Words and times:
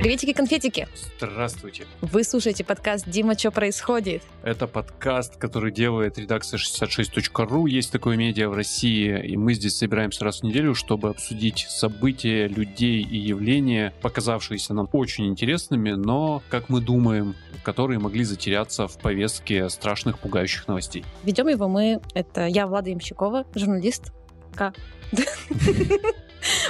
Приветики-конфетики! 0.00 0.88
Здравствуйте. 1.18 1.84
Вы 2.00 2.24
слушаете 2.24 2.64
подкаст 2.64 3.06
«Дима, 3.06 3.36
что 3.36 3.50
происходит?» 3.50 4.22
Это 4.42 4.66
подкаст, 4.66 5.36
который 5.36 5.72
делает 5.72 6.16
редакция 6.16 6.56
66.ru. 6.56 7.68
Есть 7.68 7.92
такое 7.92 8.16
медиа 8.16 8.48
в 8.48 8.54
России, 8.54 9.22
и 9.22 9.36
мы 9.36 9.52
здесь 9.52 9.76
собираемся 9.76 10.24
раз 10.24 10.40
в 10.40 10.44
неделю, 10.44 10.74
чтобы 10.74 11.10
обсудить 11.10 11.66
события, 11.68 12.48
людей 12.48 13.02
и 13.02 13.18
явления, 13.18 13.92
показавшиеся 14.00 14.72
нам 14.72 14.88
очень 14.92 15.26
интересными, 15.26 15.90
но, 15.90 16.42
как 16.48 16.70
мы 16.70 16.80
думаем, 16.80 17.36
которые 17.62 17.98
могли 17.98 18.24
затеряться 18.24 18.88
в 18.88 18.98
повестке 19.00 19.68
страшных, 19.68 20.18
пугающих 20.18 20.66
новостей. 20.66 21.04
Ведем 21.24 21.48
его 21.48 21.68
мы, 21.68 22.00
это 22.14 22.46
я, 22.46 22.66
Влада 22.66 22.88
Ямщикова, 22.88 23.44
журналист. 23.54 24.14
К. 24.54 24.72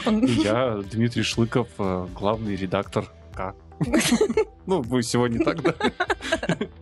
Я 0.05 0.81
Дмитрий 0.91 1.23
Шлыков, 1.23 1.69
э, 1.79 2.09
главный 2.13 2.57
редактор 2.57 3.09
К. 3.35 3.55
Ну, 4.67 4.83
вы 4.83 5.03
сегодня 5.03 5.45
так, 5.45 5.63
да? 5.63 5.75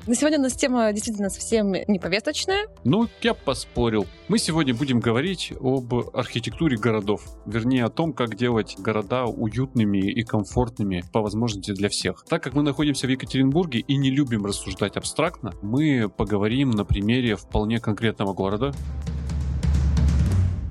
На 0.06 0.14
сегодня 0.14 0.38
у 0.38 0.42
нас 0.42 0.52
тема 0.54 0.92
действительно 0.92 1.30
совсем 1.30 1.72
не 1.72 1.98
повесточная. 1.98 2.66
Ну, 2.84 3.08
я 3.22 3.32
поспорил. 3.32 4.06
Мы 4.28 4.38
сегодня 4.38 4.74
будем 4.74 5.00
говорить 5.00 5.54
об 5.58 5.94
архитектуре 6.12 6.76
городов. 6.76 7.22
Вернее, 7.46 7.84
о 7.84 7.88
том, 7.88 8.12
как 8.12 8.36
делать 8.36 8.76
города 8.78 9.24
уютными 9.24 9.98
и 9.98 10.22
комфортными 10.22 11.02
по 11.12 11.22
возможности 11.22 11.72
для 11.72 11.88
всех. 11.88 12.24
Так 12.28 12.42
как 12.42 12.54
мы 12.54 12.62
находимся 12.62 13.06
в 13.06 13.10
Екатеринбурге 13.10 13.80
и 13.80 13.96
не 13.96 14.10
любим 14.10 14.44
рассуждать 14.44 14.96
абстрактно, 14.96 15.54
мы 15.62 16.10
поговорим 16.14 16.72
на 16.72 16.84
примере 16.84 17.36
вполне 17.36 17.80
конкретного 17.80 18.34
города. 18.34 18.74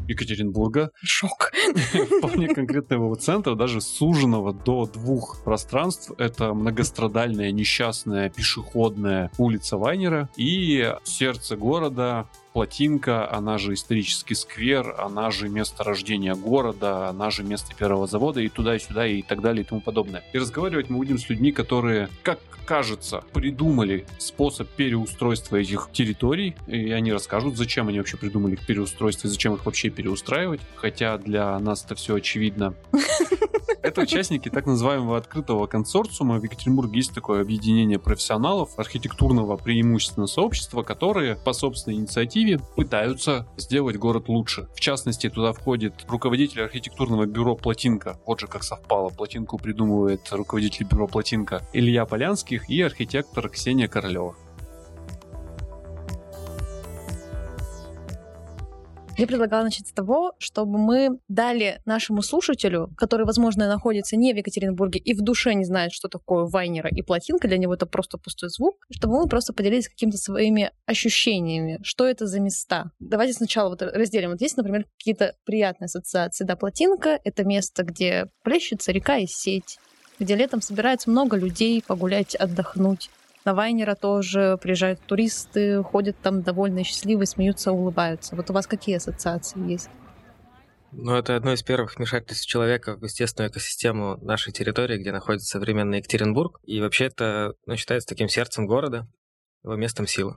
Екатеринбурга, 0.07 0.91
Шок. 1.03 1.51
вполне 2.19 2.47
конкретного 2.53 3.05
его 3.05 3.15
центра, 3.15 3.55
даже 3.55 3.81
суженного 3.81 4.53
до 4.53 4.85
двух 4.85 5.43
пространств. 5.43 6.11
Это 6.17 6.53
многострадальная, 6.53 7.51
несчастная 7.51 8.29
пешеходная 8.29 9.31
улица 9.37 9.77
Вайнера 9.77 10.29
и 10.37 10.93
сердце 11.03 11.55
города 11.57 12.27
Плотинка, 12.57 13.31
она 13.31 13.59
же 13.59 13.75
исторический 13.75 14.33
сквер, 14.33 14.95
она 14.97 15.29
же 15.29 15.47
место 15.47 15.83
рождения 15.83 16.33
города, 16.33 17.07
она 17.07 17.29
же 17.29 17.43
место 17.43 17.75
первого 17.75 18.07
завода 18.07 18.41
и 18.41 18.49
туда, 18.49 18.75
и 18.75 18.79
сюда, 18.79 19.05
и 19.05 19.21
так 19.21 19.41
далее, 19.41 19.63
и 19.63 19.63
тому 19.63 19.79
подобное. 19.79 20.23
И 20.33 20.39
разговаривать 20.39 20.89
мы 20.89 20.97
будем 20.97 21.19
с 21.19 21.29
людьми, 21.29 21.51
которые, 21.51 22.09
как 22.23 22.39
кажется, 22.65 23.23
придумали 23.31 24.07
способ 24.17 24.67
переустройства 24.69 25.57
этих 25.57 25.89
территорий, 25.93 26.55
и 26.65 26.89
они 26.89 27.13
расскажут, 27.13 27.57
зачем 27.57 27.89
они 27.89 27.99
вообще 27.99 28.17
придумали 28.17 28.53
их 28.53 28.65
переустройство 28.65 29.27
и 29.27 29.29
зачем 29.29 29.53
их 29.53 29.63
вообще 29.67 29.91
переустраивать, 29.91 30.61
хотя 30.75 31.19
для 31.19 31.59
нас 31.59 31.85
это 31.85 31.93
все 31.93 32.15
очевидно. 32.15 32.73
Это 33.87 34.01
участники 34.01 34.49
так 34.49 34.65
называемого 34.65 35.15
открытого 35.15 35.65
консорциума. 35.65 36.41
В 36.41 36.43
Екатеринбурге 36.43 36.97
есть 36.97 37.13
такое 37.13 37.41
объединение 37.41 37.97
профессионалов 37.97 38.77
архитектурного 38.77 39.55
преимущественно 39.55 40.27
сообщества, 40.27 40.83
которые 40.83 41.37
по 41.37 41.53
собственной 41.53 41.95
инициативе 41.95 42.59
пытаются 42.75 43.47
сделать 43.55 43.95
город 43.95 44.27
лучше. 44.27 44.67
В 44.75 44.81
частности, 44.81 45.29
туда 45.29 45.53
входит 45.53 45.93
руководитель 46.09 46.63
архитектурного 46.63 47.27
бюро 47.27 47.55
«Плотинка». 47.55 48.19
Вот 48.25 48.41
же 48.41 48.47
как 48.47 48.65
совпало. 48.65 49.07
«Плотинку» 49.07 49.57
придумывает 49.57 50.19
руководитель 50.31 50.85
бюро 50.85 51.07
«Плотинка» 51.07 51.65
Илья 51.71 52.05
Полянских 52.05 52.69
и 52.69 52.81
архитектор 52.81 53.47
Ксения 53.47 53.87
Королева. 53.87 54.35
Я 59.17 59.25
предлагала 59.25 59.63
начать 59.63 59.87
с 59.87 59.91
того, 59.91 60.33
чтобы 60.37 60.77
мы 60.77 61.19
дали 61.27 61.81
нашему 61.85 62.21
слушателю, 62.21 62.91
который, 62.95 63.25
возможно, 63.25 63.67
находится 63.67 64.15
не 64.15 64.31
в 64.31 64.37
Екатеринбурге 64.37 64.99
и 64.99 65.15
в 65.15 65.21
душе 65.21 65.55
не 65.55 65.65
знает, 65.65 65.91
что 65.91 66.07
такое 66.07 66.45
Вайнера 66.45 66.91
и 66.91 67.01
плотинка, 67.01 67.47
для 67.47 67.57
него 67.57 67.73
это 67.73 67.87
просто 67.87 68.19
пустой 68.19 68.49
звук, 68.49 68.75
чтобы 68.91 69.19
мы 69.19 69.27
просто 69.27 69.53
поделились 69.53 69.89
какими-то 69.89 70.17
своими 70.17 70.71
ощущениями, 70.85 71.79
что 71.81 72.05
это 72.05 72.27
за 72.27 72.39
места. 72.39 72.91
Давайте 72.99 73.33
сначала 73.33 73.69
вот 73.69 73.81
разделим. 73.81 74.31
Вот 74.31 74.41
есть, 74.41 74.55
например, 74.55 74.85
какие-то 74.99 75.33
приятные 75.45 75.87
ассоциации. 75.87 76.45
Да, 76.45 76.55
плотинка— 76.55 77.19
это 77.23 77.43
место, 77.43 77.81
где 77.81 78.27
плещется 78.43 78.91
река 78.91 79.17
и 79.17 79.25
сеть, 79.25 79.79
где 80.19 80.35
летом 80.35 80.61
собирается 80.61 81.09
много 81.09 81.37
людей 81.37 81.83
погулять, 81.85 82.35
отдохнуть. 82.35 83.09
На 83.47 83.53
Вайнера 83.53 83.95
тоже 83.95 84.59
приезжают 84.61 84.99
туристы, 84.99 85.81
ходят 85.81 86.17
там 86.21 86.41
довольно 86.41 86.83
счастливые, 86.83 87.27
смеются, 87.27 87.71
улыбаются. 87.71 88.35
Вот 88.35 88.49
у 88.49 88.53
вас 88.53 88.67
какие 88.67 88.97
ассоциации 88.97 89.71
есть? 89.71 89.89
Ну, 90.91 91.15
это 91.15 91.37
одно 91.37 91.53
из 91.53 91.63
первых 91.63 91.95
вмешательств 91.95 92.45
человека 92.45 92.97
в 92.97 93.03
естественную 93.05 93.49
экосистему 93.49 94.17
нашей 94.17 94.51
территории, 94.51 94.97
где 94.97 95.13
находится 95.13 95.47
современный 95.47 95.99
Екатеринбург. 95.99 96.59
И 96.63 96.81
вообще 96.81 97.05
это 97.05 97.53
ну, 97.65 97.77
считается 97.77 98.09
таким 98.09 98.27
сердцем 98.27 98.67
города, 98.67 99.07
его 99.63 99.77
местом 99.77 100.07
силы. 100.07 100.35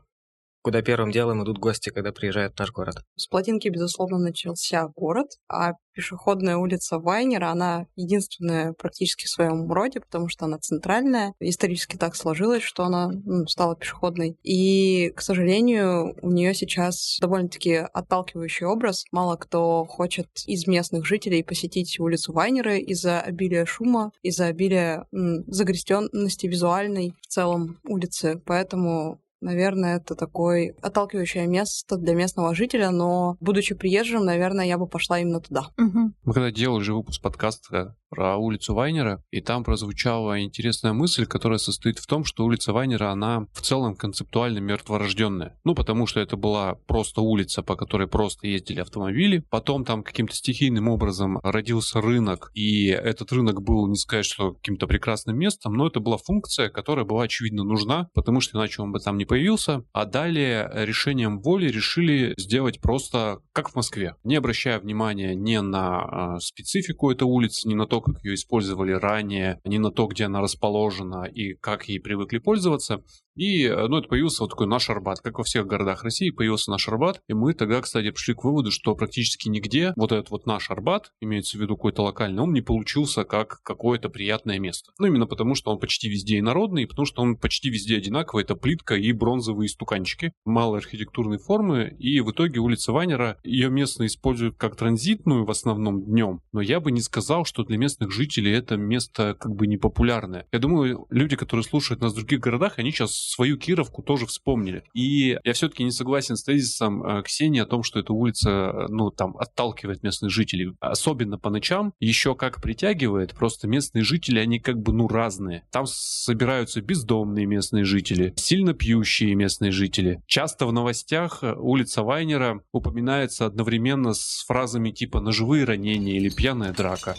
Куда 0.63 0.83
первым 0.83 1.11
делом 1.11 1.43
идут 1.43 1.59
гости, 1.59 1.89
когда 1.91 2.13
приезжают 2.13 2.55
в 2.55 2.59
наш 2.59 2.71
город. 2.71 2.97
С 3.17 3.27
плотинки, 3.27 3.69
безусловно, 3.69 4.19
начался 4.19 4.89
город, 4.89 5.29
а 5.49 5.73
пешеходная 5.95 6.57
улица 6.57 6.99
Вайнера, 6.99 7.49
она 7.51 7.87
единственная 7.97 8.75
практически 8.75 9.25
в 9.25 9.31
своем 9.31 9.71
роде, 9.73 10.01
потому 10.01 10.29
что 10.29 10.45
она 10.45 10.59
центральная. 10.59 11.33
Исторически 11.41 11.97
так 11.97 12.15
сложилось, 12.15 12.63
что 12.63 12.85
она 12.85 13.09
ну, 13.09 13.47
стала 13.47 13.75
пешеходной. 13.75 14.37
И, 14.43 15.13
к 15.17 15.23
сожалению, 15.23 16.15
у 16.23 16.31
нее 16.31 16.55
сейчас 16.55 17.19
довольно-таки 17.21 17.77
отталкивающий 17.77 18.67
образ. 18.67 19.05
Мало 19.13 19.37
кто 19.37 19.85
хочет 19.87 20.29
из 20.47 20.67
местных 20.67 21.07
жителей 21.07 21.43
посетить 21.43 21.99
улицу 21.99 22.33
Вайнера 22.33 22.77
из-за 22.77 23.21
обилия 23.21 23.65
шума, 23.65 24.13
из-за 24.23 24.47
обилия 24.47 25.07
загрязненности 25.11 26.47
визуальной 26.47 27.15
в 27.23 27.27
целом 27.27 27.81
улицы. 27.85 28.41
Поэтому 28.45 29.21
Наверное, 29.41 29.97
это 29.97 30.15
такое 30.15 30.75
отталкивающее 30.83 31.47
место 31.47 31.97
для 31.97 32.15
местного 32.15 32.55
жителя, 32.55 32.91
но, 32.91 33.37
будучи 33.41 33.75
приезжим, 33.75 34.25
наверное, 34.25 34.67
я 34.67 34.79
бы 34.79 34.87
пошла 34.87 35.19
именно 35.19 35.41
туда. 35.41 35.69
Мы 35.77 36.33
когда 36.33 36.51
делали 36.51 36.83
же 36.83 36.95
выпуск 36.95 37.23
подкаста 37.23 37.97
про 38.11 38.37
улицу 38.37 38.75
Вайнера, 38.75 39.23
и 39.31 39.41
там 39.41 39.63
прозвучала 39.65 40.43
интересная 40.43 40.93
мысль, 40.93 41.27
которая 41.27 41.59
состоит 41.59 41.99
в 41.99 42.07
том, 42.07 42.25
что 42.25 42.45
улица 42.45 42.73
Вайнера, 42.73 43.11
она 43.11 43.47
в 43.53 43.61
целом 43.61 43.95
концептуально 43.95 44.59
мертворожденная. 44.59 45.57
Ну, 45.65 45.75
потому 45.75 46.07
что 46.07 46.21
это 46.21 46.37
была 46.37 46.75
просто 46.87 47.21
улица, 47.21 47.63
по 47.63 47.77
которой 47.77 48.09
просто 48.09 48.49
ездили 48.49 48.81
автомобили. 48.81 49.45
Потом 49.49 49.85
там 49.85 50.03
каким-то 50.03 50.35
стихийным 50.35 50.89
образом 50.89 51.39
родился 51.43 52.01
рынок, 52.01 52.51
и 52.53 52.89
этот 52.89 53.33
рынок 53.33 53.63
был, 53.63 53.87
не 53.87 53.97
сказать, 53.97 54.27
что 54.27 54.55
каким-то 54.55 54.89
прекрасным 54.89 55.39
местом, 55.39 55.75
но 55.75 55.87
это 55.87 56.01
была 56.01 56.17
функция, 56.19 56.69
которая 56.69 57.05
была 57.05 57.25
очевидно 57.25 57.63
нужна, 57.63 58.09
потому 58.13 58.41
что 58.41 58.59
иначе 58.59 58.83
он 58.83 58.91
бы 58.91 58.99
там 58.99 59.17
не 59.19 59.25
появился. 59.31 59.85
А 59.93 60.07
далее 60.07 60.69
решением 60.75 61.41
воли 61.41 61.69
решили 61.69 62.35
сделать 62.37 62.81
просто 62.81 63.39
как 63.53 63.71
в 63.71 63.77
Москве, 63.77 64.17
не 64.25 64.35
обращая 64.35 64.81
внимания 64.81 65.37
ни 65.37 65.57
на 65.59 66.35
э, 66.37 66.41
специфику 66.41 67.13
этой 67.13 67.29
улицы, 67.29 67.69
ни 67.69 67.75
на 67.75 67.87
то, 67.87 68.01
как 68.01 68.25
ее 68.25 68.35
использовали 68.35 68.91
ранее, 68.91 69.61
ни 69.65 69.79
на 69.79 69.93
то, 69.93 70.09
где 70.09 70.25
она 70.25 70.41
расположена 70.41 71.27
и 71.27 71.55
как 71.55 71.85
ей 71.85 72.01
привыкли 72.01 72.39
пользоваться. 72.39 73.05
И, 73.41 73.65
э, 73.65 73.87
ну, 73.89 73.97
это 73.97 74.07
появился 74.07 74.43
вот 74.43 74.51
такой 74.51 74.67
наш 74.67 74.91
Арбат. 74.91 75.21
Как 75.21 75.39
во 75.39 75.45
всех 75.45 75.67
городах 75.67 76.05
России 76.05 76.29
появился 76.29 76.71
наш 76.71 76.87
Арбат. 76.89 77.23
И 77.27 77.33
мы 77.33 77.55
тогда, 77.55 77.81
кстати, 77.81 78.11
пришли 78.11 78.35
к 78.35 78.45
выводу, 78.45 78.71
что 78.71 78.95
практически 78.95 79.49
нигде 79.49 79.95
вот 79.97 80.13
этот 80.13 80.31
вот 80.31 80.45
наш 80.45 80.71
Арбат, 80.71 81.11
имеется 81.23 81.57
в 81.57 81.61
виду 81.63 81.75
какой-то 81.77 82.03
локальный, 82.03 82.43
он 82.43 82.53
не 82.53 82.61
получился 82.61 83.25
как 83.25 83.63
какое-то 83.63 84.11
приятное 84.11 84.59
место. 84.59 84.93
Ну, 84.99 85.07
именно 85.07 85.27
потому, 85.27 85.55
что 85.55 85.71
он 85.71 85.79
почти 85.79 86.11
везде 86.11 86.39
инородный, 86.39 86.83
и 86.83 86.87
потому 86.87 87.07
что 87.07 87.23
он 87.23 87.39
почти 87.39 87.71
везде 87.71 87.97
одинаковый. 87.97 88.45
Это 88.45 88.57
плитка 88.57 88.95
и 88.95 89.11
бронзовые 89.13 89.71
стуканчики 89.71 90.35
малой 90.45 90.81
архитектурной 90.81 91.39
формы. 91.39 91.97
И 91.99 92.21
в 92.21 92.33
итоге 92.33 92.61
улица 92.61 92.93
Вайнера, 92.93 93.39
ее 93.43 93.71
местные 93.71 94.09
используют 94.09 94.59
как 94.59 94.77
транзитную 94.77 95.47
в 95.47 95.51
основном 95.51 96.05
днем. 96.05 96.43
Но 96.53 96.61
я 96.61 96.79
бы 96.79 96.93
не 96.93 97.01
сказал, 97.01 97.47
что 97.47 97.65
для 97.65 97.79
местных 97.79 98.13
жителей 98.13 98.53
это 98.53 98.77
место 98.77 99.35
как 99.41 99.55
бы 99.55 99.67
непопулярное. 99.67 100.47
Я 100.53 100.59
думаю, 100.59 101.07
люди, 101.09 101.37
которые 101.37 101.65
слушают 101.65 102.03
нас 102.03 102.13
в 102.13 102.17
других 102.17 102.41
городах, 102.41 102.79
они 102.79 102.91
сейчас 102.91 103.30
свою 103.31 103.57
Кировку 103.57 104.03
тоже 104.03 104.27
вспомнили. 104.27 104.85
И 104.95 105.39
я 105.43 105.53
все-таки 105.53 105.85
не 105.85 105.91
согласен 105.91 106.37
с 106.37 106.43
тезисом 106.43 107.05
э, 107.05 107.23
Ксении 107.23 107.61
о 107.61 107.67
том, 107.67 107.83
что 107.83 108.01
эта 108.01 108.13
улица, 108.13 108.51
э, 108.51 108.87
ну, 108.89 109.11
там, 109.11 109.37
отталкивает 109.37 110.03
местных 110.03 110.31
жителей. 110.31 110.73
Особенно 110.81 111.39
по 111.39 111.51
ночам 111.51 111.95
еще 112.01 112.35
как 112.35 112.61
притягивает, 112.63 113.35
просто 113.35 113.69
местные 113.69 114.03
жители, 114.03 114.39
они 114.39 114.59
как 114.59 114.81
бы, 114.81 114.93
ну, 114.93 115.09
разные. 115.09 115.65
Там 115.71 115.87
собираются 115.87 116.81
бездомные 116.81 117.47
местные 117.47 117.85
жители, 117.85 118.35
сильно 118.37 118.75
пьющие 118.75 119.35
местные 119.35 119.71
жители. 119.71 120.23
Часто 120.27 120.67
в 120.67 120.73
новостях 120.73 121.43
э, 121.43 121.55
улица 121.55 122.03
Вайнера 122.03 122.63
упоминается 122.73 123.47
одновременно 123.47 124.15
с 124.15 124.45
фразами 124.47 124.91
типа 124.91 125.21
«ножевые 125.21 125.65
ранения» 125.65 126.17
или 126.17 126.29
«пьяная 126.29 126.73
драка». 126.73 127.17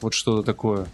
Вот 0.00 0.14
что-то 0.14 0.42
такое. 0.42 0.88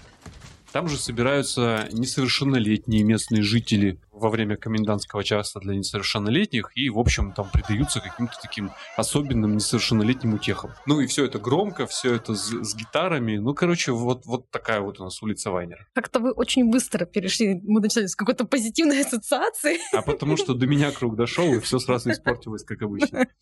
Там 0.73 0.89
же 0.89 0.99
собираются 0.99 1.89
несовершеннолетние 1.93 3.03
местные 3.03 3.43
жители. 3.43 3.99
Во 4.19 4.31
время 4.31 4.57
комендантского 4.57 5.25
часа 5.25 5.61
для 5.61 5.75
несовершеннолетних 5.75 6.71
и, 6.75 6.91
в 6.91 6.99
общем, 6.99 7.33
там 7.33 7.49
предаются 7.51 8.01
каким-то 8.01 8.35
таким 8.41 8.73
особенным 8.97 9.57
несовершеннолетним 9.57 10.35
утехам. 10.35 10.73
Ну 10.87 11.01
и 11.01 11.07
все 11.07 11.25
это 11.25 11.39
громко, 11.39 11.87
все 11.87 12.15
это 12.15 12.35
с, 12.35 12.51
с 12.51 12.75
гитарами. 12.75 13.39
Ну, 13.39 13.55
короче, 13.55 13.93
вот, 13.93 14.27
вот 14.27 14.51
такая 14.51 14.81
вот 14.81 15.01
у 15.01 15.05
нас 15.05 15.23
улица 15.23 15.51
Вайнера. 15.51 15.87
Как-то 15.95 16.21
вы 16.21 16.33
очень 16.33 16.71
быстро 16.71 17.05
перешли, 17.05 17.61
мы 17.65 17.81
начали 17.81 18.07
с 18.07 18.17
какой-то 18.17 18.45
позитивной 18.45 19.01
ассоциации. 19.01 19.79
А 19.93 20.03
потому 20.03 20.37
что 20.37 20.55
до 20.55 20.67
меня 20.67 20.91
круг 20.91 21.17
дошел, 21.17 21.55
и 21.55 21.61
все 21.61 21.79
сразу 21.79 22.11
испортилось, 22.11 22.65
как 22.65 22.83
обычно. 22.83 23.27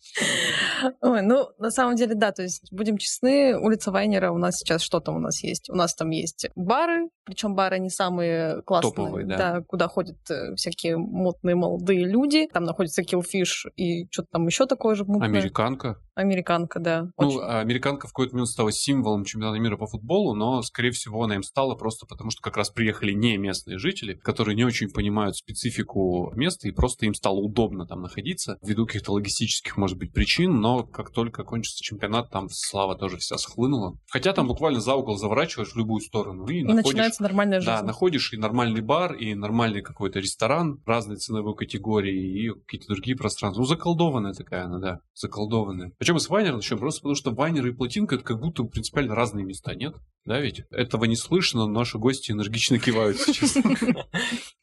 Ой, 1.01 1.21
ну, 1.21 1.49
на 1.57 1.71
самом 1.71 1.95
деле, 1.95 2.15
да, 2.15 2.31
то 2.31 2.43
есть, 2.43 2.71
будем 2.71 2.97
честны, 2.97 3.57
улица 3.57 3.91
Вайнера 3.91 4.31
у 4.31 4.37
нас 4.37 4.57
сейчас 4.57 4.81
что 4.81 4.99
там 4.99 5.15
у 5.15 5.19
нас 5.19 5.43
есть? 5.43 5.69
У 5.69 5.75
нас 5.75 5.93
там 5.95 6.09
есть 6.09 6.49
бары, 6.55 7.09
причем 7.25 7.55
бары 7.55 7.79
не 7.79 7.89
самые 7.89 8.61
классные. 8.63 8.91
Топовые, 8.91 9.25
да. 9.25 9.37
да. 9.37 9.61
куда 9.61 9.87
ходят 9.87 10.17
э, 10.29 10.55
всякие 10.55 10.97
модные 10.97 11.55
молодые 11.55 12.05
люди. 12.05 12.47
Там 12.51 12.63
находится 12.63 13.01
Killfish 13.01 13.69
и 13.75 14.07
что-то 14.11 14.29
там 14.33 14.45
еще 14.47 14.65
такое 14.65 14.95
же 14.95 15.05
мутное. 15.05 15.27
Американка. 15.27 15.97
Американка, 16.17 16.79
да. 16.79 17.11
Ну, 17.19 17.27
Очень. 17.27 17.39
а 17.41 17.59
американка 17.59 18.07
в 18.07 18.11
какой-то 18.11 18.33
момент 18.33 18.49
стала 18.49 18.71
символом 18.71 19.23
чемпионата 19.23 19.59
мира 19.59 19.77
по 19.77 19.85
футболу, 19.85 20.33
но, 20.33 20.63
скорее 20.63 20.89
всего, 20.89 21.23
она 21.23 21.35
им 21.35 21.43
стала 21.43 21.75
просто 21.75 22.07
потому, 22.07 22.31
что 22.31 22.41
как 22.41 22.57
раз 22.57 22.71
приехали 22.71 23.13
не 23.13 23.37
местные 23.37 23.77
жители, 23.77 24.15
которые 24.15 24.55
не 24.55 24.63
очень 24.63 24.89
понимают 24.89 25.35
специфику 25.35 26.31
места, 26.35 26.67
и 26.67 26.71
просто 26.71 27.05
им 27.05 27.13
стало 27.13 27.37
удобно 27.37 27.85
там 27.85 28.01
находиться, 28.01 28.57
ввиду 28.63 28.87
каких-то 28.87 29.11
логистических, 29.11 29.77
может 29.77 29.99
быть, 29.99 30.11
причин, 30.11 30.59
но 30.59 30.83
как 30.83 31.11
только 31.11 31.43
кончится 31.43 31.83
чемпионат, 31.83 32.31
там 32.31 32.49
слава 32.49 32.95
тоже 32.95 33.17
вся 33.17 33.37
схлынула. 33.37 33.95
Хотя 34.09 34.33
там 34.33 34.47
буквально 34.47 34.79
за 34.79 34.95
угол 34.95 35.17
заворачиваешь 35.17 35.73
в 35.73 35.77
любую 35.77 36.01
сторону 36.01 36.47
и, 36.47 36.61
И 36.61 36.63
находишь... 36.63 36.85
начинается 36.85 37.21
нормальная 37.21 37.59
жизнь. 37.59 37.71
Да, 37.71 37.83
находишь 37.83 38.33
и 38.33 38.37
нормальный 38.37 38.81
бар, 38.81 39.13
и 39.13 39.35
нормальный 39.35 39.83
какой-то 39.83 40.17
ресторан 40.17 40.81
разной 40.87 41.17
ценовой 41.17 41.55
категории, 41.55 42.45
и 42.45 42.49
какие-то 42.49 42.87
другие 42.87 43.15
пространства. 43.15 43.61
Ну, 43.61 43.67
заколдованная 43.67 44.33
такая 44.33 44.65
она, 44.65 44.79
да, 44.79 44.99
заколдованная. 45.13 45.91
Причем 46.07 46.19
с 46.19 46.29
Вайнер 46.29 46.55
начнем, 46.55 46.79
просто 46.79 47.01
потому 47.01 47.15
что 47.15 47.31
Вайнер 47.31 47.67
и 47.67 47.73
Плотинка 47.73 48.15
это 48.15 48.23
как 48.23 48.39
будто 48.39 48.63
принципиально 48.63 49.13
разные 49.13 49.43
места, 49.43 49.75
нет? 49.75 49.93
Да 50.23 50.39
ведь? 50.39 50.63
Этого 50.71 51.03
не 51.03 51.17
слышно, 51.17 51.67
но 51.67 51.79
наши 51.79 51.97
гости 51.97 52.31
энергично 52.31 52.79
кивают 52.79 53.17
сейчас. 53.17 53.57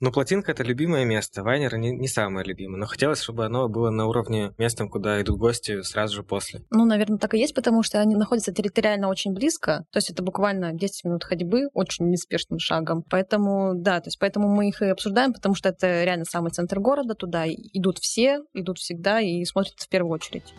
Ну, 0.01 0.13
плотинка 0.13 0.53
это 0.53 0.63
любимое 0.63 1.07
место. 1.07 1.43
Вайнер 1.43 1.79
не, 1.79 1.91
не 1.91 2.09
самое 2.09 2.45
любимое. 2.45 2.79
Но 2.79 2.87
хотелось, 2.87 3.23
чтобы 3.23 3.47
оно 3.47 3.69
было 3.69 3.89
на 3.89 4.07
уровне 4.07 4.53
местом, 4.59 4.91
куда 4.91 5.21
идут 5.23 5.39
гости 5.39 5.81
сразу 5.83 6.17
же 6.17 6.23
после. 6.23 6.63
Ну, 6.71 6.85
наверное, 6.85 7.17
так 7.17 7.33
и 7.33 7.39
есть, 7.39 7.55
потому 7.55 7.83
что 7.83 8.01
они 8.01 8.15
находятся 8.15 8.53
территориально 8.53 9.09
очень 9.09 9.33
близко. 9.33 9.87
То 9.93 9.99
есть 9.99 10.11
это 10.11 10.23
буквально 10.23 10.75
10 10.75 11.05
минут 11.05 11.25
ходьбы 11.25 11.69
очень 11.73 12.11
неспешным 12.11 12.59
шагом. 12.59 13.03
Поэтому, 13.09 13.73
да, 13.75 14.01
то 14.01 14.09
есть 14.09 14.19
поэтому 14.19 14.49
мы 14.49 14.69
их 14.69 14.83
и 14.83 14.87
обсуждаем, 14.87 15.33
потому 15.33 15.55
что 15.55 15.71
это 15.71 16.05
реально 16.05 16.27
самый 16.27 16.51
центр 16.51 16.81
города. 16.81 17.15
Туда 17.15 17.47
идут 17.47 17.99
все, 17.99 18.41
идут 18.53 18.79
всегда 18.79 19.21
и 19.21 19.45
смотрят 19.45 19.79
в 19.79 19.89
первую 19.89 20.13
очередь. 20.13 20.53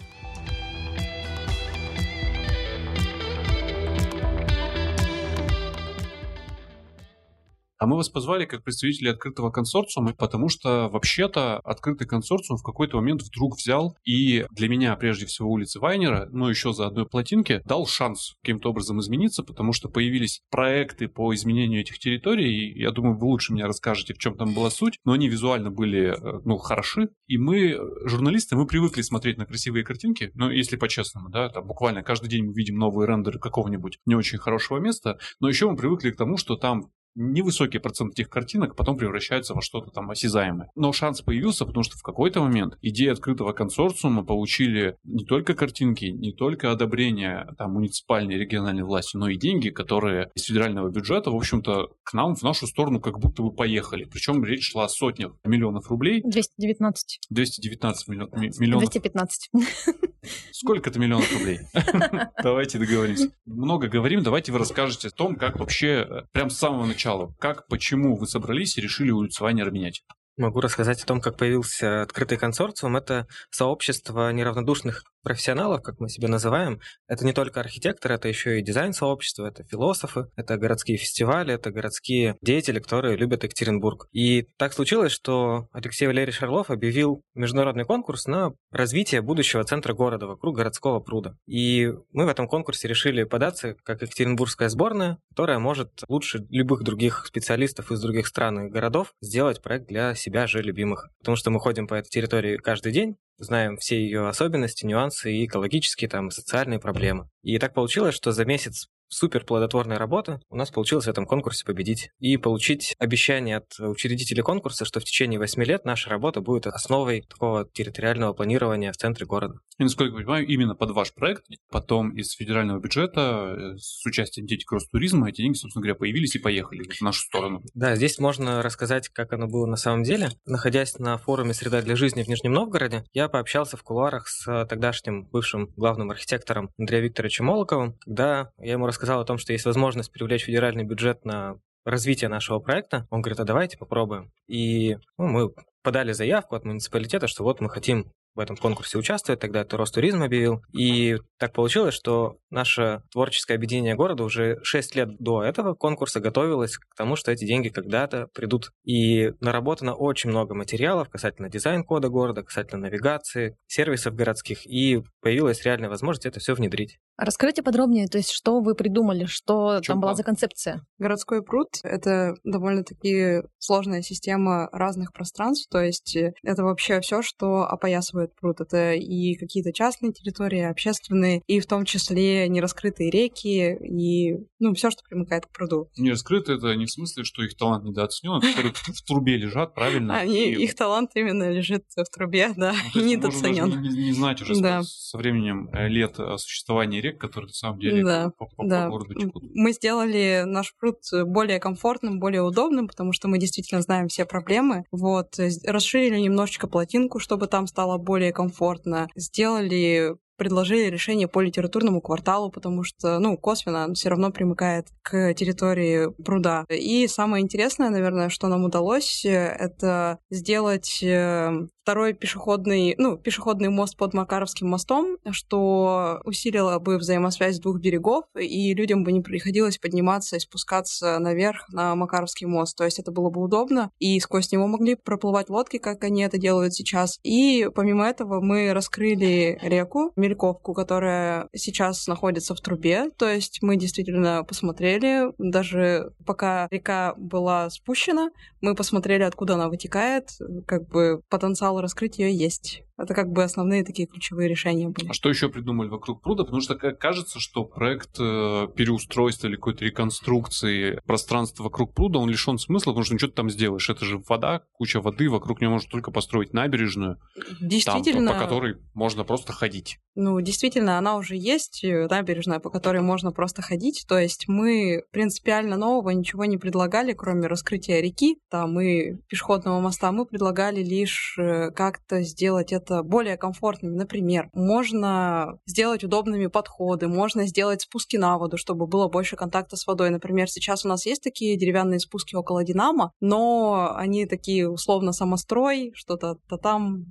А 7.78 7.88
мы 7.88 7.98
вас 7.98 8.10
позвали 8.10 8.46
как 8.46 8.64
представители 8.64 9.10
открытого 9.10 9.52
консорциума, 9.52 10.14
потому 10.14 10.48
что 10.48 10.88
вообще-то 10.90 11.60
открытый 11.60 12.08
консорциум 12.08 12.58
в 12.58 12.64
какой-то 12.64 12.98
момент 12.98 13.22
вдруг 13.22 13.58
взял 13.58 13.98
и 14.06 14.46
для 14.52 14.70
меня, 14.70 14.96
прежде 14.96 15.26
всего, 15.26 15.52
улицы 15.52 15.80
Вайнера, 15.80 16.30
но 16.32 16.50
еще 16.50 16.72
за 16.74 16.88
одной 16.88 17.06
плотинки, 17.06 17.62
дал 17.66 17.86
шанс 17.86 18.36
каким-то 18.42 18.70
образом 18.70 19.00
измениться, 19.02 19.44
потому 19.44 19.74
что 19.74 19.90
появились 19.90 20.42
проекты 20.50 21.08
по 21.08 21.34
изменению 21.34 21.82
этих 21.82 22.00
территорий, 22.00 22.72
и 22.72 22.80
я 22.80 22.92
думаю, 22.92 23.18
вы 23.18 23.28
лучше 23.28 23.54
меня 23.54 23.68
расскажете, 23.68 24.14
в 24.14 24.18
чем 24.20 24.38
там 24.38 24.54
была 24.54 24.70
суть, 24.70 24.98
но 25.04 25.12
они 25.12 25.28
визуально 25.28 25.70
были, 25.70 26.16
э, 26.18 26.42
ну, 26.46 26.58
хороши, 26.58 27.10
и 27.28 27.38
мы, 27.38 27.78
журналисты, 28.06 28.56
мы 28.56 28.68
привыкли 28.68 29.02
смотреть 29.02 29.38
на 29.38 29.46
красивые 29.46 29.84
картинки, 29.84 30.32
ну, 30.36 30.50
если 30.50 30.78
по-честному, 30.78 31.30
да, 31.30 31.50
там 31.50 31.66
буквально 31.68 32.04
каждый 32.04 32.30
день 32.30 32.46
мы 32.46 32.54
видим 32.54 32.78
новые 32.78 33.08
рендеры 33.08 33.40
какого-нибудь 33.40 34.00
не 34.06 34.16
очень 34.16 34.38
хорошего 34.38 34.80
места, 34.80 35.18
но 35.40 35.50
еще 35.50 35.70
мы 35.70 35.76
привыкли 35.76 36.12
к 36.12 36.18
тому, 36.18 36.38
что 36.38 36.56
там 36.56 36.92
невысокий 37.16 37.80
процент 37.80 38.14
этих 38.14 38.30
картинок 38.30 38.76
потом 38.76 38.98
превращаются 38.98 39.54
во 39.54 39.62
что-то 39.62 39.92
там 39.92 40.10
осязаемое. 40.12 40.70
Но 40.76 40.92
шанс 40.94 41.22
появился, 41.22 41.66
потому 41.66 41.84
что 41.84 41.98
в 41.98 42.04
какой-то 42.04 42.42
момент 42.42 42.78
идеи 42.82 43.08
открытого 43.10 43.54
консорциума 43.54 44.24
получили 44.24 44.98
не 45.04 45.26
только 45.26 45.54
картинки, 45.54 46.06
не 46.06 46.34
только 46.34 46.72
одобрение 46.72 47.48
там, 47.58 47.74
муниципальной 47.74 48.36
и 48.36 48.38
региональной 48.40 48.84
власти, 48.84 49.18
но 49.18 49.30
и 49.30 49.38
деньги, 49.38 49.70
которые 49.70 50.32
из 50.36 50.44
федерального 50.44 50.90
бюджета, 50.90 51.32
в 51.32 51.36
общем-то, 51.36 51.90
к 52.04 52.14
нам 52.14 52.36
в 52.36 52.44
нашу 52.44 52.68
сторону 52.68 53.00
как 53.00 53.20
будто 53.20 53.42
бы 53.44 53.52
поехали. 53.52 54.06
Причем 54.06 54.44
речь 54.44 54.72
шла 54.72 54.86
о 54.86 54.90
сотнях 54.90 55.34
миллионов 55.44 55.90
рублей. 55.90 56.22
219. 56.24 57.20
219 57.30 58.08
миллион- 58.08 58.30
ми- 58.40 58.52
миллионов. 58.60 58.90
215. 58.90 59.50
Сколько 60.52 60.90
это 60.90 61.00
миллионов 61.00 61.32
рублей? 61.34 61.62
Давайте 62.44 62.78
договоримся. 62.80 63.32
Много 63.46 63.88
говорим, 63.88 64.24
давайте 64.24 64.52
вы 64.52 64.60
расскажете 64.60 65.10
о 65.10 65.12
том, 65.12 65.36
как 65.36 65.60
вообще, 65.60 66.06
э, 66.08 66.22
прям 66.32 66.50
с 66.50 66.58
самого 66.58 66.86
начала, 66.86 67.34
как, 67.40 67.68
почему 67.68 68.16
вы 68.16 68.28
собрались 68.28 68.78
и 68.78 68.82
решили 68.82 69.12
улицу 69.12 69.44
Вайнера 69.44 69.72
менять. 69.72 70.04
Могу 70.38 70.60
рассказать 70.60 71.02
о 71.02 71.06
том, 71.06 71.22
как 71.22 71.38
появился 71.38 72.02
открытый 72.02 72.38
консорциум. 72.38 72.98
Это 72.98 73.28
сообщество 73.52 74.32
неравнодушных 74.32 75.04
профессионалов, 75.26 75.82
как 75.82 76.00
мы 76.00 76.08
себя 76.08 76.30
называем. 76.30 76.80
Это 77.08 77.26
не 77.26 77.34
только 77.34 77.60
архитекторы, 77.60 78.16
это 78.16 78.28
еще 78.28 78.60
и 78.60 78.64
дизайн-сообщество, 78.64 79.48
это 79.48 79.64
философы, 79.64 80.28
это 80.36 80.56
городские 80.58 80.98
фестивали, 80.98 81.56
это 81.56 81.72
городские 81.72 82.38
деятели, 82.42 82.80
которые 82.80 83.18
любят 83.18 83.44
Екатеринбург. 83.44 84.08
И 84.12 84.48
так 84.58 84.72
случилось, 84.72 85.12
что 85.12 85.68
Алексей 85.74 86.06
Валерьевич 86.06 86.42
Орлов 86.44 86.70
объявил 86.70 87.24
международный 87.34 87.86
конкурс 87.86 88.28
на 88.28 88.54
развитие 88.72 89.22
будущего 89.22 89.64
центра 89.64 89.94
города 89.94 90.28
вокруг 90.28 90.56
городского 90.56 91.00
пруда. 91.00 91.36
И 91.48 91.92
мы 92.12 92.26
в 92.26 92.30
этом 92.30 92.48
конкурсе 92.48 92.88
решили 92.88 93.24
податься 93.24 93.76
как 93.84 94.04
Екатеринбургская 94.04 94.70
сборная, 94.70 95.18
которая 95.30 95.58
может 95.58 96.04
лучше 96.08 96.46
любых 96.50 96.84
других 96.84 97.26
специалистов 97.26 97.92
из 97.92 98.00
других 98.00 98.28
стран 98.28 98.68
и 98.68 98.70
городов 98.70 99.14
сделать 99.22 99.64
проект 99.64 99.88
для 99.88 100.14
себя 100.14 100.46
же 100.46 100.62
любимых. 100.62 101.10
Потому 101.18 101.36
что 101.36 101.50
мы 101.50 101.60
ходим 101.60 101.88
по 101.88 101.96
этой 101.96 102.10
территории 102.10 102.58
каждый 102.58 102.92
день, 102.92 103.18
знаем 103.38 103.78
все 103.78 103.98
ее 103.98 104.28
особенности, 104.28 104.86
нюансы 104.86 105.34
и 105.34 105.46
экологические, 105.46 106.10
там, 106.10 106.30
и 106.30 106.32
социальные 106.32 106.80
проблемы. 106.80 107.30
И 107.44 107.58
так 107.60 107.74
получилось, 107.74 108.16
что 108.16 108.32
за 108.32 108.46
месяц 108.46 108.88
супер 109.10 109.46
плодотворная 109.46 109.98
работа. 109.98 110.42
У 110.50 110.56
нас 110.56 110.72
получилось 110.72 111.06
в 111.06 111.10
этом 111.10 111.26
конкурсе 111.26 111.66
победить 111.66 112.10
и 112.20 112.38
получить 112.38 112.96
обещание 113.00 113.58
от 113.58 113.80
учредителей 113.80 114.44
конкурса, 114.44 114.86
что 114.86 115.00
в 115.00 115.04
течение 115.04 115.40
8 115.40 115.64
лет 115.64 115.86
наша 115.86 116.10
работа 116.10 116.42
будет 116.42 116.68
основой 116.68 117.22
такого 117.22 117.68
территориального 117.74 118.34
планирования 118.34 118.92
в 118.92 118.98
центре 118.98 119.26
города. 119.26 119.60
И, 119.78 119.84
насколько 119.84 120.14
я 120.14 120.18
понимаю, 120.18 120.48
именно 120.48 120.76
под 120.76 120.92
ваш 120.92 121.14
проект, 121.14 121.46
потом 121.70 122.12
из 122.12 122.32
федерального 122.32 122.80
бюджета 122.80 123.74
э, 123.76 123.78
с 123.78 124.06
участием 124.06 124.48
дети 124.48 124.64
кросс-туризма 124.64 125.30
эти 125.30 125.42
деньги, 125.42 125.58
собственно 125.58 125.82
говоря, 125.82 125.96
появились 125.96 126.36
и 126.36 126.40
поехали 126.40 126.84
в 126.90 127.02
нашу 127.02 127.22
сторону. 127.22 127.62
Да, 127.74 127.96
здесь 127.96 128.20
можно 128.20 128.62
рассказать, 128.62 129.10
как 129.10 129.34
оно 129.34 129.48
было 129.48 129.66
на 129.66 129.76
самом 129.76 130.04
деле. 130.04 130.30
Находясь 130.46 130.98
на 131.00 131.18
форуме 131.18 131.54
«Среда 131.54 131.82
для 131.82 131.96
жизни» 131.96 132.24
в 132.24 132.28
Нижнем 132.28 132.54
Новгороде, 132.54 133.04
я 133.14 133.28
пообщался 133.28 133.78
в 133.78 133.84
кулуарах 133.84 134.28
с 134.28 134.66
тогдашним 134.66 135.26
бывшим 135.26 135.68
главным 135.76 136.12
архитектором 136.12 136.72
Андреем 136.78 137.06
Викторовичем 137.06 137.46
Молоковым, 137.46 137.98
когда 138.00 138.52
я 138.60 138.74
ему 138.74 138.88
рассказал 138.96 139.20
о 139.20 139.26
том, 139.26 139.38
что 139.38 139.52
есть 139.52 139.66
возможность 139.66 140.12
привлечь 140.12 140.46
федеральный 140.46 140.86
бюджет 140.86 141.26
на 141.26 141.58
развитие 141.84 142.30
нашего 142.30 142.60
проекта. 142.60 143.06
Он 143.10 143.22
говорит, 143.22 143.42
а 143.42 143.44
давайте 143.44 143.78
попробуем. 143.78 144.32
И 144.48 144.98
ну, 145.18 145.28
мы 145.28 145.50
подали 145.84 146.14
заявку 146.14 146.56
от 146.56 146.64
муниципалитета, 146.64 147.28
что 147.28 147.44
вот 147.44 147.60
мы 147.60 147.70
хотим 147.70 148.12
в 148.36 148.40
этом 148.40 148.58
конкурсе 148.58 148.98
участвовать, 148.98 149.40
тогда 149.40 149.62
это 149.62 149.78
Ростуризм 149.78 150.24
объявил. 150.24 150.62
И 150.74 151.18
так 151.40 151.54
получилось, 151.54 151.94
что 151.94 152.38
наше 152.50 153.02
творческое 153.12 153.56
объединение 153.56 153.96
города 153.96 154.24
уже 154.24 154.60
6 154.64 154.96
лет 154.96 155.10
до 155.20 155.44
этого 155.44 155.74
конкурса 155.74 156.20
готовилось 156.20 156.78
к 156.78 156.96
тому, 156.98 157.16
что 157.16 157.32
эти 157.32 157.46
деньги 157.46 157.70
когда-то 157.70 158.28
придут. 158.34 158.72
И 158.84 159.32
наработано 159.40 159.94
очень 159.94 160.30
много 160.30 160.54
материалов 160.54 161.10
касательно 161.10 161.50
дизайн-кода 161.50 162.10
города, 162.10 162.44
касательно 162.44 162.82
навигации, 162.82 163.56
сервисов 163.68 164.16
городских, 164.16 164.66
и 164.66 165.02
появилась 165.22 165.64
реальная 165.64 165.90
возможность 165.90 166.26
это 166.26 166.40
все 166.40 166.56
внедрить. 166.56 166.98
Расскажите 167.18 167.64
подробнее, 167.64 168.08
то 168.08 168.18
есть 168.18 168.32
что 168.32 168.60
вы 168.60 168.76
придумали, 168.76 169.26
что 169.26 169.80
чем 169.82 169.94
там 169.96 170.02
была 170.02 170.16
за 170.16 170.24
концепция? 170.24 170.86
Городской 170.98 171.42
пруд— 171.42 171.70
это 171.84 172.36
довольно-таки 172.44 173.44
сложная 173.58 174.02
система 174.02 174.68
разных 174.72 175.14
пространств, 175.14 175.70
то 175.70 175.82
есть 175.82 176.16
э, 176.16 176.34
это 176.44 176.64
вообще 176.64 177.00
все, 177.00 177.22
что 177.22 177.64
опоясывает 177.64 178.36
пруд. 178.36 178.60
Это 178.60 178.94
и 178.94 179.36
какие-то 179.36 179.72
частные 179.72 180.12
территории, 180.12 180.62
общественные, 180.62 181.42
и 181.48 181.60
в 181.60 181.68
том 181.68 181.86
числе 181.86 182.50
нераскрытые 182.50 183.10
реки, 183.10 183.76
и 183.76 184.36
ну, 184.60 184.74
все, 184.74 184.90
что 184.92 185.04
примыкает 185.08 185.46
к 185.46 185.52
пруду. 185.52 185.90
Не 185.98 186.12
раскрыто 186.12 186.54
это 186.54 186.76
не 186.76 186.86
в 186.86 186.92
смысле, 186.92 187.24
что 187.24 187.44
их 187.44 187.56
талант 187.56 187.86
недооценен, 187.86 188.42
которые 188.42 188.74
в 188.74 189.02
трубе 189.04 189.38
лежат, 189.38 189.74
правильно? 189.74 190.18
Они, 190.20 190.52
И, 190.52 190.64
их 190.64 190.76
талант 190.76 191.12
именно 191.16 191.50
лежит 191.50 191.86
в 191.96 192.04
трубе, 192.14 192.52
да, 192.56 192.74
ну, 192.94 193.02
недооценен. 193.02 193.82
Не, 193.82 194.06
не 194.06 194.12
знать 194.12 194.42
уже 194.42 194.60
Да. 194.62 194.84
со, 194.84 195.10
со 195.12 195.18
временем 195.18 195.70
э, 195.74 195.88
лет 195.88 196.16
э, 196.20 196.38
существования 196.38 197.02
рек, 197.06 197.20
которые 197.20 197.48
на 197.48 197.54
самом 197.54 197.80
деле 197.80 198.04
Да, 198.04 198.32
по, 198.38 198.46
по- 198.46 198.56
по 198.56 198.66
Да, 198.68 198.90
городу 198.90 199.14
м, 199.14 199.20
текут. 199.28 199.44
мы 199.54 199.72
сделали 199.74 200.44
наш 200.46 200.76
пруд 200.78 200.98
более 201.26 201.60
комфортным, 201.60 202.20
более 202.20 202.42
удобным, 202.42 202.88
потому 202.88 203.14
что 203.14 203.28
мы 203.28 203.38
действительно 203.38 203.82
знаем 203.82 204.08
все 204.08 204.26
проблемы. 204.26 204.84
Вот, 204.92 205.40
э, 205.40 205.50
расширили 205.66 206.20
немножечко 206.20 206.68
плотинку, 206.68 207.20
чтобы 207.20 207.48
там 207.48 207.68
стало 207.68 207.98
более 207.98 208.32
комфортно. 208.34 209.08
Сделали 209.16 210.16
предложили 210.38 210.90
решение 210.90 211.30
по 211.30 211.40
литературному 211.40 212.02
кварталу, 212.02 212.52
потому 212.52 212.84
что, 212.84 213.20
ну, 213.20 213.38
косвенно 213.38 213.94
все 213.94 214.10
равно 214.10 214.32
примыкает 214.32 214.88
к 215.02 215.34
территории 215.34 216.10
пруда. 216.24 216.66
И 216.70 217.08
самое 217.08 217.42
интересное, 217.42 217.90
наверное, 217.90 218.28
что 218.28 218.48
нам 218.50 218.66
удалось, 218.66 219.24
э, 219.26 219.30
это 219.30 220.20
сделать 220.30 221.00
э, 221.02 221.68
второй 221.86 222.14
пешеходный, 222.14 222.96
ну, 222.98 223.16
пешеходный 223.16 223.70
мост 223.70 223.96
под 223.96 224.16
Макаровским 224.16 224.68
мостом, 224.68 225.18
что 225.30 226.20
усилило 226.24 226.80
бы 226.80 226.98
взаимосвязь 226.98 227.60
двух 227.60 227.80
берегов, 227.80 228.26
и 228.36 228.74
людям 228.74 229.04
бы 229.04 229.12
не 229.12 229.22
приходилось 229.22 229.78
подниматься 229.78 230.36
и 230.36 230.40
спускаться 230.40 231.20
наверх 231.20 231.70
на 231.70 231.94
Макаровский 231.96 232.48
мост. 232.48 232.76
То 232.76 232.86
есть 232.86 232.98
это 232.98 233.12
было 233.12 233.30
бы 233.30 233.40
удобно, 233.40 233.92
и 234.00 234.20
сквозь 234.20 234.52
него 234.52 234.66
могли 234.66 234.96
проплывать 234.96 235.52
лодки, 235.52 235.78
как 235.78 236.04
они 236.04 236.24
это 236.24 236.40
делают 236.40 236.74
сейчас. 236.74 237.20
И 237.22 237.70
помимо 237.76 238.08
этого 238.08 238.42
мы 238.42 238.74
раскрыли 238.74 239.60
реку 239.62 240.12
Мельковку, 240.16 240.74
которая 240.74 241.50
сейчас 241.56 242.08
находится 242.08 242.56
в 242.56 242.62
трубе. 242.62 243.12
То 243.16 243.30
есть 243.30 243.60
мы 243.62 243.76
действительно 243.76 244.44
посмотрели, 244.44 245.28
даже 245.38 246.14
пока 246.26 246.68
река 246.72 247.14
была 247.16 247.70
спущена, 247.70 248.32
мы 248.62 248.74
посмотрели, 248.74 249.22
откуда 249.22 249.54
она 249.54 249.70
вытекает, 249.70 250.30
как 250.66 250.88
бы 250.88 251.22
потенциал 251.30 251.75
раскрыть 251.82 252.20
ее 252.20 252.34
есть. 252.36 252.85
Это 252.98 253.14
как 253.14 253.32
бы 253.32 253.44
основные 253.44 253.84
такие 253.84 254.08
ключевые 254.08 254.48
решения 254.48 254.88
были. 254.88 255.10
А 255.10 255.14
что 255.14 255.30
еще 255.30 255.50
придумали 255.50 255.90
вокруг 255.90 256.22
пруда? 256.22 256.44
Потому 256.44 256.62
что 256.62 256.76
ка- 256.76 256.94
кажется, 256.94 257.40
что 257.40 257.66
проект 257.66 258.18
э, 258.20 258.68
переустройства 258.76 259.48
или 259.48 259.56
какой-то 259.56 259.84
реконструкции 259.84 261.02
пространства 261.06 261.64
вокруг 261.64 261.94
пруда, 261.94 262.20
он 262.20 262.30
лишен 262.30 262.58
смысла, 262.58 262.92
потому 262.92 263.04
что 263.04 263.14
ну, 263.14 263.20
что 263.20 263.28
ты 263.28 263.34
там 263.34 263.50
сделаешь? 263.50 263.90
Это 263.90 264.06
же 264.06 264.18
вода, 264.30 264.64
куча 264.74 265.02
воды, 265.02 265.30
вокруг 265.30 265.60
нее 265.60 265.70
можно 265.70 265.90
только 265.90 266.12
построить 266.12 266.54
набережную, 266.54 267.18
там, 267.36 267.68
Действительно, 267.68 268.34
по 268.34 268.40
которой 268.40 268.78
можно 268.94 269.24
просто 269.26 269.52
ходить. 269.52 270.00
Ну, 270.16 270.40
действительно, 270.40 270.98
она 270.98 271.18
уже 271.18 271.36
есть, 271.36 271.84
э, 271.84 272.08
набережная, 272.08 272.60
по 272.60 272.70
которой 272.70 273.02
можно 273.02 273.32
просто 273.32 273.62
ходить. 273.62 274.06
То 274.08 274.18
есть 274.18 274.48
мы 274.48 275.04
принципиально 275.12 275.76
нового 275.76 276.12
ничего 276.12 276.46
не 276.46 276.58
предлагали, 276.58 277.12
кроме 277.14 277.48
раскрытия 277.48 278.00
реки, 278.00 278.38
там 278.50 278.80
и 278.80 279.16
пешеходного 279.28 279.82
моста. 279.82 280.12
Мы 280.14 280.26
предлагали 280.26 280.82
лишь 280.82 281.38
э, 281.38 281.72
как-то 281.72 282.22
сделать 282.22 282.72
это 282.72 282.85
более 282.90 283.38
комфортным. 283.38 283.96
Например, 283.96 284.50
можно 284.54 285.58
сделать 285.66 286.04
удобными 286.04 286.48
подходы, 286.48 287.08
можно 287.08 287.48
сделать 287.48 287.82
спуски 287.82 288.18
на 288.18 288.38
воду, 288.38 288.58
чтобы 288.58 288.88
было 288.88 289.08
больше 289.08 289.36
контакта 289.36 289.76
с 289.76 289.88
водой. 289.88 290.10
Например, 290.10 290.50
сейчас 290.50 290.86
у 290.86 290.90
нас 290.90 291.06
есть 291.06 291.24
такие 291.24 291.58
деревянные 291.58 292.00
спуски 292.00 292.36
около 292.36 292.64
Динамо, 292.64 293.12
но 293.20 293.94
они 293.96 294.26
такие 294.26 294.70
условно 294.70 295.12
самострой, 295.12 295.92
что-то 295.96 296.38
то 296.48 296.58
там 296.58 297.06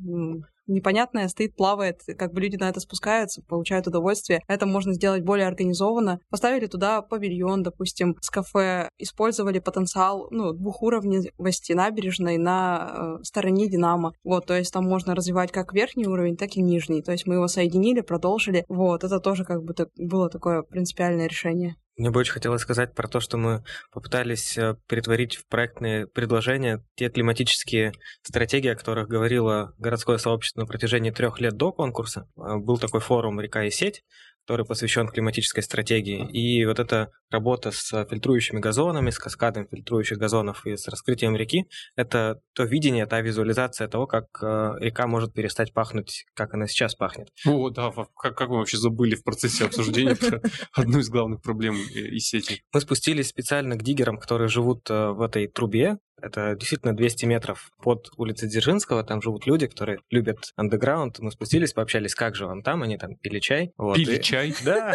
непонятное 0.67 1.29
стоит, 1.29 1.57
плавает, 1.57 2.01
как 2.19 2.33
бы 2.33 2.41
люди 2.41 2.57
на 2.57 2.69
это 2.69 2.81
спускаются, 2.81 3.43
получают 3.43 3.87
удовольствие. 3.87 4.41
Это 4.49 4.67
можно 4.67 4.93
сделать 4.93 5.23
более 5.23 5.47
организованно. 5.47 6.21
Поставили 6.31 6.67
туда 6.67 7.03
павильон, 7.03 7.63
допустим, 7.63 8.17
с 8.21 8.31
кафе, 8.31 8.89
использовали 8.99 9.59
потенциал 9.59 10.29
ну, 10.31 10.53
двухуровневости 10.53 11.73
набережной 11.73 12.39
на 12.39 13.19
э, 13.21 13.25
стороне 13.25 13.69
Динамо. 13.69 14.13
Вот, 14.25 14.47
то 14.47 14.57
есть 14.57 14.73
там 14.73 14.85
можно 14.85 15.15
развивать 15.15 15.53
как 15.53 15.73
верхний 15.73 16.07
уровень, 16.07 16.37
так 16.37 16.57
и 16.57 16.63
нижний. 16.63 17.03
То 17.03 17.13
есть 17.13 17.27
мы 17.27 17.35
его 17.35 17.49
соединили, 17.49 18.01
продолжили. 18.01 18.65
Вот, 18.69 19.05
это 19.05 19.21
тоже 19.21 19.45
как 19.45 19.63
бы 19.63 19.75
было 19.97 20.29
такое 20.29 20.63
принципиальное 20.63 21.27
решение. 21.27 21.77
Мне 21.97 22.11
бы 22.11 22.21
очень 22.21 22.33
хотелось 22.33 22.63
сказать 22.63 22.93
про 22.95 23.07
то, 23.07 23.21
что 23.21 23.37
мы 23.37 23.63
попытались 23.93 24.59
э, 24.59 24.77
перетворить 24.89 25.37
в 25.37 25.47
проектные 25.47 26.09
предложения 26.09 26.85
те 26.97 27.09
климатические 27.09 27.93
стратегии, 28.23 28.71
о 28.71 28.77
которых 28.77 29.09
говорило 29.09 29.75
городское 29.79 30.19
сообщество 30.19 30.63
на 30.63 30.67
протяжении 30.67 31.13
трех 31.13 31.41
лет 31.41 31.57
до 31.57 31.73
конкурса. 31.73 32.29
Э, 32.37 32.57
Был 32.57 32.79
такой 32.79 33.01
форум 33.01 33.41
«Река 33.41 33.63
и 33.63 33.71
сеть», 33.71 34.03
который 34.45 34.67
посвящен 34.67 35.09
климатической 35.09 35.63
стратегии. 35.63 36.29
И 36.31 36.65
вот 36.67 36.79
эта 36.79 37.11
работа 37.31 37.71
с 37.71 38.05
фильтрующими 38.11 38.61
газонами, 38.61 39.09
с 39.11 39.19
каскадом 39.19 39.67
фильтрующих 39.67 40.19
газонов 40.19 40.67
и 40.67 40.77
с 40.77 40.87
раскрытием 40.87 41.35
реки, 41.35 41.67
это 41.97 42.41
то 42.53 42.65
видение, 42.65 43.07
та 43.07 43.21
визуализация 43.23 43.89
того, 43.89 44.07
как 44.07 44.27
э, 44.43 44.75
река 44.81 45.07
может 45.07 45.33
перестать 45.33 45.73
пахнуть, 45.73 46.27
как 46.35 46.53
она 46.53 46.67
сейчас 46.67 46.95
пахнет. 46.95 47.29
О, 47.47 47.71
да, 47.71 47.91
как, 47.91 48.37
как 48.37 48.49
мы 48.51 48.59
вообще 48.59 48.77
забыли 48.77 49.15
в 49.15 49.25
процессе 49.25 49.65
обсуждения 49.65 50.15
про 50.17 50.43
одну 50.75 50.99
из 50.99 51.09
главных 51.09 51.41
проблем 51.41 51.75
э, 51.75 51.99
из 51.99 52.29
сети. 52.29 52.63
Мы 52.73 52.81
спустились 52.81 53.29
специально 53.29 53.77
к 53.77 53.83
диггерам, 53.83 54.19
которые 54.19 54.49
живут 54.49 54.91
э, 54.91 55.09
в 55.11 55.23
этой 55.23 55.49
трубе. 55.49 55.97
Это 56.21 56.55
действительно 56.57 56.95
200 56.97 57.25
метров 57.27 57.71
под 57.83 58.09
улицей 58.17 58.49
Дзержинского. 58.49 59.03
Там 59.05 59.21
живут 59.21 59.47
люди, 59.47 59.67
которые 59.67 59.99
любят 60.11 60.53
андеграунд. 60.57 61.19
Мы 61.19 61.31
спустились, 61.33 61.73
пообщались, 61.73 62.15
как 62.15 62.35
же 62.35 62.47
вам 62.47 62.63
там. 62.63 62.83
Они 62.83 62.97
там 62.97 63.17
пили 63.17 63.41
чай. 63.41 63.73
Вот, 63.77 63.97
Пили 63.97 64.17
и- 64.19 64.23
чай. 64.23 64.55
Да, 64.65 64.95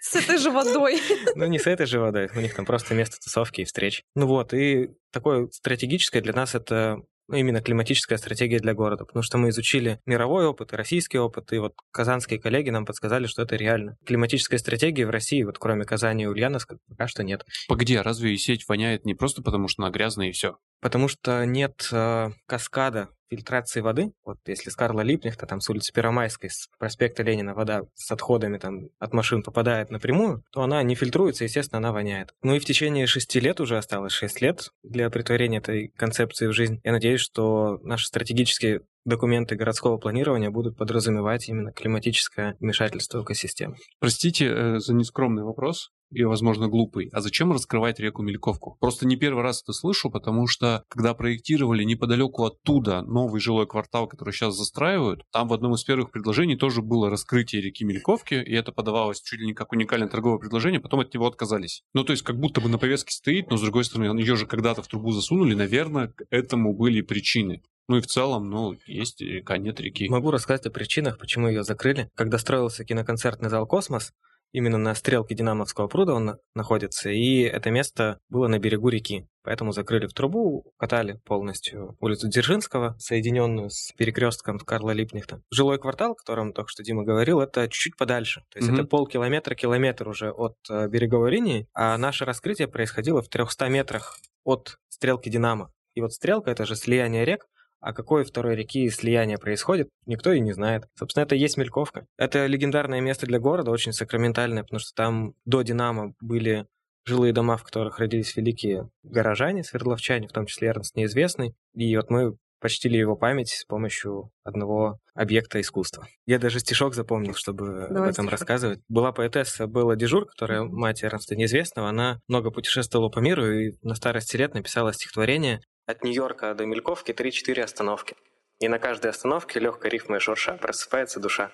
С 0.00 0.16
этой 0.16 0.38
же 0.38 0.50
водой. 0.50 1.00
ну 1.36 1.46
не 1.46 1.58
с 1.60 1.66
этой 1.66 1.86
же 1.86 2.00
водой. 2.00 2.28
У 2.34 2.40
них 2.40 2.54
там 2.54 2.64
просто 2.66 2.94
место 2.94 3.18
тусовки 3.22 3.60
и 3.60 3.64
встреч. 3.64 4.02
Ну 4.16 4.26
вот, 4.26 4.52
и 4.54 4.90
такое 5.12 5.48
стратегическое 5.52 6.20
для 6.20 6.32
нас 6.32 6.54
это 6.56 6.96
ну, 7.28 7.36
именно 7.36 7.60
климатическая 7.60 8.18
стратегия 8.18 8.58
для 8.58 8.74
города, 8.74 9.04
потому 9.04 9.22
что 9.22 9.38
мы 9.38 9.48
изучили 9.50 10.00
мировой 10.06 10.46
опыт 10.46 10.72
и 10.72 10.76
российский 10.76 11.18
опыт, 11.18 11.52
и 11.52 11.58
вот 11.58 11.74
казанские 11.90 12.40
коллеги 12.40 12.70
нам 12.70 12.86
подсказали, 12.86 13.26
что 13.26 13.42
это 13.42 13.56
реально. 13.56 13.96
Климатической 14.04 14.58
стратегии 14.58 15.04
в 15.04 15.10
России, 15.10 15.42
вот 15.42 15.58
кроме 15.58 15.84
Казани 15.84 16.24
и 16.24 16.26
Ульяновска, 16.26 16.78
пока 16.88 17.08
что 17.08 17.24
нет. 17.24 17.44
Погоди, 17.68 17.96
а 17.96 18.02
разве 18.02 18.34
и 18.34 18.36
сеть 18.36 18.68
воняет 18.68 19.04
не 19.04 19.14
просто 19.14 19.42
потому, 19.42 19.68
что 19.68 19.82
она 19.82 19.90
грязная 19.90 20.28
и 20.28 20.32
все? 20.32 20.56
Потому 20.80 21.08
что 21.08 21.44
нет 21.44 21.88
э, 21.92 22.30
каскада 22.46 23.08
фильтрации 23.28 23.80
воды. 23.80 24.12
Вот 24.24 24.38
если 24.46 24.70
с 24.70 24.76
Карла 24.76 25.00
Липнихта, 25.00 25.46
там 25.46 25.60
с 25.60 25.68
улицы 25.68 25.92
Первомайской, 25.92 26.50
с 26.50 26.68
проспекта 26.78 27.22
Ленина 27.22 27.54
вода 27.54 27.82
с 27.94 28.10
отходами 28.10 28.58
там 28.58 28.88
от 28.98 29.12
машин 29.12 29.42
попадает 29.42 29.90
напрямую, 29.90 30.42
то 30.52 30.62
она 30.62 30.82
не 30.82 30.94
фильтруется, 30.94 31.44
естественно, 31.44 31.78
она 31.78 31.92
воняет. 31.92 32.34
Ну 32.42 32.54
и 32.54 32.58
в 32.58 32.64
течение 32.64 33.06
шести 33.06 33.40
лет 33.40 33.60
уже 33.60 33.78
осталось 33.78 34.12
шесть 34.12 34.40
лет 34.40 34.70
для 34.82 35.10
притворения 35.10 35.58
этой 35.58 35.88
концепции 35.96 36.46
в 36.46 36.52
жизнь. 36.52 36.80
Я 36.84 36.92
надеюсь, 36.92 37.20
что 37.20 37.78
наши 37.82 38.06
стратегические 38.06 38.82
документы 39.06 39.56
городского 39.56 39.96
планирования 39.96 40.50
будут 40.50 40.76
подразумевать 40.76 41.48
именно 41.48 41.72
климатическое 41.72 42.56
вмешательство 42.60 43.20
в 43.20 43.24
экосистему. 43.24 43.76
Простите 44.00 44.46
э, 44.46 44.78
за 44.78 44.92
нескромный 44.94 45.44
вопрос, 45.44 45.90
и, 46.10 46.24
возможно, 46.24 46.68
глупый. 46.68 47.08
А 47.12 47.20
зачем 47.20 47.52
раскрывать 47.52 47.98
реку 47.98 48.22
Мельковку? 48.22 48.76
Просто 48.80 49.06
не 49.06 49.16
первый 49.16 49.42
раз 49.42 49.62
это 49.62 49.72
слышу, 49.72 50.10
потому 50.10 50.46
что, 50.46 50.84
когда 50.88 51.14
проектировали 51.14 51.84
неподалеку 51.84 52.44
оттуда 52.44 53.02
новый 53.02 53.40
жилой 53.40 53.66
квартал, 53.66 54.06
который 54.06 54.32
сейчас 54.32 54.56
застраивают, 54.56 55.22
там 55.32 55.48
в 55.48 55.52
одном 55.52 55.74
из 55.74 55.84
первых 55.84 56.10
предложений 56.10 56.56
тоже 56.56 56.82
было 56.82 57.10
раскрытие 57.10 57.62
реки 57.62 57.84
Мельковки, 57.84 58.34
и 58.34 58.54
это 58.54 58.72
подавалось 58.72 59.20
чуть 59.20 59.40
ли 59.40 59.46
не 59.46 59.54
как 59.54 59.72
уникальное 59.72 60.08
торговое 60.08 60.38
предложение, 60.38 60.80
потом 60.80 61.00
от 61.00 61.12
него 61.12 61.26
отказались. 61.26 61.82
Ну, 61.92 62.04
то 62.04 62.12
есть, 62.12 62.22
как 62.22 62.38
будто 62.38 62.60
бы 62.60 62.68
на 62.68 62.78
повестке 62.78 63.12
стоит, 63.12 63.50
но, 63.50 63.56
с 63.56 63.62
другой 63.62 63.84
стороны, 63.84 64.18
ее 64.18 64.36
же 64.36 64.46
когда-то 64.46 64.82
в 64.82 64.88
трубу 64.88 65.10
засунули, 65.10 65.54
наверное, 65.54 66.08
к 66.08 66.24
этому 66.30 66.74
были 66.74 67.00
причины. 67.00 67.62
Ну 67.88 67.98
и 67.98 68.00
в 68.00 68.06
целом, 68.06 68.50
ну, 68.50 68.74
есть 68.86 69.20
река, 69.20 69.58
нет 69.58 69.80
реки. 69.80 70.08
Могу 70.08 70.30
рассказать 70.30 70.66
о 70.66 70.70
причинах, 70.70 71.18
почему 71.18 71.48
ее 71.48 71.62
закрыли. 71.62 72.10
Когда 72.14 72.38
строился 72.38 72.84
киноконцертный 72.84 73.48
зал 73.48 73.66
«Космос», 73.66 74.12
именно 74.52 74.78
на 74.78 74.94
стрелке 74.94 75.34
Динамовского 75.34 75.86
пруда 75.86 76.14
он 76.14 76.24
на- 76.24 76.38
находится, 76.54 77.10
и 77.10 77.40
это 77.42 77.70
место 77.70 78.18
было 78.28 78.48
на 78.48 78.58
берегу 78.58 78.88
реки. 78.88 79.26
Поэтому 79.42 79.72
закрыли 79.72 80.06
в 80.06 80.14
трубу, 80.14 80.72
катали 80.78 81.20
полностью 81.24 81.96
улицу 82.00 82.28
Дзержинского, 82.28 82.96
соединенную 82.98 83.70
с 83.70 83.92
перекрестком 83.96 84.58
Карла 84.58 84.92
Липнихта. 84.92 85.42
Жилой 85.52 85.78
квартал, 85.78 86.12
о 86.12 86.14
котором 86.14 86.52
только 86.52 86.70
что 86.70 86.82
Дима 86.82 87.04
говорил, 87.04 87.40
это 87.40 87.68
чуть-чуть 87.68 87.96
подальше. 87.96 88.42
То 88.50 88.58
есть 88.58 88.68
Мгм. 88.70 88.80
это 88.80 88.88
полкилометра, 88.88 89.54
километр 89.54 90.08
уже 90.08 90.30
от 90.32 90.56
э, 90.70 90.88
береговой 90.88 91.30
линии, 91.32 91.68
а 91.74 91.96
наше 91.98 92.24
раскрытие 92.24 92.66
происходило 92.68 93.22
в 93.22 93.28
300 93.28 93.68
метрах 93.68 94.18
от 94.44 94.78
стрелки 94.88 95.28
Динамо. 95.28 95.70
И 95.94 96.00
вот 96.00 96.12
стрелка— 96.12 96.50
это 96.52 96.64
же 96.66 96.76
слияние 96.76 97.24
рек, 97.24 97.46
а 97.86 97.92
какой 97.92 98.24
второй 98.24 98.56
реки 98.56 98.90
слияние 98.90 99.38
происходит, 99.38 99.90
никто 100.06 100.32
и 100.32 100.40
не 100.40 100.52
знает. 100.52 100.88
Собственно, 100.98 101.22
это 101.22 101.36
и 101.36 101.38
есть 101.38 101.56
Мельковка. 101.56 102.04
Это 102.18 102.46
легендарное 102.46 103.00
место 103.00 103.26
для 103.26 103.38
города, 103.38 103.70
очень 103.70 103.92
сакраментальное, 103.92 104.64
потому 104.64 104.80
что 104.80 104.92
там 104.92 105.34
до 105.44 105.62
Динамо 105.62 106.12
были 106.20 106.66
жилые 107.04 107.32
дома, 107.32 107.56
в 107.56 107.62
которых 107.62 108.00
родились 108.00 108.34
великие 108.34 108.90
горожане, 109.04 109.62
свердловчане, 109.62 110.26
в 110.26 110.32
том 110.32 110.46
числе 110.46 110.70
Эрнст 110.70 110.96
Неизвестный. 110.96 111.54
И 111.74 111.96
вот 111.96 112.10
мы 112.10 112.36
почтили 112.60 112.96
его 112.96 113.14
память 113.14 113.50
с 113.50 113.64
помощью 113.64 114.32
одного 114.42 114.98
объекта 115.14 115.60
искусства. 115.60 116.08
Я 116.26 116.40
даже 116.40 116.58
стишок 116.58 116.96
запомнил, 116.96 117.34
чтобы 117.34 117.84
об 117.84 117.94
Давай 117.94 118.10
этом 118.10 118.24
стишок. 118.24 118.32
рассказывать. 118.32 118.80
Была 118.88 119.12
поэтесса 119.12 119.68
Белла 119.68 119.94
Дежур, 119.94 120.26
которая 120.26 120.64
мать 120.64 121.04
Эрнста 121.04 121.36
Неизвестного. 121.36 121.88
Она 121.90 122.18
много 122.26 122.50
путешествовала 122.50 123.10
по 123.10 123.20
миру 123.20 123.48
и 123.48 123.74
на 123.82 123.94
старости 123.94 124.36
лет 124.36 124.54
написала 124.54 124.92
стихотворение 124.92 125.60
«От 125.86 126.04
Нью-Йорка 126.04 126.54
до 126.54 126.66
Мельковки 126.66 127.12
3-4 127.12 127.62
остановки. 127.62 128.16
И 128.58 128.68
на 128.68 128.78
каждой 128.78 129.10
остановке 129.10 129.60
легкой 129.60 129.90
рифмой 129.90 130.20
шурша 130.20 130.54
просыпается 130.54 131.20
душа». 131.20 131.52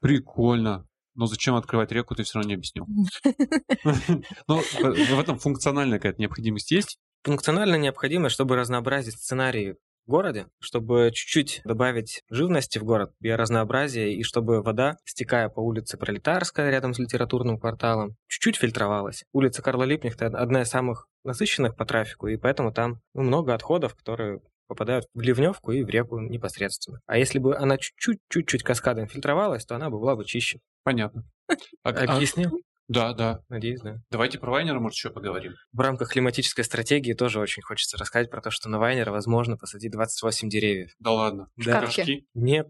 Прикольно. 0.00 0.86
Но 1.14 1.26
зачем 1.26 1.54
открывать 1.54 1.92
реку, 1.92 2.14
ты 2.14 2.22
все 2.22 2.38
равно 2.38 2.48
не 2.48 2.54
объяснил. 2.54 2.86
Но 4.48 4.58
в 4.58 5.20
этом 5.20 5.38
функциональная 5.38 5.98
какая-то 5.98 6.20
необходимость 6.20 6.70
есть? 6.70 6.98
Функциональная 7.24 7.78
необходимость, 7.78 8.34
чтобы 8.34 8.56
разнообразить 8.56 9.14
сценарии 9.14 9.76
городе, 10.06 10.46
чтобы 10.58 11.10
чуть-чуть 11.12 11.60
добавить 11.64 12.22
живности 12.30 12.78
в 12.78 12.84
город, 12.84 13.12
биоразнообразия, 13.20 14.08
и 14.08 14.22
чтобы 14.22 14.62
вода, 14.62 14.96
стекая 15.04 15.48
по 15.48 15.60
улице 15.60 15.96
Пролетарская 15.96 16.70
рядом 16.70 16.94
с 16.94 16.98
литературным 16.98 17.58
кварталом, 17.58 18.16
чуть-чуть 18.28 18.56
фильтровалась. 18.56 19.24
Улица 19.32 19.62
Карла 19.62 19.84
Липнихта 19.84 20.26
одна 20.26 20.62
из 20.62 20.68
самых 20.68 21.06
насыщенных 21.24 21.76
по 21.76 21.84
трафику, 21.84 22.28
и 22.28 22.36
поэтому 22.36 22.72
там 22.72 23.00
ну, 23.14 23.22
много 23.22 23.54
отходов, 23.54 23.94
которые 23.94 24.40
попадают 24.70 25.06
в 25.14 25.20
ливневку 25.20 25.72
и 25.72 25.82
в 25.82 25.88
реку 25.88 26.20
непосредственно. 26.20 27.00
А 27.06 27.18
если 27.18 27.40
бы 27.40 27.56
она 27.56 27.76
чуть-чуть, 27.76 28.62
каскадом 28.62 29.08
фильтровалась, 29.08 29.64
то 29.66 29.74
она 29.74 29.90
бы 29.90 29.98
была 29.98 30.14
бы 30.14 30.24
чище. 30.24 30.60
Понятно. 30.84 31.24
А, 31.82 31.90
Объяснил? 31.90 32.60
Да, 32.90 33.12
да. 33.12 33.38
Надеюсь, 33.48 33.80
да. 33.82 34.02
Давайте 34.10 34.40
про 34.40 34.50
Вайнера, 34.50 34.80
может, 34.80 34.96
еще 34.96 35.10
поговорим. 35.10 35.54
В 35.72 35.78
рамках 35.78 36.10
климатической 36.10 36.64
стратегии 36.64 37.12
тоже 37.12 37.38
очень 37.38 37.62
хочется 37.62 37.96
рассказать 37.96 38.32
про 38.32 38.40
то, 38.40 38.50
что 38.50 38.68
на 38.68 38.80
Вайнера 38.80 39.12
возможно 39.12 39.56
посадить 39.56 39.92
28 39.92 40.48
деревьев. 40.48 40.90
Да 40.98 41.12
ладно. 41.12 41.46
Да. 41.56 41.88
Шкафки. 41.88 42.26
Нет. 42.34 42.66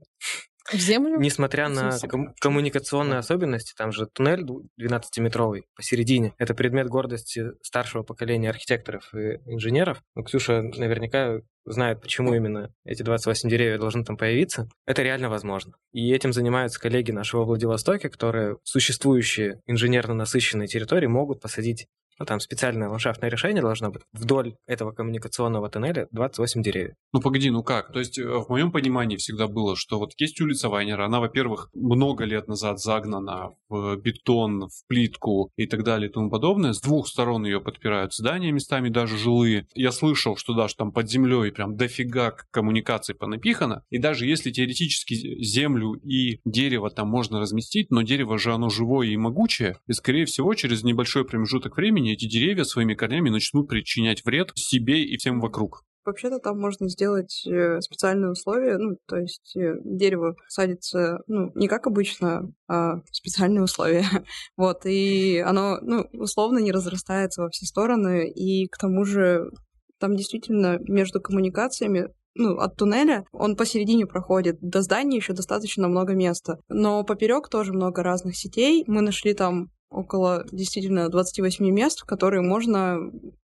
В 0.72 0.76
землю? 0.78 1.18
Несмотря 1.18 1.68
на 1.68 1.98
ком- 2.08 2.34
коммуникационные 2.40 3.18
особенности, 3.18 3.74
там 3.76 3.92
же 3.92 4.06
туннель 4.06 4.42
ду- 4.42 4.68
12-метровый 4.78 5.64
посередине. 5.74 6.34
Это 6.38 6.54
предмет 6.54 6.88
гордости 6.88 7.46
старшего 7.62 8.02
поколения 8.02 8.50
архитекторов 8.50 9.12
и 9.14 9.38
инженеров. 9.46 10.02
Ну, 10.14 10.22
Ксюша 10.22 10.62
наверняка 10.62 11.40
знает, 11.64 12.00
почему 12.00 12.34
именно 12.34 12.72
эти 12.84 13.02
28 13.02 13.48
деревьев 13.48 13.80
должны 13.80 14.04
там 14.04 14.16
появиться. 14.16 14.68
Это 14.86 15.02
реально 15.02 15.28
возможно. 15.28 15.74
И 15.92 16.12
этим 16.12 16.32
занимаются 16.32 16.80
коллеги 16.80 17.10
нашего 17.10 17.44
Владивостоке, 17.44 18.08
которые 18.08 18.56
существующие 18.64 19.60
инженерно 19.66 20.14
насыщенные 20.14 20.68
территории 20.68 21.06
могут 21.06 21.40
посадить 21.40 21.86
ну, 22.20 22.26
там 22.26 22.38
специальное 22.38 22.88
ландшафтное 22.88 23.30
решение 23.30 23.62
должно 23.62 23.90
быть. 23.90 24.02
Вдоль 24.12 24.54
этого 24.66 24.92
коммуникационного 24.92 25.70
тоннеля 25.70 26.06
28 26.12 26.62
деревьев. 26.62 26.94
Ну 27.14 27.20
погоди, 27.22 27.50
ну 27.50 27.62
как? 27.62 27.92
То 27.92 27.98
есть 27.98 28.18
э, 28.18 28.24
в 28.24 28.50
моем 28.50 28.70
понимании 28.72 29.16
всегда 29.16 29.48
было, 29.48 29.74
что 29.74 29.98
вот 29.98 30.12
есть 30.18 30.38
улица 30.40 30.68
Вайнера, 30.68 31.06
она, 31.06 31.18
во-первых, 31.18 31.70
много 31.72 32.24
лет 32.24 32.46
назад 32.46 32.78
загнана 32.78 33.54
в 33.70 33.96
бетон, 33.96 34.68
в 34.68 34.86
плитку 34.86 35.50
и 35.56 35.66
так 35.66 35.82
далее 35.82 36.10
и 36.10 36.12
тому 36.12 36.28
подобное. 36.28 36.74
С 36.74 36.80
двух 36.82 37.08
сторон 37.08 37.46
ее 37.46 37.58
подпирают 37.60 38.12
здания, 38.14 38.52
местами 38.52 38.90
даже 38.90 39.16
жилые. 39.16 39.66
Я 39.74 39.90
слышал, 39.90 40.36
что 40.36 40.52
даже 40.52 40.76
там 40.76 40.92
под 40.92 41.08
землей 41.08 41.50
прям 41.52 41.76
дофига 41.76 42.36
коммуникаций 42.50 43.14
понапихано. 43.14 43.82
И 43.88 43.98
даже 43.98 44.26
если 44.26 44.50
теоретически 44.50 45.14
землю 45.42 45.94
и 45.94 46.40
дерево 46.44 46.90
там 46.90 47.08
можно 47.08 47.40
разместить, 47.40 47.90
но 47.90 48.02
дерево 48.02 48.36
же 48.36 48.52
оно 48.52 48.68
живое 48.68 49.08
и 49.08 49.16
могучее, 49.16 49.78
и 49.86 49.92
скорее 49.92 50.26
всего 50.26 50.52
через 50.52 50.82
небольшой 50.82 51.24
промежуток 51.24 51.78
времени 51.78 52.09
эти 52.12 52.26
деревья 52.26 52.64
своими 52.64 52.94
корнями 52.94 53.30
начнут 53.30 53.68
причинять 53.68 54.24
вред 54.24 54.52
себе 54.54 55.04
и 55.04 55.16
всем 55.16 55.40
вокруг. 55.40 55.82
Вообще-то 56.04 56.38
там 56.38 56.58
можно 56.58 56.88
сделать 56.88 57.46
э, 57.46 57.80
специальные 57.80 58.30
условия, 58.30 58.78
ну, 58.78 58.96
то 59.06 59.16
есть 59.16 59.54
э, 59.54 59.74
дерево 59.84 60.34
садится, 60.48 61.18
ну, 61.26 61.52
не 61.54 61.68
как 61.68 61.86
обычно, 61.86 62.50
а 62.68 62.96
в 62.96 63.02
специальные 63.12 63.62
условия. 63.62 64.04
Вот, 64.56 64.86
и 64.86 65.38
оно, 65.38 65.78
ну, 65.82 66.06
условно 66.12 66.58
не 66.58 66.72
разрастается 66.72 67.42
во 67.42 67.50
все 67.50 67.66
стороны, 67.66 68.30
и 68.30 68.66
к 68.68 68.78
тому 68.78 69.04
же 69.04 69.50
там 69.98 70.16
действительно 70.16 70.78
между 70.80 71.20
коммуникациями 71.20 72.08
ну, 72.34 72.58
от 72.58 72.76
туннеля, 72.76 73.24
он 73.32 73.56
посередине 73.56 74.06
проходит. 74.06 74.58
До 74.60 74.82
здания 74.82 75.16
еще 75.16 75.32
достаточно 75.32 75.88
много 75.88 76.14
места. 76.14 76.58
Но 76.68 77.04
поперек 77.04 77.48
тоже 77.48 77.72
много 77.72 78.02
разных 78.02 78.36
сетей. 78.36 78.84
Мы 78.86 79.02
нашли 79.02 79.34
там 79.34 79.68
около 79.90 80.44
действительно 80.52 81.08
28 81.08 81.68
мест, 81.70 82.00
в 82.00 82.04
которые 82.06 82.42
можно 82.42 83.10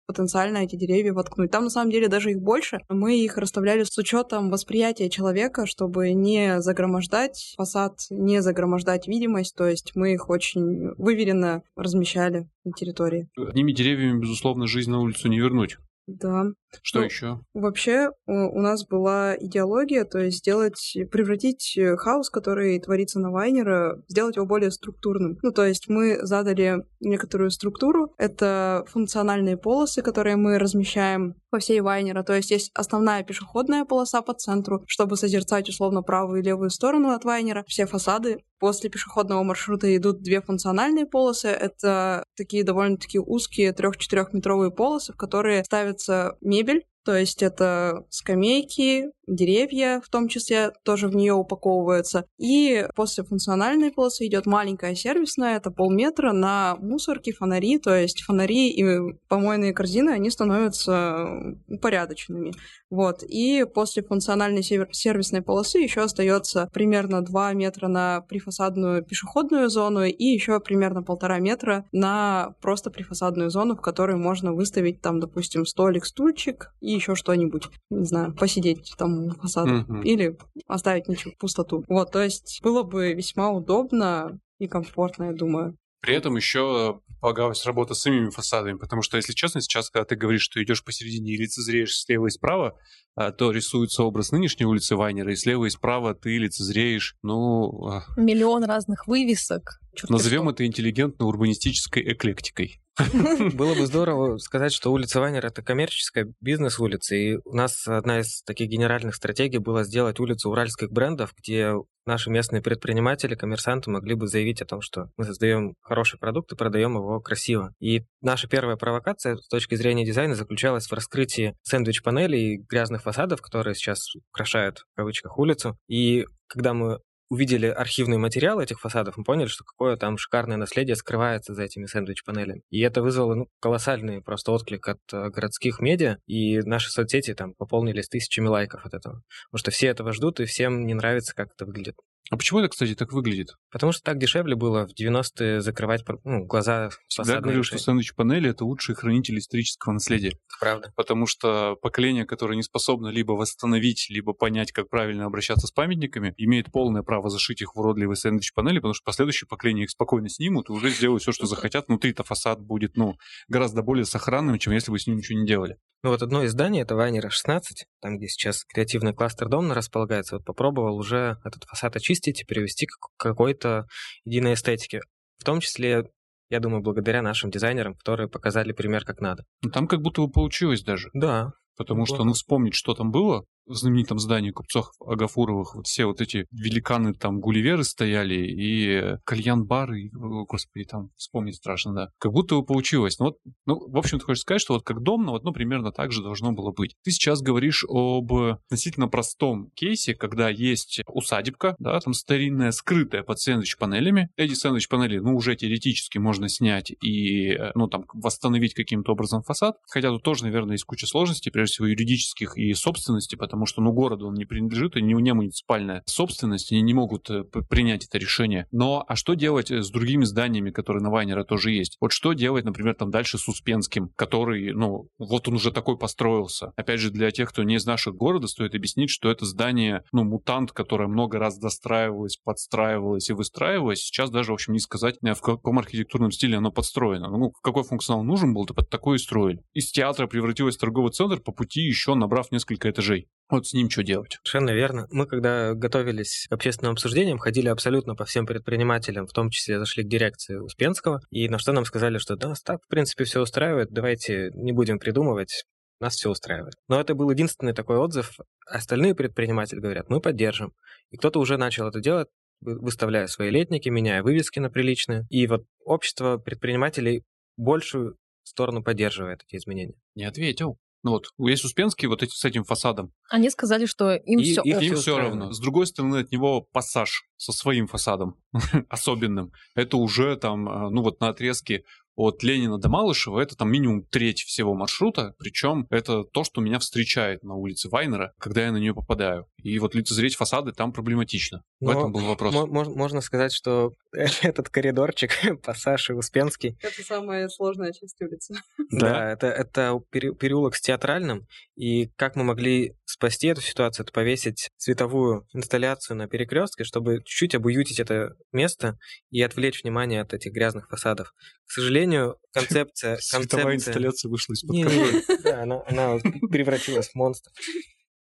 потенциально 0.08 0.60
эти 0.60 0.76
деревья 0.76 1.14
воткнуть. 1.14 1.52
Там 1.52 1.66
на 1.66 1.70
самом 1.70 1.92
деле 1.92 2.08
даже 2.08 2.32
их 2.32 2.40
больше. 2.40 2.80
Мы 2.90 3.20
их 3.20 3.38
расставляли 3.38 3.84
с 3.84 3.98
учетом 3.98 4.50
восприятия 4.50 5.10
человека, 5.10 5.66
чтобы 5.66 6.14
не 6.14 6.62
загромождать 6.62 7.56
фасад, 7.58 7.98
не 8.10 8.42
загромождать 8.42 9.08
видимость. 9.08 9.56
То 9.56 9.68
есть 9.68 9.94
мы 9.96 10.14
их 10.14 10.30
очень 10.30 10.92
выверенно 10.98 11.64
размещали 11.76 12.48
на 12.64 12.72
территории. 12.74 13.30
Одними 13.38 13.72
деревьями, 13.72 14.20
безусловно, 14.20 14.68
жизнь 14.68 14.92
на 14.92 15.00
улицу 15.00 15.28
не 15.28 15.40
вернуть. 15.40 15.78
Да. 16.08 16.46
Что 16.82 17.00
Ну, 17.00 17.06
еще? 17.06 17.40
Вообще 17.54 18.10
у 18.26 18.46
у 18.56 18.62
нас 18.62 18.86
была 18.86 19.36
идеология, 19.38 20.06
то 20.06 20.20
есть 20.20 20.38
сделать, 20.38 20.98
превратить 21.12 21.78
э, 21.78 21.98
хаос, 21.98 22.30
который 22.30 22.80
творится 22.80 23.20
на 23.20 23.32
Вайнера, 23.32 24.02
сделать 24.08 24.36
его 24.36 24.46
более 24.46 24.72
структурным. 24.72 25.38
Ну, 25.42 25.52
то 25.52 25.66
есть 25.66 25.88
мы 25.88 26.26
задали 26.26 26.86
некоторую 27.00 27.52
структуру. 27.52 28.14
Это 28.18 28.86
функциональные 28.88 29.58
полосы, 29.58 30.02
которые 30.02 30.36
мы 30.36 30.58
размещаем 30.58 31.36
по 31.52 31.60
всей 31.60 31.82
Вайнера. 31.82 32.24
То 32.24 32.34
есть 32.34 32.52
есть 32.52 32.72
основная 32.74 33.24
пешеходная 33.24 33.86
полоса 33.86 34.22
по 34.22 34.34
центру, 34.34 34.84
чтобы 34.88 35.18
созерцать 35.18 35.70
условно 35.70 36.02
правую 36.02 36.42
и 36.42 36.44
левую 36.44 36.70
сторону 36.70 37.12
от 37.12 37.24
Вайнера. 37.24 37.64
Все 37.68 37.86
фасады 37.86 38.40
После 38.66 38.90
пешеходного 38.90 39.44
маршрута 39.44 39.96
идут 39.96 40.24
две 40.24 40.42
функциональные 40.42 41.06
полосы. 41.06 41.50
Это 41.50 42.24
такие 42.36 42.64
довольно-таки 42.64 43.20
узкие 43.20 43.74
трех-четырехметровые 43.74 44.72
полосы, 44.72 45.14
в 45.14 45.18
которые 45.18 45.64
ставится 45.64 46.36
мебель, 46.42 46.65
то 47.04 47.16
есть 47.16 47.44
это 47.44 48.06
скамейки, 48.10 49.12
деревья 49.28 50.02
в 50.04 50.10
том 50.10 50.28
числе 50.28 50.72
тоже 50.84 51.08
в 51.08 51.16
нее 51.16 51.34
упаковываются. 51.34 52.26
И 52.38 52.88
после 52.96 53.24
функциональной 53.24 53.92
полосы 53.92 54.26
идет 54.28 54.46
маленькая 54.46 54.96
сервисная, 54.96 55.58
это 55.58 55.72
полметра 55.72 56.32
на 56.32 56.76
мусорки, 56.80 57.32
фонари, 57.32 57.78
то 57.80 57.96
есть 57.96 58.22
фонари 58.22 58.70
и 58.70 59.16
помойные 59.28 59.74
корзины, 59.74 60.12
они 60.12 60.30
становятся 60.30 61.56
упорядоченными. 61.68 62.54
Вот. 62.90 63.24
И 63.24 63.66
после 63.66 64.04
функциональной 64.04 64.64
сервисной 64.64 65.42
полосы 65.42 65.80
еще 65.80 66.02
остается 66.02 66.70
примерно 66.74 67.22
2 67.22 67.54
метра 67.54 67.88
на 67.88 68.22
прифасадную 68.22 69.04
пешеходную 69.04 69.70
зону 69.70 70.04
и 70.04 70.24
еще 70.24 70.60
примерно 70.60 71.04
полтора 71.04 71.40
метра 71.40 71.86
на 71.92 72.56
просто 72.62 72.92
прифасадную 72.92 73.50
зону, 73.50 73.76
в 73.76 73.82
которой 73.82 74.16
можно 74.16 74.54
выставить 74.54 75.02
там, 75.02 75.20
допустим, 75.20 75.66
столик, 75.66 76.06
стульчик 76.06 76.74
и 76.80 76.92
еще 76.92 77.16
что-нибудь, 77.16 77.70
не 77.90 78.06
знаю, 78.06 78.34
посидеть 78.36 78.94
там 78.98 79.15
у 79.18 79.30
фасада. 79.32 79.72
Мгм. 79.72 80.02
Или 80.02 80.38
оставить 80.68 81.08
ничего, 81.08 81.34
пустоту. 81.40 81.84
Вот, 81.88 82.12
то 82.12 82.24
есть 82.24 82.60
было 82.64 82.84
бы 82.84 83.14
весьма 83.14 83.52
удобно 83.52 84.40
и 84.60 84.68
комфортно, 84.68 85.26
я 85.26 85.34
думаю. 85.34 85.76
При 86.02 86.16
этом 86.16 86.36
еще 86.36 87.00
полагалась 87.26 87.66
работа 87.66 87.96
с 87.96 88.02
самими 88.02 88.30
фасадами, 88.30 88.78
потому 88.78 89.02
что, 89.02 89.18
если 89.18 89.34
честно, 89.34 89.60
сейчас, 89.60 89.90
когда 89.90 90.06
ты 90.06 90.16
говоришь, 90.16 90.44
что 90.44 90.62
идешь 90.62 90.84
посередине 90.84 91.34
и 91.34 91.38
лицезреешь 91.38 91.98
слева 91.98 92.28
и 92.28 92.30
справа, 92.30 92.78
а, 93.16 93.32
то 93.32 93.50
рисуется 93.50 94.04
образ 94.04 94.32
нынешней 94.32 94.68
улицы 94.68 94.96
Вайнера, 94.96 95.32
и 95.32 95.36
слева 95.36 95.66
и 95.66 95.72
справа 95.72 96.14
ты 96.14 96.38
лицезреешь, 96.38 97.16
ну, 97.24 97.88
а, 97.88 98.04
Миллион 98.16 98.64
разных 98.66 99.08
вывесок. 99.08 99.80
Чёрт 99.96 100.12
назовем 100.12 100.50
это 100.50 100.68
интеллигентно-урбанистической 100.68 102.14
эклектикой. 102.14 102.80
Было 103.56 103.74
бы 103.74 103.88
здорово 103.88 104.38
сказать, 104.38 104.72
что 104.72 104.92
улица 104.92 105.20
Вайнер 105.20 105.48
это 105.48 105.64
коммерческая 105.64 106.32
бизнес-улица, 106.42 107.16
и 107.16 107.38
у 107.44 107.56
нас 107.56 107.88
одна 107.88 108.20
из 108.20 108.44
таких 108.44 108.70
генеральных 108.70 109.16
стратегий 109.16 109.58
была 109.58 109.84
сделать 109.84 110.20
улицу 110.20 110.52
уральских 110.52 110.92
брендов, 110.92 111.34
где 111.36 111.74
наши 112.06 112.30
местные 112.30 112.62
предприниматели, 112.62 113.36
коммерсанты 113.36 113.90
могли 113.90 114.16
бы 114.16 114.28
заявить 114.28 114.62
о 114.62 114.66
том, 114.66 114.82
что 114.82 115.10
мы 115.18 115.24
создаем 115.24 115.76
хороший 115.82 116.20
продукт 116.20 116.52
и 116.52 116.56
продаем 116.56 116.96
его 116.96 117.20
красиво. 117.20 117.74
И 117.80 118.04
наша 118.22 118.48
первая 118.48 118.78
провокация 118.78 119.38
с 119.38 119.48
точки 119.48 119.76
зрения 119.76 120.06
дизайна 120.06 120.36
заключалась 120.36 120.88
в 120.88 120.94
раскрытии 120.94 121.56
сэндвич-панелей 121.64 122.56
и 122.56 122.58
грязных 122.58 123.04
фасадов, 123.04 123.42
которые 123.42 123.76
сейчас 123.76 124.16
украшают 124.32 124.80
в 124.80 124.98
кавычках 124.98 125.38
улицу. 125.38 125.78
И 125.88 126.26
когда 126.48 126.74
мы 126.74 127.00
увидели 127.30 127.68
архивные 127.68 128.20
материалы 128.20 128.64
этих 128.64 128.80
фасадов, 128.80 129.18
мы 129.18 129.24
поняли, 129.24 129.48
что 129.48 129.64
какое 129.64 129.98
там 129.98 130.18
шикарное 130.18 130.58
наследие 130.58 130.96
скрывается 130.96 131.54
за 131.54 131.64
этими 131.64 131.86
сэндвич-панелями. 131.86 132.62
И 132.70 132.82
это 132.82 133.02
вызвало 133.02 133.36
ну, 133.36 133.48
колоссальный 133.60 134.22
просто 134.22 134.52
отклик 134.52 134.88
от 134.88 135.00
э, 135.12 135.30
городских 135.30 135.80
медиа, 135.80 136.18
и 136.28 136.60
наши 136.60 136.90
соцсети 136.90 137.34
там 137.34 137.54
пополнились 137.54 138.08
тысячами 138.08 138.48
лайков 138.48 138.86
от 138.86 138.94
этого. 138.94 139.22
Потому 139.50 139.60
что 139.60 139.72
все 139.72 139.88
этого 139.88 140.14
ждут, 140.14 140.40
и 140.40 140.46
всем 140.46 140.86
не 140.86 140.94
нравится, 140.94 141.34
как 141.36 141.52
это 141.54 141.66
выглядит. 141.66 141.96
А 142.32 142.38
почему 142.38 142.60
это, 142.60 142.70
кстати, 142.70 142.96
так 142.96 143.14
выглядит? 143.14 143.56
Потому 143.72 143.92
что 143.92 144.02
так 144.04 144.18
дешевле 144.18 144.56
было 144.56 144.88
в 144.88 145.00
90-е 145.00 145.62
закрывать 145.62 146.04
ну, 146.24 146.46
глаза 146.46 146.90
Всегда 147.08 147.40
говорю, 147.40 147.64
что 147.64 147.78
сэндвич-панели— 147.78 148.50
это 148.52 148.66
лучшие 148.66 148.96
хранители 148.96 149.38
исторического 149.38 149.94
наследия. 149.94 150.30
Это 150.30 150.40
правда. 150.60 150.94
потому 150.96 151.28
что 151.28 151.76
поколение, 151.82 152.26
которое 152.26 152.56
не 152.56 152.64
способно 152.64 153.10
либо 153.10 153.34
восстановить, 153.34 154.08
либо 154.10 154.34
понять, 154.34 154.72
как 154.72 154.90
правильно 154.90 155.26
обращаться 155.26 155.68
с 155.68 155.72
памятниками, 155.72 156.34
имеет 156.38 156.72
полное 156.72 157.04
право 157.04 157.30
зашить 157.30 157.62
их 157.62 157.76
в 157.76 157.80
уродливые 157.80 158.16
сэндвич-панели, 158.16 158.80
потому 158.80 158.96
что 158.96 159.04
последующие 159.04 159.48
поколения 159.48 159.84
их 159.84 159.92
спокойно 159.92 160.30
снимут 160.30 160.70
и 160.70 160.74
уже 160.74 160.90
сделают 160.90 161.22
все, 161.22 161.32
что 161.32 161.46
захотят. 161.46 161.88
Внутри-то 161.88 162.24
фасад 162.24 162.60
будет, 162.60 162.98
ну, 162.98 163.18
гораздо 163.48 163.84
более 163.84 164.06
сохранным, 164.06 164.58
чем 164.58 164.74
если 164.74 164.92
бы 164.92 164.98
с 164.98 165.06
ним 165.06 165.18
ничего 165.18 165.40
не 165.40 165.46
делали. 165.46 165.78
Ну 166.06 166.12
вот 166.12 166.22
одно 166.22 166.44
из 166.44 166.52
зданий, 166.52 166.84
это 166.84 166.96
Вайнера 166.96 167.32
16, 167.32 167.88
там, 168.00 168.18
где 168.18 168.28
сейчас 168.28 168.64
креативный 168.64 169.12
кластер 169.12 169.50
Дом 169.50 169.72
располагается, 169.72 170.36
вот 170.36 170.46
попробовал 170.46 170.98
уже 170.98 171.40
этот 171.44 171.64
фасад 171.64 171.96
очистить 171.96 172.42
и 172.42 172.46
перевести 172.46 172.86
к 172.86 172.92
какой-то 173.18 173.88
единой 174.24 174.54
эстетике. 174.54 175.02
В 175.40 175.44
том 175.44 175.62
числе, 175.62 176.08
я 176.52 176.60
думаю, 176.60 176.84
благодаря 176.84 177.24
нашим 177.24 177.50
дизайнерам, 177.50 177.96
которые 177.96 178.30
показали 178.30 178.72
пример 178.72 179.04
как 179.04 179.20
надо. 179.20 179.46
Ну, 179.64 179.72
там 179.72 179.88
как 179.88 180.04
будто 180.04 180.22
бы 180.22 180.30
получилось 180.30 180.84
даже. 180.84 181.10
Да. 181.16 181.54
Потому 181.76 182.06
что, 182.06 182.24
ну, 182.24 182.34
вспомнить, 182.34 182.76
что 182.76 182.94
там 182.94 183.10
было, 183.10 183.44
в 183.66 183.74
знаменитом 183.74 184.20
здании 184.20 184.52
купцов 184.52 184.92
Агафуровых 185.00 185.76
вот 185.76 185.88
все 185.88 186.06
вот 186.06 186.22
эти 186.22 186.48
великаны 186.52 187.14
там 187.14 187.40
гулливеры 187.40 187.84
стояли 187.84 188.36
и 188.36 189.18
кальян-бары, 189.26 190.10
господи, 190.12 190.86
там 190.86 191.10
вспомнить 191.16 191.56
страшно, 191.56 191.94
да. 191.94 192.10
Как 192.20 192.32
будто 192.32 192.56
бы 192.56 192.66
получилось. 192.66 193.20
Ну, 193.20 193.26
вот, 193.26 193.38
ну, 193.66 193.90
в 193.90 193.98
общем, 193.98 194.20
ты 194.20 194.26
хочешь 194.26 194.42
сказать, 194.42 194.62
что 194.62 194.74
вот 194.74 194.84
как 194.84 195.02
дом, 195.02 195.26
ну, 195.26 195.32
вот, 195.32 195.44
ну, 195.44 195.52
примерно 195.52 195.92
так 195.92 196.12
же 196.12 196.22
должно 196.22 196.52
было 196.52 196.72
быть. 196.72 196.96
Ты 197.04 197.12
сейчас 197.12 197.42
говоришь 197.42 197.86
об 197.88 198.34
относительно 198.34 199.08
простом 199.08 199.72
кейсе, 199.76 200.14
когда 200.14 200.50
есть 200.50 201.02
усадебка, 201.08 201.76
да, 201.80 202.00
там 202.00 202.14
старинная, 202.14 202.72
скрытая 202.72 203.24
под 203.24 203.40
сэндвич-панелями. 203.40 204.30
Эти 204.36 204.54
сэндвич-панели, 204.54 205.20
ну, 205.20 205.36
уже 205.36 205.56
теоретически 205.56 206.18
можно 206.18 206.50
снять 206.50 206.92
и, 207.04 207.58
ну, 207.76 207.88
там, 207.88 208.06
восстановить 208.14 208.74
каким-то 208.74 209.14
образом 209.14 209.44
фасад. 209.44 209.78
Хотя 209.90 210.10
тут 210.10 210.24
тоже, 210.24 210.44
наверное, 210.44 210.74
есть 210.74 210.86
куча 210.86 211.08
сложностей, 211.08 211.52
прежде 211.52 211.74
всего 211.74 211.88
юридических 211.88 212.58
и 212.58 212.74
собственности, 212.74 213.36
потому 213.36 213.55
потому 213.56 213.68
что, 213.68 213.82
ну, 213.82 213.94
городу 213.94 214.28
он 214.28 214.34
не 214.34 214.44
принадлежит, 214.44 214.98
и 214.98 215.02
не, 215.02 215.14
не 215.14 215.34
муниципальная 215.34 216.04
собственность, 216.06 216.74
они 216.74 216.82
не 216.82 216.94
могут 216.94 217.30
э, 217.30 217.46
принять 217.70 218.06
это 218.06 218.18
решение. 218.18 218.68
Но, 218.72 219.06
а 219.08 219.16
что 219.16 219.34
делать 219.34 219.72
э, 219.72 219.82
с 219.82 219.90
другими 219.90 220.26
зданиями, 220.26 220.72
которые 220.72 221.02
на 221.02 221.10
Вайнера 221.10 221.46
тоже 221.46 221.72
есть? 221.72 221.96
Вот 222.02 222.12
что 222.12 222.34
делать, 222.34 222.66
например, 222.66 222.96
там 222.96 223.12
дальше 223.12 223.38
с 223.38 223.48
Успенским, 223.48 224.10
который, 224.18 224.74
ну, 224.74 225.08
вот 225.18 225.48
он 225.48 225.54
уже 225.54 225.72
такой 225.72 225.98
построился. 225.98 226.74
Опять 226.76 227.00
же, 227.00 227.12
для 227.12 227.32
тех, 227.32 227.50
кто 227.50 227.64
не 227.64 227.76
из 227.76 227.86
наших 227.86 228.16
города, 228.16 228.48
стоит 228.48 228.76
объяснить, 228.76 229.10
что 229.10 229.32
это 229.32 229.46
здание, 229.46 230.04
ну, 230.12 230.26
мутант, 230.26 230.74
которое 230.74 231.08
много 231.08 231.40
раз 231.40 231.58
достраивалось, 231.58 232.38
подстраивалось 232.44 233.30
и 233.30 233.34
выстраивалось. 233.34 234.00
Сейчас 234.00 234.32
даже, 234.32 234.52
в 234.52 234.56
общем, 234.56 234.74
не 234.74 234.80
сказать, 234.80 235.16
э, 235.24 235.34
в 235.34 235.40
каком 235.40 235.80
архитектурном 235.80 236.32
стиле 236.32 236.58
оно 236.58 236.74
подстроено. 236.74 237.30
Ну, 237.30 237.54
какой 237.64 237.84
функционал 237.84 238.26
нужен 238.26 238.54
был, 238.54 238.66
то 238.66 238.74
под 238.74 238.90
такое 238.90 239.16
и 239.16 239.20
строили. 239.20 239.64
Из 239.74 239.92
театра 239.92 240.28
превратилось 240.28 240.76
в 240.76 240.80
торговый 240.80 241.14
центр, 241.14 241.40
по 241.40 241.54
пути 241.54 241.80
еще 241.80 242.16
набрав 242.16 242.52
несколько 242.52 242.90
этажей. 242.90 243.30
Вот 243.50 243.68
с 243.68 243.74
ним 243.74 243.90
что 243.90 244.02
делать? 244.04 244.38
Совершенно 244.44 244.72
верно. 244.72 245.08
Мы, 245.12 245.28
когда 245.28 245.74
готовились 245.74 246.48
к 246.50 246.54
общественным 246.54 246.94
обсуждениям, 246.94 247.38
ходили 247.38 247.68
абсолютно 247.68 248.16
по 248.16 248.26
всем 248.26 248.48
предпринимателям, 248.48 249.28
в 249.28 249.34
том 249.34 249.52
числе 249.52 249.78
зашли 249.78 250.04
к 250.04 250.08
дирекции 250.08 250.56
Успенского, 250.56 251.22
и 251.30 251.48
на 251.48 251.60
что 251.60 251.72
нам 251.72 251.86
сказали, 251.86 252.18
что 252.18 252.36
да, 252.36 252.54
так, 252.64 252.84
в 252.84 252.88
принципе, 252.88 253.24
все 253.24 253.42
устраивает, 253.42 253.90
давайте 253.92 254.50
не 254.56 254.72
будем 254.72 254.98
придумывать, 254.98 255.66
нас 256.00 256.16
все 256.16 256.30
устраивает. 256.30 256.74
Но 256.88 257.00
это 257.00 257.14
был 257.14 257.30
единственный 257.30 257.74
такой 257.74 257.98
отзыв. 257.98 258.38
Остальные 258.66 259.14
предприниматели 259.14 259.80
говорят, 259.80 260.10
мы 260.10 260.22
поддержим. 260.22 260.74
И 261.12 261.18
кто-то 261.18 261.40
уже 261.40 261.58
начал 261.58 261.88
это 261.88 262.00
делать, 262.00 262.28
выставляя 262.62 263.28
свои 263.28 263.50
летники, 263.52 263.90
меняя 263.90 264.24
вывески 264.24 264.60
на 264.60 264.70
приличные. 264.70 265.26
И 265.30 265.46
вот 265.48 265.66
общество 265.84 266.38
предпринимателей 266.38 267.24
большую 267.58 268.18
сторону 268.44 268.84
поддерживает 268.84 269.44
эти 269.48 269.58
изменения. 269.58 269.96
Не 270.16 270.26
ответил. 270.26 270.78
Ну 271.06 271.12
вот, 271.12 271.28
есть 271.38 271.64
Успенский 271.64 272.08
вот 272.08 272.24
эти, 272.24 272.34
с 272.34 272.44
этим 272.46 272.64
фасадом. 272.64 273.14
Они 273.30 273.52
сказали, 273.52 273.86
что 273.86 274.16
им 274.16 274.40
и, 274.40 274.44
все 274.44 274.62
их, 274.64 274.82
им 274.82 274.96
все 274.96 275.20
равно. 275.20 275.52
С 275.52 275.60
другой 275.60 275.86
стороны, 275.86 276.16
от 276.16 276.32
него 276.32 276.62
пассаж 276.62 277.26
со 277.38 277.52
своим 277.52 277.86
фасадом 277.86 278.42
особенным. 278.90 279.52
Это 279.76 279.98
уже 279.98 280.36
там, 280.36 280.68
а, 280.68 280.90
ну 280.90 281.04
вот 281.04 281.20
на 281.20 281.28
отрезке 281.28 281.84
от 282.16 282.44
Ленина 282.44 282.78
до 282.78 282.90
Малышева 282.90 283.40
это 283.40 283.56
там 283.56 283.72
минимум 283.72 284.04
треть 284.04 284.42
всего 284.42 284.74
маршрута, 284.74 285.34
причем 285.38 285.88
это 285.90 286.24
то, 286.24 286.44
что 286.44 286.62
меня 286.62 286.80
встречает 286.80 287.44
на 287.44 287.56
улице 287.56 287.90
Вайнера, 287.90 288.34
когда 288.40 288.66
я 288.66 288.72
на 288.72 288.78
нее 288.78 288.94
попадаю. 288.94 289.48
И 289.62 289.78
вот 289.80 289.96
лицезреть 289.96 290.36
фасады 290.36 290.72
там 290.72 290.94
проблематично. 290.94 291.64
Но 291.80 291.88
В 291.88 291.98
этом 291.98 292.12
был 292.12 292.22
вопрос. 292.22 292.54
Можно 292.54 293.22
сказать, 293.22 293.54
что 293.54 293.92
этот 294.42 294.70
коридорчик, 294.70 295.32
пассаж 295.64 296.10
и 296.10 296.14
Успенский... 296.14 296.78
Это 296.82 297.02
самая 297.04 297.48
сложная 297.50 297.92
часть 297.92 298.22
улицы. 298.22 298.56
Да, 298.92 299.32
это, 299.32 299.48
это 299.48 300.00
переулок 300.12 300.76
с 300.76 300.82
театральным, 300.82 301.48
и 301.76 302.08
как 302.16 302.36
мы 302.36 302.44
могли 302.44 302.94
спасти 303.06 303.48
эту 303.48 303.62
ситуацию, 303.62 304.04
это 304.04 304.14
повесить 304.14 304.70
световую 304.78 305.46
инсталляцию 305.54 306.18
на 306.18 306.28
перекрестке, 306.28 306.84
чтобы 306.84 307.18
чуть-чуть 307.26 307.56
обуютить 307.56 308.00
это 308.00 308.36
место 308.52 308.98
и 309.30 309.42
отвлечь 309.42 309.84
внимание 309.84 310.22
от 310.22 310.34
этих 310.34 310.52
грязных 310.52 310.90
фасадов. 310.90 311.34
К 311.68 311.72
сожалению, 311.72 312.05
концепция... 312.54 313.18
Световая 313.18 313.76
инсталляция 313.76 314.30
вышла 314.30 314.54
из-под 314.54 314.76
контроля. 314.76 315.22
Да, 315.44 315.62
она, 315.62 315.84
она 315.88 316.20
превратилась 316.50 317.10
в 317.10 317.16
монстр. 317.16 317.52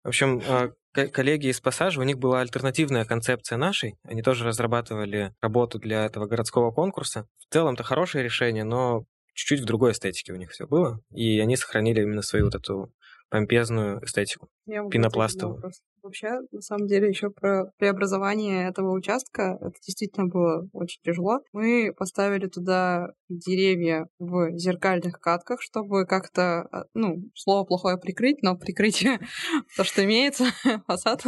В 0.04 0.08
общем, 0.08 0.40
а, 0.46 0.70
коллеги 0.92 1.48
из 1.48 1.60
Пассажа, 1.60 2.00
у 2.00 2.04
них 2.04 2.18
была 2.18 2.40
альтернативная 2.40 3.04
концепция 3.04 3.58
нашей. 3.58 3.96
Они 4.04 4.22
тоже 4.22 4.44
разрабатывали 4.44 5.34
работу 5.40 5.78
для 5.78 6.04
этого 6.04 6.26
городского 6.26 6.70
конкурса. 6.70 7.26
В 7.38 7.52
целом-то 7.52 7.82
хорошее 7.82 8.22
решение, 8.22 8.64
но 8.64 9.04
чуть-чуть 9.34 9.60
в 9.60 9.64
другой 9.64 9.92
эстетике 9.92 10.32
у 10.32 10.36
них 10.36 10.50
все 10.50 10.66
было. 10.66 11.00
И 11.10 11.40
они 11.40 11.56
сохранили 11.56 12.02
именно 12.02 12.22
свою 12.22 12.46
вот 12.46 12.54
эту 12.54 12.92
помпезную 13.28 14.04
эстетику, 14.04 14.48
пенопластовую. 14.66 15.72
Вообще, 16.06 16.38
на 16.52 16.60
самом 16.60 16.86
деле, 16.86 17.08
еще 17.08 17.30
про 17.30 17.64
преобразование 17.78 18.68
этого 18.68 18.92
участка, 18.92 19.58
это 19.60 19.74
действительно 19.84 20.28
было 20.28 20.68
очень 20.72 21.00
тяжело. 21.02 21.40
Мы 21.52 21.92
поставили 21.96 22.46
туда 22.46 23.08
деревья 23.28 24.06
в 24.20 24.56
зеркальных 24.56 25.18
катках, 25.18 25.60
чтобы 25.60 26.06
как-то, 26.06 26.68
а, 26.70 26.84
ну, 26.94 27.16
слово 27.34 27.64
плохое 27.64 27.98
прикрыть, 27.98 28.40
но 28.42 28.56
прикрыть 28.56 29.04
то, 29.76 29.82
что 29.82 30.04
имеется, 30.04 30.44
фасад. 30.86 31.24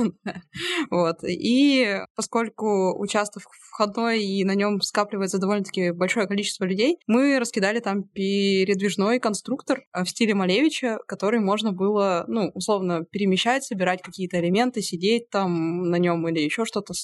Вот. 0.91 1.25
И 1.25 1.99
поскольку 2.14 2.97
участок 3.01 3.43
входной 3.79 4.23
и 4.23 4.45
на 4.45 4.55
нем 4.55 4.81
скапливается 4.81 5.38
довольно-таки 5.38 5.91
большое 5.91 6.27
количество 6.27 6.64
людей, 6.64 6.99
мы 7.07 7.38
раскидали 7.38 7.81
там 7.81 8.05
передвижной 8.05 9.19
конструктор 9.19 9.83
а, 9.93 10.05
в 10.05 10.09
стиле 10.09 10.35
Малевича, 10.35 10.99
который 11.09 11.41
можно 11.41 11.73
было, 11.73 12.25
ну, 12.29 12.51
условно, 12.55 13.05
перемещать, 13.11 13.64
собирать 13.64 14.03
какие-то 14.03 14.38
элементы, 14.38 14.68
моменты, 14.69 14.83
сидеть 14.83 15.31
там 15.31 15.91
на 15.91 15.97
нем 15.97 16.29
или 16.29 16.41
еще 16.41 16.65
что-то 16.65 16.95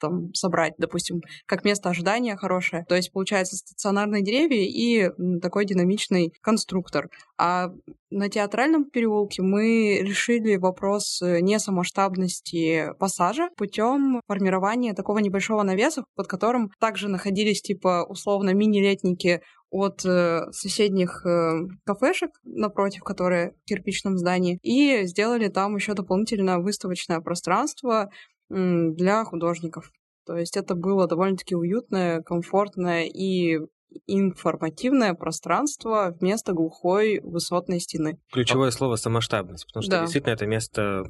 там 0.00 0.34
собрать, 0.34 0.74
допустим, 0.78 1.20
как 1.46 1.64
место 1.64 1.90
ожидания 1.90 2.36
хорошее. 2.36 2.84
То 2.88 2.96
есть 2.96 3.12
получается 3.12 3.56
стационарные 3.56 4.22
деревья 4.22 4.64
и 4.64 5.10
такой 5.40 5.64
динамичный 5.64 6.32
конструктор. 6.40 7.08
А 7.38 7.70
на 8.10 8.28
театральном 8.28 8.84
переулке 8.90 9.42
мы 9.42 10.00
решили 10.02 10.56
вопрос 10.56 11.22
э, 11.22 11.40
несамасштабности 11.40 12.92
пассажа 12.98 13.48
путем 13.56 14.20
формирования 14.26 14.92
такого 14.92 15.18
небольшого 15.18 15.62
навеса, 15.62 16.04
под 16.16 16.26
которым 16.26 16.70
также 16.80 17.08
находились 17.08 17.62
типа 17.62 18.04
условно 18.08 18.52
мини-летники 18.54 19.40
от 19.72 20.04
э, 20.04 20.52
соседних 20.52 21.24
э, 21.24 21.66
кафешек 21.84 22.30
напротив, 22.44 23.02
которые 23.02 23.54
в 23.64 23.68
кирпичном 23.68 24.18
здании, 24.18 24.58
и 24.62 25.06
сделали 25.06 25.48
там 25.48 25.74
еще 25.74 25.94
дополнительно 25.94 26.60
выставочное 26.60 27.20
пространство 27.20 28.10
э, 28.50 28.88
для 28.90 29.24
художников. 29.24 29.90
То 30.26 30.36
есть 30.36 30.58
это 30.58 30.74
было 30.74 31.08
довольно-таки 31.08 31.56
уютное, 31.56 32.22
комфортное 32.22 33.04
и 33.06 33.60
информативное 34.06 35.14
пространство 35.14 36.14
вместо 36.20 36.52
глухой 36.52 37.20
высотной 37.22 37.80
стены. 37.80 38.18
Ключевое 38.30 38.70
слово 38.70 38.96
самоштабность, 38.96 39.66
потому 39.66 39.82
что 39.82 39.90
да. 39.90 40.00
действительно 40.02 40.34
это 40.34 40.46
место 40.46 41.04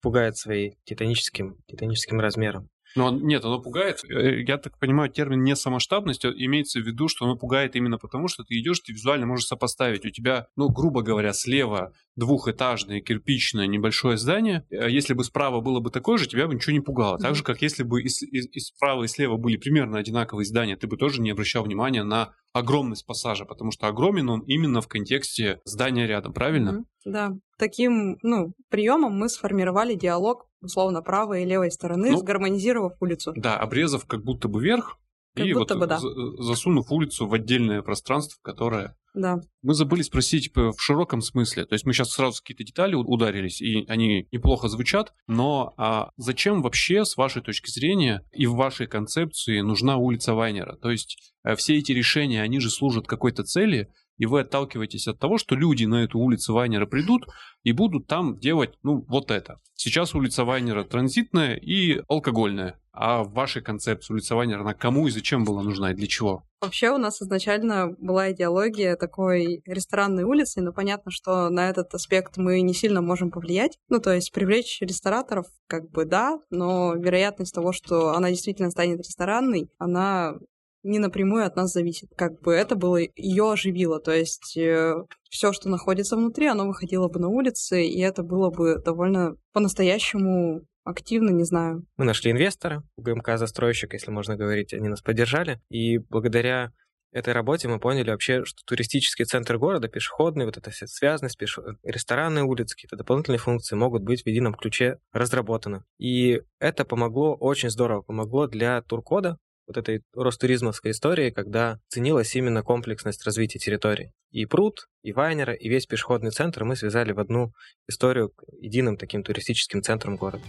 пугает 0.00 0.38
своим 0.38 0.72
титаническим, 0.84 1.56
титаническим 1.66 2.18
размером. 2.18 2.70
Но 2.96 3.10
нет, 3.10 3.44
оно 3.44 3.60
пугает. 3.60 4.02
Э, 4.04 4.40
я 4.40 4.58
так 4.58 4.78
понимаю, 4.78 5.10
термин 5.10 5.42
не 5.42 5.54
самоштабность 5.56 6.24
имеется 6.24 6.80
в 6.80 6.86
виду, 6.86 7.08
что 7.08 7.24
оно 7.24 7.36
пугает 7.36 7.76
именно 7.76 7.98
потому, 7.98 8.28
что 8.28 8.44
ты 8.44 8.58
идешь, 8.58 8.80
ты 8.80 8.92
визуально 8.92 9.26
можешь 9.26 9.46
сопоставить. 9.46 10.04
У 10.04 10.10
тебя, 10.10 10.46
ну, 10.56 10.68
грубо 10.68 11.02
говоря, 11.02 11.32
слева 11.32 11.92
двухэтажное 12.16 13.00
кирпичное 13.00 13.66
небольшое 13.66 14.16
здание. 14.16 14.66
А 14.70 14.88
если 14.88 15.14
бы 15.14 15.24
справа 15.24 15.60
было 15.60 15.80
бы 15.80 15.90
такое 15.90 16.18
же, 16.18 16.26
тебя 16.26 16.46
бы 16.46 16.54
ничего 16.54 16.72
не 16.72 16.80
пугало. 16.80 17.18
Так 17.18 17.34
же, 17.34 17.42
как 17.42 17.62
если 17.62 17.82
бы 17.82 18.02
и, 18.02 18.08
и, 18.08 18.38
и 18.38 18.60
справа, 18.60 19.04
и 19.04 19.08
слева 19.08 19.36
были 19.36 19.56
примерно 19.56 19.98
одинаковые 19.98 20.44
здания, 20.44 20.76
ты 20.76 20.86
бы 20.86 20.96
тоже 20.96 21.20
не 21.20 21.30
обращал 21.30 21.64
внимания 21.64 22.02
на 22.02 22.34
огромность 22.52 23.06
пассажа, 23.06 23.44
потому 23.44 23.70
что 23.70 23.86
огромен 23.86 24.28
он 24.28 24.40
именно 24.40 24.80
в 24.80 24.88
контексте 24.88 25.60
здания 25.64 26.06
рядом, 26.06 26.32
правильно? 26.32 26.84
Да. 27.04 27.36
Таким, 27.60 28.16
ну, 28.22 28.54
приемом 28.70 29.12
мы 29.18 29.28
сформировали 29.28 29.94
диалог, 29.94 30.46
условно, 30.62 31.02
правой 31.02 31.42
и 31.42 31.44
левой 31.44 31.70
стороны, 31.70 32.12
ну, 32.12 32.16
сгармонизировав 32.16 32.94
улицу. 33.00 33.34
Да, 33.36 33.58
обрезав 33.58 34.06
как 34.06 34.24
будто 34.24 34.48
бы 34.48 34.62
вверх, 34.62 34.98
как 35.34 35.46
и 35.46 35.52
вот 35.52 35.70
бы, 35.70 35.86
да. 35.86 35.98
засунув 36.38 36.90
улицу 36.90 37.26
в 37.26 37.34
отдельное 37.34 37.82
пространство, 37.82 38.38
которое 38.42 38.96
Да. 39.12 39.40
Мы 39.62 39.74
забыли 39.74 40.00
спросить 40.02 40.44
типа, 40.44 40.72
в 40.72 40.80
широком 40.80 41.20
смысле. 41.20 41.66
То 41.66 41.74
есть 41.74 41.84
мы 41.84 41.92
сейчас 41.92 42.12
сразу 42.12 42.40
какие-то 42.40 42.64
детали 42.64 42.94
ударились, 42.94 43.60
и 43.60 43.84
они 43.88 44.26
неплохо 44.32 44.68
звучат. 44.68 45.12
Но 45.26 45.74
а 45.76 46.10
зачем 46.16 46.62
вообще, 46.62 47.04
с 47.04 47.18
вашей 47.18 47.42
точки 47.42 47.70
зрения 47.70 48.24
и 48.32 48.46
в 48.46 48.54
вашей 48.54 48.86
концепции, 48.86 49.60
нужна 49.60 49.98
улица 49.98 50.34
Вайнера? 50.34 50.76
То 50.76 50.90
есть 50.90 51.34
э, 51.44 51.54
все 51.56 51.76
эти 51.76 51.92
решения, 51.92 52.42
они 52.42 52.58
же 52.58 52.70
служат 52.70 53.06
какой-то 53.06 53.44
цели, 53.44 53.92
и 54.20 54.26
вы 54.26 54.40
отталкиваетесь 54.40 55.08
от 55.08 55.18
того, 55.18 55.38
что 55.38 55.54
люди 55.54 55.86
на 55.86 56.04
эту 56.04 56.18
улицу 56.18 56.52
Вайнера 56.52 56.84
придут 56.84 57.26
и 57.62 57.72
будут 57.72 58.06
там 58.06 58.38
делать, 58.38 58.74
ну, 58.82 59.02
вот 59.08 59.30
это. 59.30 59.60
Сейчас 59.74 60.14
улица 60.14 60.44
Вайнера 60.44 60.84
транзитная 60.84 61.56
и 61.56 62.02
алкогольная. 62.06 62.78
А 62.92 63.22
в 63.22 63.32
вашей 63.32 63.62
концепции 63.62 64.12
улица 64.12 64.36
Вайнера, 64.36 64.60
она 64.60 64.74
кому 64.74 65.06
и 65.06 65.10
зачем 65.10 65.44
была 65.44 65.62
нужна 65.62 65.92
и 65.92 65.94
для 65.94 66.06
чего? 66.06 66.42
Вообще 66.60 66.90
у 66.90 66.98
нас 66.98 67.22
изначально 67.22 67.94
была 67.98 68.30
идеология 68.32 68.94
такой 68.96 69.62
ресторанной 69.64 70.24
улицы, 70.24 70.60
но 70.60 70.74
понятно, 70.74 71.10
что 71.10 71.48
на 71.48 71.70
этот 71.70 71.94
аспект 71.94 72.36
мы 72.36 72.60
не 72.60 72.74
сильно 72.74 73.00
можем 73.00 73.30
повлиять. 73.30 73.78
Ну, 73.88 74.00
то 74.00 74.12
есть 74.12 74.32
привлечь 74.32 74.82
рестораторов, 74.82 75.46
как 75.66 75.90
бы 75.90 76.04
да, 76.04 76.38
но 76.50 76.94
вероятность 76.94 77.54
того, 77.54 77.72
что 77.72 78.12
она 78.12 78.28
действительно 78.28 78.70
станет 78.70 78.98
ресторанной, 78.98 79.70
она 79.78 80.34
не 80.82 80.98
напрямую 80.98 81.44
от 81.44 81.56
нас 81.56 81.72
зависит. 81.72 82.10
Как 82.16 82.40
бы 82.40 82.52
это 82.52 82.74
было 82.74 82.98
ее 82.98 83.52
оживило. 83.52 84.00
То 84.00 84.12
есть 84.12 84.56
э, 84.56 84.94
все, 85.28 85.52
что 85.52 85.68
находится 85.68 86.16
внутри, 86.16 86.46
оно 86.46 86.66
выходило 86.66 87.08
бы 87.08 87.20
на 87.20 87.28
улицы, 87.28 87.84
и 87.84 88.00
это 88.00 88.22
было 88.22 88.50
бы 88.50 88.80
довольно 88.82 89.36
по-настоящему 89.52 90.62
активно, 90.84 91.30
не 91.30 91.44
знаю. 91.44 91.84
Мы 91.96 92.04
нашли 92.04 92.30
инвестора, 92.30 92.82
ГМК 92.96 93.36
застройщик, 93.36 93.92
если 93.92 94.10
можно 94.10 94.36
говорить, 94.36 94.72
они 94.72 94.88
нас 94.88 95.02
поддержали, 95.02 95.60
и 95.68 95.98
благодаря 95.98 96.72
этой 97.12 97.32
работе 97.32 97.68
мы 97.68 97.80
поняли 97.80 98.10
вообще, 98.10 98.44
что 98.44 98.62
туристический 98.64 99.24
центр 99.24 99.58
города, 99.58 99.88
пешеходный, 99.88 100.44
вот 100.44 100.56
эта 100.56 100.70
вся 100.70 100.86
связанность, 100.86 101.36
пеш... 101.36 101.58
ресторанные 101.82 102.44
улицы, 102.44 102.76
какие-то 102.76 102.96
дополнительные 102.96 103.38
функции 103.38 103.74
могут 103.74 104.02
быть 104.02 104.22
в 104.22 104.26
едином 104.26 104.54
ключе 104.54 104.98
разработаны. 105.12 105.82
И 105.98 106.40
это 106.60 106.84
помогло, 106.84 107.34
очень 107.34 107.70
здорово 107.70 108.02
помогло 108.02 108.46
для 108.46 108.80
туркода, 108.82 109.38
вот 109.70 109.76
этой 109.76 110.02
Ростуризмовской 110.14 110.90
истории, 110.90 111.30
когда 111.30 111.78
ценилась 111.88 112.34
именно 112.34 112.64
комплексность 112.64 113.24
развития 113.24 113.60
территории. 113.60 114.12
И 114.32 114.44
пруд, 114.44 114.88
и 115.02 115.12
Вайнера, 115.12 115.52
и 115.52 115.68
весь 115.68 115.86
пешеходный 115.86 116.32
центр 116.32 116.64
мы 116.64 116.74
связали 116.74 117.12
в 117.12 117.20
одну 117.20 117.52
историю 117.88 118.32
единым 118.58 118.96
таким 118.96 119.22
туристическим 119.22 119.82
центром 119.82 120.16
города. 120.16 120.44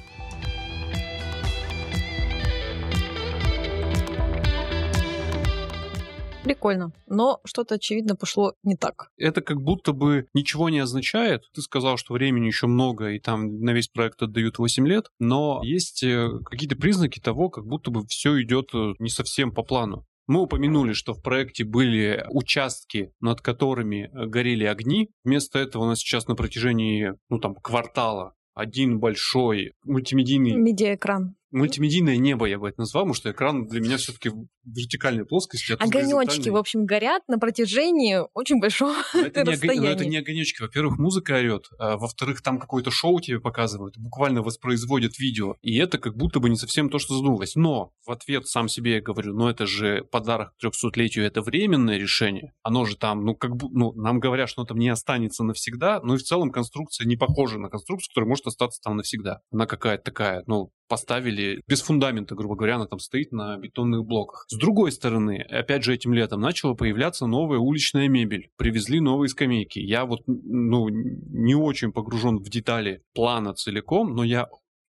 Прикольно. 6.44 6.92
Но 7.08 7.40
что-то, 7.46 7.76
очевидно, 7.76 8.16
пошло 8.16 8.54
не 8.64 8.76
так. 8.76 9.12
Это 9.18 9.42
как 9.42 9.62
будто 9.62 9.94
бы 9.94 10.28
ничего 10.34 10.70
не 10.70 10.80
означает. 10.80 11.44
Ты 11.54 11.62
сказал, 11.62 11.98
что 11.98 12.14
времени 12.14 12.48
еще 12.48 12.68
много, 12.68 13.12
и 13.12 13.20
там 13.20 13.62
на 13.62 13.72
весь 13.72 13.90
проект 13.90 14.22
отдают 14.22 14.58
8 14.58 14.88
лет, 14.88 15.08
но 15.20 15.62
есть 15.64 16.04
э, 16.04 16.30
какие-то 16.46 16.76
признаки 16.76 17.20
того, 17.20 17.50
как 17.50 17.66
будто 17.66 17.92
бы 17.92 18.06
все 18.08 18.42
идет 18.42 18.70
э, 18.74 18.94
не 19.00 19.10
совсем 19.10 19.52
по 19.52 19.64
плану. 19.64 20.06
Мы 20.28 20.42
упомянули, 20.42 20.94
что 20.94 21.14
в 21.14 21.22
проекте 21.22 21.64
были 21.64 22.26
участки, 22.30 23.12
над 23.20 23.42
которыми 23.42 24.10
э, 24.12 24.26
горели 24.26 24.66
огни. 24.66 25.10
Вместо 25.24 25.60
этого 25.60 25.84
у 25.84 25.88
нас 25.88 26.00
сейчас 26.00 26.28
на 26.28 26.36
протяжении, 26.36 27.14
ну 27.30 27.40
там, 27.40 27.56
квартала 27.56 28.34
один 28.54 29.00
большой 29.00 29.74
мультимедийный... 29.84 30.54
Медиаэкран 30.54 31.36
мультимедийное 31.52 32.18
небо, 32.18 32.46
я 32.46 32.58
бы 32.58 32.70
это 32.70 32.80
назвал, 32.80 33.04
потому 33.04 33.14
что 33.14 33.32
экран 33.32 33.68
для 33.68 33.82
меня 33.82 33.98
все-таки 33.98 34.32
вертикальной 34.64 35.26
плоскости. 35.26 35.74
А 35.74 35.84
Огонечки, 35.84 36.50
в 36.50 36.58
общем, 36.58 36.86
горят 36.86 37.24
на 37.28 37.38
протяжении 37.40 38.20
очень 38.34 38.60
большого 38.60 38.96
но 39.14 39.22
это 39.22 39.44
расстояния. 39.46 39.80
Не, 39.80 39.88
но 39.88 39.92
это 39.92 40.06
не 40.06 40.18
огонечки. 40.18 40.62
Во-первых, 40.62 40.98
музыка 40.98 41.34
орет, 41.34 41.66
а 41.80 41.98
во-вторых, 41.98 42.42
там 42.42 42.60
какое-то 42.60 42.92
шоу 42.92 43.20
тебе 43.20 43.40
показывают, 43.40 43.98
буквально 43.98 44.42
воспроизводят 44.42 45.20
видео, 45.20 45.56
и 45.62 45.78
это 45.78 45.98
как 45.98 46.16
будто 46.16 46.40
бы 46.40 46.50
не 46.50 46.56
совсем 46.56 46.90
то, 46.90 47.00
что 47.00 47.16
задумывалось. 47.16 47.56
Но 47.56 47.94
в 48.06 48.12
ответ 48.12 48.48
сам 48.48 48.68
себе 48.68 48.96
я 48.96 49.02
говорю, 49.02 49.34
ну 49.34 49.48
это 49.48 49.66
же 49.66 50.04
подарок 50.12 50.54
300-летию, 50.64 51.26
это 51.26 51.42
временное 51.42 51.98
решение. 51.98 52.54
Оно 52.64 52.86
же 52.86 52.98
там, 52.98 53.26
ну 53.26 53.36
как 53.36 53.56
бы, 53.56 53.68
ну 53.72 53.94
нам 53.94 54.20
говорят, 54.20 54.50
что 54.50 54.62
оно 54.62 54.68
там 54.68 54.78
не 54.78 54.90
останется 54.90 55.44
навсегда, 55.44 56.02
но 56.02 56.16
и 56.16 56.18
в 56.18 56.24
целом 56.24 56.52
конструкция 56.52 57.06
не 57.06 57.16
похожа 57.16 57.58
на 57.58 57.70
конструкцию, 57.70 58.10
которая 58.12 58.30
может 58.30 58.48
остаться 58.48 58.82
там 58.82 58.98
навсегда. 58.98 59.42
Она 59.52 59.66
какая-то 59.66 60.04
такая, 60.04 60.44
ну, 60.48 60.72
поставили 60.92 61.62
без 61.68 61.82
фундамента, 61.82 62.36
грубо 62.36 62.56
говоря, 62.56 62.76
она 62.76 62.86
там 62.86 63.00
стоит 63.00 63.32
на 63.32 63.58
бетонных 63.58 64.04
блоках. 64.04 64.46
С 64.52 64.58
другой 64.58 64.92
стороны, 64.92 65.42
опять 65.50 65.86
же 65.86 65.94
этим 65.94 66.14
летом 66.14 66.42
начала 66.42 66.74
появляться 66.74 67.26
новая 67.26 67.58
уличная 67.58 68.10
мебель. 68.10 68.50
Привезли 68.58 69.00
новые 69.00 69.30
скамейки. 69.30 69.80
Я 69.80 70.06
вот, 70.06 70.24
ну, 70.28 70.90
не 70.90 71.56
очень 71.56 71.94
погружен 71.94 72.40
в 72.40 72.50
детали 72.50 73.02
плана 73.14 73.54
целиком, 73.54 74.14
но 74.14 74.26
я 74.26 74.50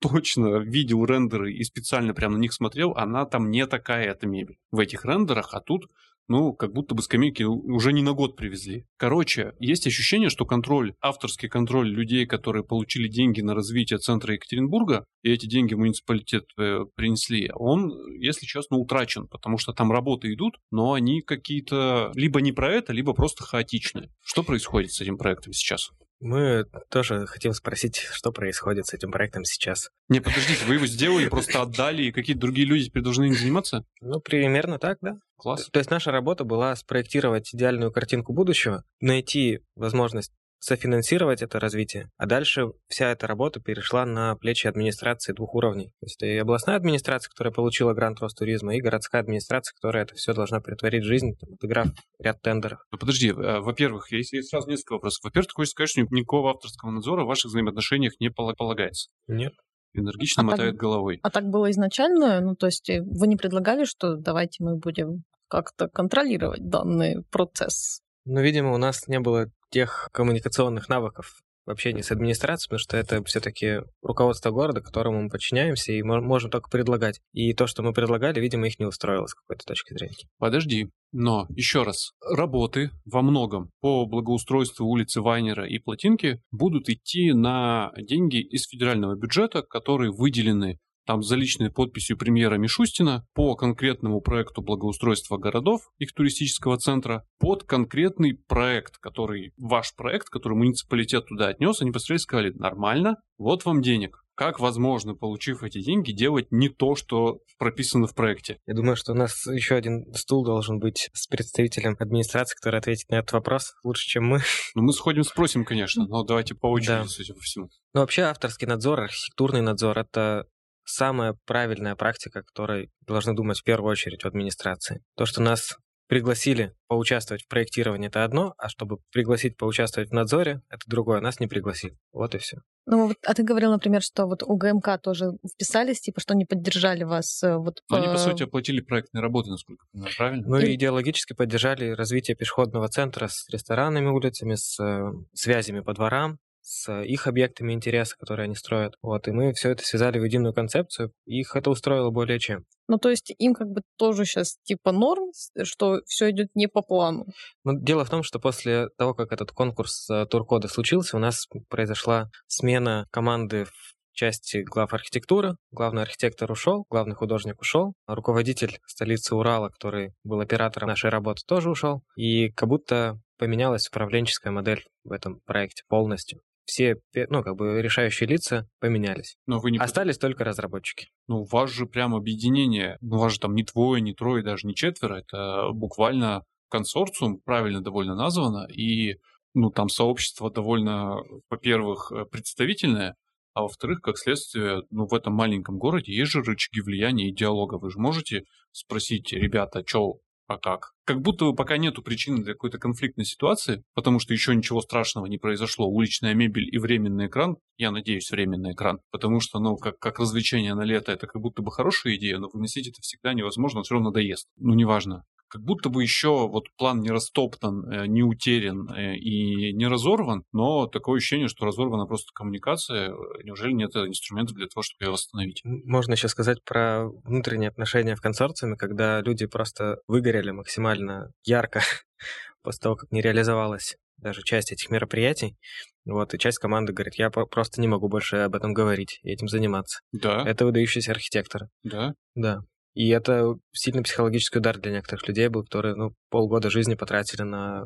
точно 0.01 0.57
видел 0.57 1.05
рендеры 1.05 1.53
и 1.53 1.62
специально 1.65 2.15
прямо 2.15 2.38
на 2.38 2.41
них 2.41 2.55
смотрел, 2.55 2.93
она 2.93 3.27
там 3.27 3.51
не 3.51 3.67
такая, 3.67 4.07
эта 4.07 4.27
мебель. 4.27 4.57
В 4.71 4.79
этих 4.79 5.05
рендерах, 5.05 5.51
а 5.53 5.61
тут 5.61 5.85
ну, 6.29 6.53
как 6.53 6.73
будто 6.73 6.95
бы 6.95 7.03
скамейки 7.03 7.43
уже 7.43 7.93
не 7.93 8.03
на 8.03 8.13
год 8.13 8.37
привезли. 8.37 8.87
Короче, 8.97 9.53
есть 9.59 9.87
ощущение, 9.87 10.31
что 10.31 10.45
контроль, 10.45 10.95
авторский 11.01 11.49
контроль 11.49 11.91
людей, 11.91 12.27
которые 12.27 12.65
получили 12.65 13.09
деньги 13.09 13.41
на 13.41 13.55
развитие 13.55 13.99
центра 13.99 14.35
Екатеринбурга, 14.35 15.05
и 15.23 15.31
эти 15.31 15.47
деньги 15.47 15.75
муниципалитет 15.75 16.45
э, 16.59 16.81
принесли, 16.95 17.51
он, 17.55 17.93
если 18.19 18.47
честно, 18.47 18.77
утрачен, 18.77 19.29
потому 19.29 19.59
что 19.59 19.73
там 19.73 19.93
работы 19.93 20.33
идут, 20.33 20.57
но 20.71 20.93
они 20.93 21.21
какие-то 21.21 22.13
либо 22.15 22.41
не 22.41 22.53
про 22.53 22.73
это, 22.73 22.93
либо 22.93 23.13
просто 23.13 23.45
хаотичные. 23.45 24.11
Что 24.25 24.43
происходит 24.43 24.93
с 24.93 25.01
этим 25.01 25.19
проектом 25.19 25.53
сейчас? 25.53 25.91
Мы 26.23 26.67
тоже 26.89 27.27
хотим 27.27 27.53
спросить, 27.53 27.97
что 27.97 28.31
происходит 28.31 28.87
с 28.87 28.95
этим 28.95 29.11
проектом 29.11 29.45
сейчас. 29.45 29.91
Не, 30.09 30.21
подождите, 30.21 30.65
вы 30.67 30.75
его 30.75 30.87
сделали, 30.87 31.29
просто 31.29 31.61
отдали, 31.61 32.05
и 32.05 32.13
какие-то 32.13 32.43
другие 32.43 32.65
люди 32.65 32.85
теперь 32.85 33.03
должны 33.03 33.25
им 33.25 33.35
заниматься? 33.35 33.85
Ну, 34.01 34.21
примерно 34.21 34.79
так, 34.79 34.99
да. 35.01 35.17
Класс. 35.37 35.69
То 35.73 35.81
есть 35.81 35.91
наша 35.91 36.13
работа 36.13 36.45
была 36.45 36.77
спроектировать 36.77 37.53
идеальную 37.53 37.91
картинку 37.91 38.33
будущего, 38.33 38.85
найти 39.01 39.63
возможность 39.75 40.31
софинансировать 40.62 41.42
это 41.42 41.59
развитие. 41.59 42.09
А 42.18 42.27
дальше 42.27 42.68
вся 42.87 43.11
эта 43.11 43.27
работа 43.27 43.59
перешла 43.61 44.07
на 44.07 44.37
плечи 44.37 44.68
администрации 44.68 45.33
двух 45.33 45.57
уровней. 45.57 45.88
То 46.01 46.07
есть 46.07 46.22
и 46.22 46.38
областная 46.38 46.77
администрация, 46.77 47.31
которая 47.31 47.53
получила 47.53 47.94
грант 47.94 48.20
Ростуризма, 48.20 48.77
и 48.77 48.81
городская 48.81 49.22
администрация, 49.22 49.75
которая 49.75 50.05
это 50.05 50.14
все 50.14 50.33
должна 50.35 50.61
притворить 50.61 51.03
в 51.03 51.09
жизнь, 51.09 51.35
там, 51.40 51.55
отыграв 51.55 51.88
ряд 52.20 52.40
тендеров. 52.42 52.79
Ну, 52.92 52.98
подожди, 52.98 53.31
э, 53.31 53.59
во-первых, 53.59 54.12
есть, 54.12 54.33
есть 54.33 54.51
сразу 54.51 54.70
несколько 54.70 54.92
вопросов. 54.92 55.25
Во-первых, 55.25 55.48
ты 55.48 55.55
хочешь 55.55 55.72
сказать, 55.72 55.90
что 55.90 56.01
никакого 56.03 56.51
авторского 56.51 56.92
надзора 56.92 57.25
в 57.25 57.27
ваших 57.27 57.51
взаимоотношениях 57.51 58.12
не 58.20 58.31
полагается? 58.31 59.11
Нет. 59.27 59.55
Энергично 59.94 60.44
а 60.44 60.46
мотает 60.46 60.72
так, 60.75 60.81
головой. 60.81 61.18
А 61.25 61.31
так 61.31 61.44
было 61.46 61.72
изначально? 61.72 62.40
Ну, 62.40 62.55
то 62.55 62.66
есть 62.66 62.88
э, 62.88 63.03
вы 63.03 63.27
не 63.27 63.37
предлагали, 63.37 63.85
что 63.85 64.14
давайте 64.14 64.62
мы 64.62 64.77
будем 64.77 65.25
как-то 65.48 65.88
контролировать 65.88 66.68
данный 66.68 67.25
процесс? 67.33 68.01
Ну, 68.25 68.40
видимо, 68.40 68.72
у 68.72 68.79
нас 68.79 69.09
не 69.09 69.18
было 69.18 69.48
тех 69.73 70.09
коммуникационных 70.13 70.89
навыков 70.89 71.43
в 71.67 71.71
общении 71.71 72.03
с 72.03 72.11
администрацией, 72.11 72.69
потому 72.69 72.79
что 72.81 72.97
это 72.97 73.25
все-таки 73.25 73.81
руководство 74.03 74.51
города, 74.51 74.81
которому 74.81 75.23
мы 75.23 75.29
подчиняемся 75.29 75.93
и 75.93 76.03
можем 76.03 76.51
только 76.51 76.69
предлагать. 76.69 77.21
И 77.33 77.55
то, 77.55 77.67
что 77.67 77.83
мы 77.83 77.93
предлагали, 77.93 78.41
видимо, 78.41 78.67
их 78.67 78.79
не 78.79 78.87
устроило 78.87 79.27
с 79.27 79.35
какой-то 79.35 79.65
точки 79.65 79.95
зрения. 79.95 80.29
Подожди, 80.39 80.91
но 81.13 81.47
еще 81.51 81.85
раз, 81.85 82.13
работы 82.21 82.91
во 83.05 83.23
многом 83.23 83.71
по 83.81 84.07
благоустройству 84.07 84.87
улицы 84.87 85.21
Вайнера 85.21 85.67
и 85.67 85.79
Плотинки 85.79 86.41
будут 86.51 86.89
идти 86.89 87.33
на 87.33 87.93
деньги 87.97 88.41
из 88.41 88.67
федерального 88.67 89.15
бюджета, 89.15 89.63
которые 89.63 90.11
выделены 90.11 90.79
там 91.07 91.23
за 91.23 91.37
личной 91.37 91.71
подписью 91.71 92.17
премьера 92.17 92.57
Мишустина 92.57 93.27
по 93.35 93.55
конкретному 93.57 94.21
проекту 94.21 94.62
благоустройства 94.62 95.37
городов, 95.37 95.83
их 95.99 96.12
туристического 96.15 96.79
центра, 96.79 97.25
под 97.38 97.65
конкретный 97.65 98.35
проект, 98.35 98.99
который, 98.99 99.53
ваш 99.57 99.95
проект, 99.95 100.29
который 100.29 100.55
муниципалитет 100.55 101.27
туда 101.27 101.49
отнес, 101.49 101.81
они 101.81 101.91
посмотрели 101.91 102.19
и 102.19 102.23
сказали, 102.23 102.53
нормально, 102.53 103.17
вот 103.38 103.65
вам 103.65 103.83
денег. 103.83 104.23
Как 104.35 104.61
возможно, 104.61 105.15
получив 105.15 105.62
эти 105.62 105.83
деньги, 105.83 106.11
делать 106.11 106.47
не 106.51 106.71
то, 106.71 106.95
что 106.95 107.41
прописано 107.59 108.07
в 108.07 108.15
проекте? 108.15 108.59
Я 108.67 108.75
думаю, 108.75 108.97
что 108.97 109.12
у 109.12 109.15
нас 109.15 109.47
еще 109.47 109.75
один 109.75 110.12
стул 110.15 110.43
должен 110.43 110.79
быть 110.79 111.11
с 111.12 111.27
представителем 111.27 111.97
администрации, 111.99 112.57
который 112.57 112.81
ответит 112.81 113.11
на 113.11 113.17
этот 113.17 113.33
вопрос 113.33 113.75
лучше, 113.85 114.07
чем 114.07 114.25
мы. 114.25 114.41
Ну, 114.75 114.83
мы 114.83 114.95
сходим, 114.95 115.23
спросим, 115.23 115.67
конечно, 115.67 116.07
но 116.07 116.25
давайте 116.25 116.55
по 116.55 116.71
очереди, 116.71 117.03
да. 117.03 117.05
судя 117.05 117.35
по 117.35 117.41
всему. 117.41 117.69
Ну, 117.93 118.01
вообще, 118.01 118.23
авторский 118.23 118.67
надзор, 118.67 119.01
архитектурный 119.01 119.61
надзор— 119.61 119.99
это 120.01 120.47
самая 120.85 121.37
правильная 121.47 121.97
практика, 121.97 122.40
о 122.40 122.42
которой 122.42 122.90
должны 123.07 123.35
думать 123.35 123.59
в 123.59 123.64
первую 123.64 123.90
очередь 123.90 124.23
в 124.23 124.27
администрации. 124.27 125.03
То, 125.16 125.27
что 125.27 125.42
нас 125.42 125.77
пригласили 126.12 126.75
поучаствовать 126.88 127.42
в 127.42 127.49
проектировании, 127.49 128.09
это 128.09 128.23
одно, 128.23 128.55
а 128.59 128.68
чтобы 128.68 128.99
пригласить 129.12 129.57
поучаствовать 129.57 130.11
в 130.11 130.12
надзоре, 130.12 130.61
это 130.68 130.83
другое. 130.87 131.21
Нас 131.21 131.40
не 131.40 131.47
пригласили. 131.47 131.97
Вот 132.12 132.35
и 132.35 132.38
все. 132.38 132.59
Ну, 132.85 133.09
вот, 133.09 133.16
а 133.25 133.33
ты 133.33 133.45
говорил, 133.45 133.71
например, 133.71 134.03
что 134.03 134.27
вот 134.27 134.42
у 134.42 134.57
ГМК 134.57 135.01
тоже 135.01 135.31
вписались, 135.55 136.01
типа, 136.01 136.21
что 136.21 136.35
они 136.35 136.45
поддержали 136.45 137.05
вас 137.05 137.42
э, 137.42 137.57
вот 137.57 137.81
по... 137.88 137.97
Они, 137.97 138.09
по 138.09 138.18
сути, 138.18 138.42
оплатили 138.42 138.81
проектные 138.81 139.23
работы, 139.23 139.51
насколько 139.51 139.87
я 139.87 139.92
понимаю, 139.92 140.14
правильно? 140.18 140.49
Ну, 140.49 140.59
и 140.59 140.75
идеологически 140.75 141.33
поддержали 141.33 141.92
развитие 141.92 142.37
пешеходного 142.37 142.88
центра 142.88 143.29
с 143.29 143.49
ресторанами, 143.51 144.09
улицами, 144.09 144.57
с 144.57 144.79
э, 144.83 145.12
связями 145.33 145.81
по 145.81 145.95
дворам, 145.95 146.40
с 146.62 147.03
их 147.03 147.27
объектами 147.27 147.72
интереса, 147.72 148.16
которые 148.16 148.44
они 148.44 148.55
строят. 148.55 148.94
Вот, 149.03 149.29
и 149.29 149.33
мы 149.33 149.53
все 149.53 149.70
это 149.70 149.85
связали 149.85 150.18
в 150.18 150.25
единую 150.25 150.55
концепцию, 150.55 151.12
их 151.27 151.57
это 151.57 151.70
устроило 151.70 152.11
более 152.11 152.38
чем. 152.38 152.64
Ну, 152.88 152.98
то 152.98 153.11
есть 153.11 153.33
им 153.38 153.55
как 153.55 153.68
бы 153.68 153.83
тоже 153.96 154.25
сейчас 154.25 154.57
типа 154.64 154.92
норм, 154.92 155.31
что 155.62 156.01
все 156.07 156.31
идет 156.31 156.48
не 156.55 156.68
по 156.68 156.83
плану. 156.83 157.27
Ну, 157.64 157.79
дело 157.79 158.05
в 158.05 158.11
том, 158.11 158.22
что 158.22 158.38
после 158.38 158.88
того, 158.96 159.14
как 159.14 159.33
этот 159.33 159.53
конкурс 159.53 160.09
туркода 160.31 160.68
случился, 160.68 161.16
у 161.16 161.20
нас 161.20 161.46
произошла 161.68 162.31
смена 162.46 163.07
команды 163.11 163.64
в 163.64 163.72
части 164.12 164.62
глав 164.62 164.92
архитектуры. 164.92 165.57
Главный 165.70 166.03
архитектор 166.03 166.51
ушел, 166.51 166.85
главный 166.90 167.14
художник 167.14 167.61
ушел, 167.61 167.94
руководитель 168.07 168.79
столицы 168.87 169.35
Урала, 169.35 169.68
который 169.70 170.12
был 170.22 170.40
оператором 170.40 170.88
нашей 170.88 171.11
работы, 171.11 171.42
тоже 171.46 171.70
ушел. 171.70 172.03
И 172.16 172.51
как 172.51 172.68
будто 172.68 173.18
поменялась 173.38 173.88
управленческая 173.88 174.53
модель 174.53 174.85
в 175.05 175.12
этом 175.12 175.40
проекте 175.46 175.83
полностью 175.88 176.40
все, 176.64 176.96
ну, 177.14 177.42
как 177.42 177.57
бы 177.57 177.83
решающие 177.83 178.29
лица 178.29 178.68
поменялись. 178.81 179.37
Но 179.46 179.59
вы 179.59 179.70
не... 179.70 179.79
Остались 179.79 180.18
только 180.18 180.44
разработчики. 180.44 181.09
Ну, 181.29 181.42
у 181.42 181.44
вас 181.44 181.70
же 181.70 181.87
прям 181.87 182.14
объединение, 182.14 182.98
ну, 183.01 183.16
у 183.16 183.20
вас 183.20 183.33
же 183.33 183.40
там 183.40 183.55
не 183.55 183.64
двое, 183.64 184.01
не 184.01 184.14
трое, 184.14 184.42
даже 184.42 184.66
не 184.66 184.75
четверо, 184.75 185.16
это 185.16 185.70
буквально 185.72 186.42
консорциум, 186.70 187.38
правильно 187.44 187.83
довольно 187.83 188.14
названо, 188.14 188.66
и, 188.66 189.16
ну, 189.55 189.70
там 189.70 189.88
сообщество 189.88 190.51
довольно, 190.51 191.16
во-первых, 191.51 192.11
э, 192.12 192.25
представительное, 192.25 193.16
а 193.55 193.62
во-вторых, 193.62 194.01
как 194.01 194.16
следствие, 194.16 194.83
ну, 194.90 195.07
в 195.07 195.12
этом 195.12 195.35
маленьком 195.35 195.79
городе 195.79 196.14
есть 196.14 196.33
же 196.33 196.42
рычаги 196.42 196.81
влияния 196.81 197.29
и 197.29 197.35
диалога. 197.35 197.77
Вы 197.77 197.90
же 197.90 197.98
можете 197.98 198.44
спросить, 198.70 199.33
ребята, 199.33 199.83
что 199.87 200.16
а 200.47 200.59
как? 200.59 200.93
Как 201.05 201.21
будто 201.21 201.47
бы 201.47 201.55
пока 201.55 201.77
нету 201.77 202.03
причины 202.03 202.43
для 202.43 202.53
какой-то 202.53 202.79
конфликтной 202.79 203.25
ситуации, 203.25 203.83
потому 203.95 204.19
что 204.19 204.33
еще 204.33 204.55
ничего 204.55 204.81
страшного 204.81 205.27
не 205.27 205.39
произошло. 205.39 205.89
Уличная 205.89 206.35
мебель 206.35 206.69
и 206.71 206.79
временный 206.79 207.27
экран, 207.27 207.57
я 207.77 207.91
надеюсь, 207.91 208.31
временный 208.31 208.73
экран, 208.73 209.01
потому 209.11 209.41
что, 209.41 209.59
ну, 209.59 209.77
как, 209.77 209.99
как 209.99 210.19
развлечение 210.19 210.75
на 210.75 210.83
лето, 210.83 211.13
это 211.13 211.27
как 211.27 211.41
будто 211.41 211.63
бы 211.63 211.73
хорошая 211.73 212.17
идея, 212.17 212.39
но 212.39 212.49
выносить 212.53 212.89
это 212.89 213.01
всегда 213.01 213.35
невозможно, 213.35 213.83
все 213.83 213.95
равно 213.95 214.11
надоест. 214.11 214.49
Ну, 214.57 214.75
неважно 214.75 215.25
как 215.53 215.62
будто 215.62 215.91
бы 215.91 216.03
еще 216.03 216.49
вот 216.49 216.65
план 216.79 217.01
не 217.01 217.11
растоптан, 217.11 217.87
э, 217.93 218.07
не 218.07 218.23
утерян 218.23 218.91
э, 218.91 219.17
и 219.17 219.75
не 219.75 219.87
разорван, 219.87 220.45
но 220.51 220.87
такое 220.87 221.19
ощущение, 221.19 221.49
что 221.49 221.67
разорвана 221.67 222.07
просто 222.07 222.33
коммуникация. 222.35 223.12
Неужели 223.45 223.73
нет 223.73 223.95
инструментов 223.95 224.57
для 224.57 224.67
того, 224.67 224.83
чтобы 224.83 225.05
ее 225.05 225.12
восстановить? 225.12 225.61
Можно 225.65 226.15
еще 226.15 226.29
сказать 226.29 226.65
про 226.65 227.07
внутренние 227.25 227.69
отношения 227.69 228.17
в 228.17 228.23
консорциуме, 228.23 228.77
когда 228.77 229.21
люди 229.21 229.45
просто 229.45 229.99
выгорели 230.09 230.53
максимально 230.53 231.33
ярко 231.45 231.83
после 232.62 232.81
того, 232.81 232.97
как 232.97 233.12
не 233.12 233.21
реализовалась 233.21 233.99
даже 234.17 234.43
часть 234.43 234.73
этих 234.73 234.91
мероприятий. 234.91 235.59
Вот, 236.07 236.33
и 236.33 236.38
часть 236.38 236.59
команды 236.59 236.93
говорит, 236.93 237.15
я 237.17 237.31
просто 237.31 237.81
не 237.81 237.88
могу 237.88 238.09
больше 238.09 238.37
об 238.38 238.55
этом 238.55 238.73
говорить 238.73 239.21
и 239.23 239.31
этим 239.31 239.49
заниматься. 239.49 240.01
Да. 240.12 240.45
Это 240.47 240.65
выдающиеся 240.65 241.12
архитекторы. 241.12 241.69
Да. 241.83 242.15
Да. 242.35 242.62
И 242.95 243.09
это 243.09 243.55
сильно 243.73 244.03
психологический 244.03 244.59
удар 244.59 244.79
для 244.79 244.93
некоторых 244.93 245.27
людей 245.27 245.49
был, 245.49 245.65
которые 245.65 245.95
ну, 245.95 246.15
полгода 246.29 246.71
жизни 246.71 246.95
потратили 246.95 247.43
на 247.43 247.85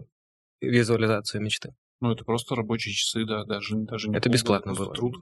визуализацию 0.61 1.43
мечты. 1.43 1.75
Ну, 2.01 2.13
это 2.13 2.25
просто 2.25 2.55
рабочие 2.55 2.93
часы, 2.95 3.25
да, 3.25 3.45
даже, 3.45 3.77
даже 3.77 4.09
не 4.09 4.17
Это 4.17 4.29
бесплатно 4.29 4.75
было. 4.75 4.95
Труд. 4.95 5.17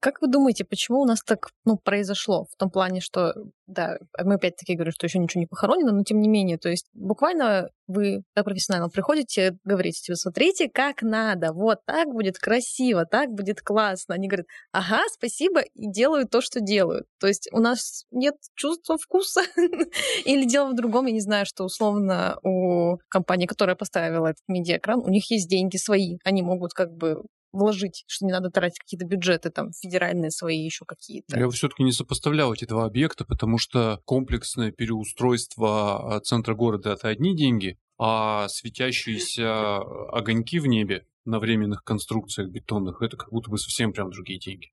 Как 0.00 0.20
вы 0.20 0.28
думаете, 0.28 0.64
почему 0.64 1.00
у 1.00 1.04
нас 1.04 1.22
так 1.22 1.50
ну, 1.64 1.76
произошло? 1.76 2.46
В 2.52 2.56
том 2.56 2.70
плане, 2.70 3.00
что, 3.00 3.34
да, 3.66 3.98
мы 4.22 4.34
опять-таки 4.34 4.74
говорим, 4.74 4.92
что 4.92 5.06
еще 5.06 5.18
ничего 5.18 5.40
не 5.40 5.46
похоронено, 5.46 5.92
но 5.92 6.02
тем 6.04 6.20
не 6.20 6.28
менее, 6.28 6.58
то 6.58 6.68
есть 6.68 6.86
буквально 6.92 7.68
вы, 7.86 8.22
как 8.34 8.44
профессионал, 8.44 8.90
приходите, 8.90 9.56
говорите, 9.64 10.00
типа, 10.02 10.16
смотрите, 10.16 10.68
как 10.68 11.02
надо, 11.02 11.52
вот 11.52 11.78
так 11.86 12.08
будет 12.08 12.38
красиво, 12.38 13.04
так 13.04 13.30
будет 13.30 13.60
классно. 13.60 14.14
Они 14.14 14.28
говорят, 14.28 14.46
ага, 14.72 15.02
спасибо, 15.12 15.60
и 15.60 15.90
делают 15.90 16.30
то, 16.30 16.40
что 16.40 16.60
делают. 16.60 17.06
То 17.20 17.26
есть 17.26 17.48
у 17.52 17.58
нас 17.58 18.04
нет 18.10 18.34
чувства 18.54 18.96
вкуса. 18.98 19.42
Или 20.24 20.44
дело 20.44 20.70
в 20.70 20.74
другом, 20.74 21.06
я 21.06 21.12
не 21.12 21.20
знаю, 21.20 21.46
что 21.46 21.64
условно 21.64 22.38
у 22.42 22.98
компании, 23.08 23.46
которая 23.46 23.76
поставила 23.76 24.28
этот 24.28 24.42
медиаэкран, 24.48 25.00
у 25.00 25.08
них 25.08 25.30
есть 25.30 25.48
деньги 25.48 25.76
свои, 25.76 26.18
они 26.24 26.42
могут 26.42 26.72
как 26.72 26.92
бы 26.92 27.22
вложить, 27.52 28.04
что 28.06 28.26
не 28.26 28.32
надо 28.32 28.50
тратить 28.50 28.78
какие-то 28.78 29.06
бюджеты 29.06 29.50
там 29.50 29.72
федеральные 29.72 30.30
свои 30.30 30.58
еще 30.58 30.84
какие-то. 30.84 31.38
Я 31.38 31.48
все-таки 31.50 31.82
не 31.82 31.92
сопоставлял 31.92 32.52
эти 32.52 32.64
два 32.64 32.84
объекта, 32.84 33.24
потому 33.24 33.58
что 33.58 34.00
комплексное 34.04 34.72
переустройство 34.72 36.16
а, 36.16 36.20
центра 36.20 36.54
города 36.54 36.92
это 36.92 37.08
одни 37.08 37.36
деньги, 37.36 37.78
а 37.98 38.48
светящиеся 38.48 39.76
огоньки 39.76 40.58
в 40.58 40.66
небе 40.66 41.06
на 41.24 41.38
временных 41.38 41.84
конструкциях 41.84 42.50
бетонных 42.50 43.00
это 43.02 43.16
как 43.16 43.30
будто 43.30 43.50
бы 43.50 43.58
совсем 43.58 43.92
прям 43.92 44.10
другие 44.10 44.38
деньги. 44.38 44.70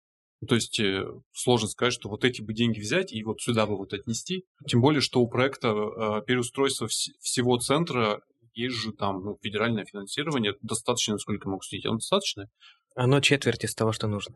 То 0.47 0.55
есть 0.55 0.79
э, 0.79 1.05
сложно 1.33 1.67
сказать, 1.67 1.93
что 1.93 2.09
вот 2.09 2.23
эти 2.23 2.41
бы 2.41 2.53
деньги 2.53 2.79
взять 2.79 3.11
и 3.11 3.23
вот 3.23 3.41
сюда 3.41 3.65
бы 3.65 3.75
вот 3.75 3.93
отнести. 3.93 4.45
Тем 4.67 4.79
более, 4.81 5.01
что 5.01 5.19
у 5.19 5.27
проекта 5.27 5.67
э, 5.67 6.21
переустройства 6.25 6.87
всего 6.87 7.57
центра 7.57 8.21
есть 8.59 8.75
же 8.75 8.91
там 8.91 9.23
ну, 9.23 9.37
федеральное 9.41 9.85
финансирование. 9.85 10.55
Достаточно, 10.61 11.13
насколько 11.13 11.49
могу 11.49 11.61
судить. 11.61 11.85
Оно 11.85 11.95
достаточно? 11.95 12.49
Оно 12.95 13.19
четверть 13.21 13.63
из 13.63 13.75
того, 13.75 13.91
что 13.91 14.07
нужно. 14.07 14.35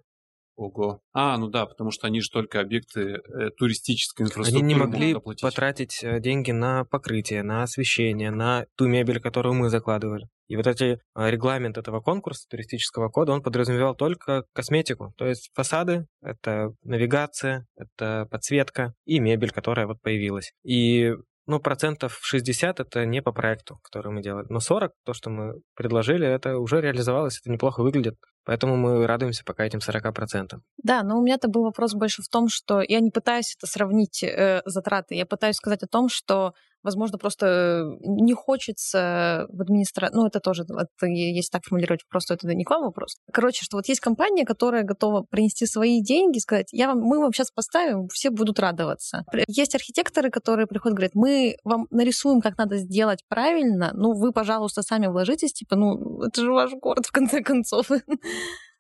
Ого. 0.56 1.02
А, 1.14 1.36
ну 1.38 1.48
да, 1.48 1.66
потому 1.66 1.90
что 1.90 2.06
они 2.06 2.22
же 2.22 2.30
только 2.30 2.60
объекты 2.60 3.16
э, 3.16 3.50
туристической 3.58 4.28
инфраструктуры. 4.28 4.64
Они 4.64 4.74
не 4.74 4.80
могли 4.80 5.16
потратить 5.42 6.04
э, 6.04 6.20
деньги 6.20 6.52
на 6.52 6.86
покрытие, 6.86 7.42
на 7.42 7.64
освещение, 7.64 8.30
на 8.30 8.68
ту 8.76 8.88
мебель, 8.88 9.20
которую 9.20 9.56
мы 9.56 9.70
закладывали. 9.70 10.30
И 10.48 10.56
вот 10.56 10.68
эти 10.68 11.00
э, 11.16 11.30
регламент 11.32 11.80
этого 11.80 12.02
конкурса, 12.02 12.48
туристического 12.50 13.10
кода, 13.10 13.32
он 13.32 13.42
подразумевал 13.42 13.96
только 13.96 14.46
косметику. 14.54 15.14
То 15.18 15.26
есть 15.26 15.50
фасады, 15.56 16.06
это 16.22 16.76
навигация, 16.84 17.66
это 17.76 18.28
подсветка 18.30 18.94
и 19.06 19.20
мебель, 19.20 19.52
которая 19.52 19.88
вот 19.88 20.02
появилась. 20.02 20.54
И 20.64 21.14
ну, 21.46 21.60
процентов 21.60 22.20
60 22.22 22.80
это 22.80 23.06
не 23.06 23.22
по 23.22 23.32
проекту, 23.32 23.80
который 23.84 24.12
мы 24.12 24.22
делали. 24.22 24.46
Но 24.50 24.60
40, 24.60 24.94
то, 25.04 25.14
что 25.14 25.30
мы 25.30 25.62
предложили, 25.76 26.28
это 26.28 26.58
уже 26.58 26.82
реализовалось, 26.82 27.40
это 27.40 27.52
неплохо 27.52 27.82
выглядит. 27.82 28.16
Поэтому 28.46 28.76
мы 28.76 29.08
радуемся 29.08 29.44
пока 29.46 29.66
этим 29.66 29.80
40%. 29.80 30.60
Да, 30.84 31.04
но 31.04 31.18
у 31.18 31.24
меня-то 31.24 31.48
был 31.48 31.64
вопрос 31.64 31.94
больше 31.94 32.22
в 32.22 32.30
том, 32.30 32.48
что 32.50 32.82
я 32.82 33.00
не 33.00 33.12
пытаюсь 33.12 33.56
это 33.58 33.68
сравнить 33.68 34.24
э, 34.24 34.62
затраты, 34.66 35.16
я 35.16 35.26
пытаюсь 35.26 35.56
сказать 35.56 35.84
о 35.84 35.88
том, 35.88 36.10
что 36.10 36.54
возможно, 36.84 37.18
просто 37.18 37.84
не 38.02 38.34
хочется 38.34 39.46
в 39.50 39.62
администрации, 39.62 40.16
ну, 40.16 40.28
это 40.28 40.40
тоже, 40.40 40.64
это, 40.64 41.06
если 41.08 41.50
так 41.50 41.64
формулировать, 41.64 42.02
просто 42.10 42.34
это 42.34 42.48
не 42.54 42.64
к 42.64 42.70
вам 42.70 42.84
вопрос. 42.84 43.16
Короче, 43.32 43.64
что 43.64 43.78
вот 43.78 43.88
есть 43.88 44.02
компания, 44.02 44.46
которая 44.46 44.84
готова 44.84 45.24
принести 45.24 45.66
свои 45.66 46.02
деньги, 46.02 46.40
сказать, 46.40 46.68
я 46.72 46.88
вам, 46.88 47.00
мы 47.00 47.20
вам 47.20 47.34
сейчас 47.34 47.52
поставим, 47.52 48.08
все 48.10 48.30
будут 48.30 48.60
радоваться. 48.60 49.24
Есть 49.48 49.76
архитекторы, 49.76 50.30
которые 50.30 50.68
приходят, 50.68 50.96
говорят, 50.96 51.16
мы 51.16 51.56
вам 51.64 51.88
нарисуем, 51.90 52.42
как 52.42 52.58
надо 52.58 52.78
сделать 52.78 53.24
правильно, 53.28 53.92
ну, 53.94 54.14
вы, 54.14 54.32
пожалуйста, 54.32 54.82
сами 54.82 55.08
вложитесь, 55.08 55.54
типа, 55.54 55.76
ну, 55.76 56.24
это 56.24 56.42
же 56.42 56.52
ваш 56.52 56.72
город, 56.74 57.06
в 57.06 57.12
конце 57.12 57.42
концов. 57.42 57.90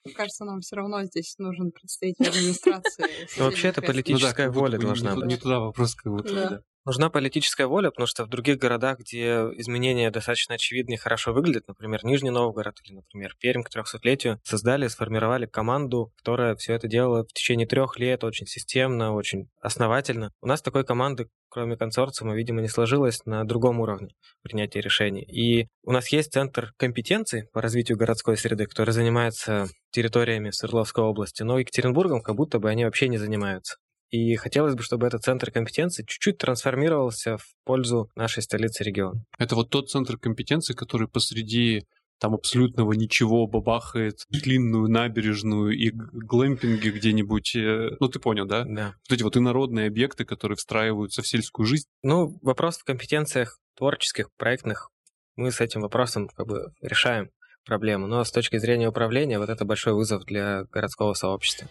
Мне 0.06 0.13
кажется, 0.16 0.44
нам 0.44 0.60
все 0.60 0.76
равно 0.76 1.02
здесь 1.04 1.36
нужен 1.38 1.72
представитель 1.72 2.28
администрации. 2.28 3.06
Ну, 3.38 3.46
вообще, 3.46 3.70
это 3.70 3.82
политическая 3.82 4.50
воля 4.50 4.78
должна 4.78 5.16
быть. 5.16 5.26
Не 5.26 5.38
туда 5.38 5.60
вопрос, 5.60 5.96
как 5.96 6.12
будто. 6.12 6.63
Нужна 6.86 7.10
политическая 7.10 7.65
воля, 7.65 7.91
потому 7.91 8.08
что 8.08 8.26
в 8.26 8.30
других 8.30 8.58
городах, 8.58 9.00
где 9.00 9.26
изменения 9.56 10.12
достаточно 10.12 10.56
очевидны 10.56 10.96
и 10.96 10.98
хорошо 10.98 11.32
выглядят, 11.32 11.67
например, 11.69 12.04
Нижний 12.04 12.30
Новгород 12.30 12.76
или, 12.84 12.96
например, 12.96 13.36
Пермь 13.39 13.63
к 13.63 13.69
300-летию, 13.74 14.39
создали, 14.43 14.88
сформировали 14.88 15.46
команду, 15.46 16.12
которая 16.17 16.56
все 16.58 16.74
это 16.74 16.89
делала 16.89 17.24
в 17.24 17.32
течение 17.32 17.65
трех 17.65 17.98
лет 17.98 18.26
очень 18.26 18.48
системно, 18.48 19.13
очень 19.13 19.48
основательно. 19.62 20.32
У 20.41 20.48
нас 20.48 20.62
такой 20.62 20.84
команды, 20.84 21.30
кроме 21.48 21.78
консорциума, 21.78 22.36
видимо, 22.36 22.60
не 22.62 22.67
сложилось 22.67 23.26
на 23.26 23.46
другом 23.46 23.80
уровне 23.80 24.10
принятия 24.41 24.82
решений. 24.82 25.24
И 25.24 25.69
у 25.84 25.91
нас 25.93 26.10
есть 26.10 26.34
центр 26.34 26.74
компетенций 26.76 27.48
по 27.54 27.62
развитию 27.62 27.98
городской 27.98 28.36
среды, 28.36 28.65
который 28.65 28.91
занимается 28.91 29.69
территориями 29.91 30.52
Свердловской 30.52 31.06
области, 31.06 31.43
но 31.43 31.60
Екатеринбургом 31.60 32.22
как 32.22 32.36
будто 32.36 32.60
бы 32.60 32.69
они 32.69 32.84
вообще 32.84 33.08
не 33.08 33.17
занимаются. 33.17 33.78
И 34.13 34.36
хотелось 34.36 34.76
бы, 34.76 34.84
чтобы 34.84 35.08
этот 35.08 35.23
центр 35.23 35.49
компетенции 35.49 36.06
чуть-чуть 36.06 36.38
трансформировался 36.38 37.38
в 37.38 37.56
пользу 37.65 38.12
нашей 38.15 38.43
столицы 38.43 38.84
региона. 38.84 39.26
Это 39.39 39.56
вот 39.56 39.71
тот 39.71 39.89
центр 39.89 40.19
компетенции, 40.19 40.76
который 40.76 41.08
посреди 41.08 41.88
там 42.19 42.36
абсолютного 42.36 42.93
ничего 42.93 43.47
бабахает 43.47 44.19
длинную 44.30 44.88
набережную 44.88 45.71
и 45.71 45.89
глэмпинги 45.91 46.89
где-нибудь. 46.89 47.56
Э, 47.56 47.97
ну, 47.99 48.08
ты 48.08 48.19
понял, 48.19 48.45
да? 48.45 48.65
Да. 48.65 48.93
Вот 49.10 49.15
эти 49.15 49.23
вот 49.23 49.36
инородные 49.36 49.88
объекты, 49.88 50.26
которые 50.26 50.58
встраиваются 50.58 51.23
в 51.23 51.28
сельскую 51.28 51.65
жизнь. 51.65 51.88
Ну, 52.04 52.38
вопрос 52.43 52.78
в 52.78 52.84
компетенциях 52.84 53.58
творческих, 53.76 54.30
проектных, 54.38 54.91
мы 55.36 55.52
с 55.52 55.60
этим 55.60 55.82
вопросом 55.82 56.30
как 56.30 56.45
бы 56.45 56.71
решаем 56.82 57.32
проблему. 57.65 58.06
Но 58.06 58.23
с 58.23 58.32
точки 58.32 58.58
зрения 58.58 58.89
управления, 58.89 59.39
вот 59.39 59.49
это 59.49 59.65
большой 59.65 59.93
вызов 59.93 60.23
для 60.26 60.65
городского 60.65 61.15
сообщества. 61.15 61.67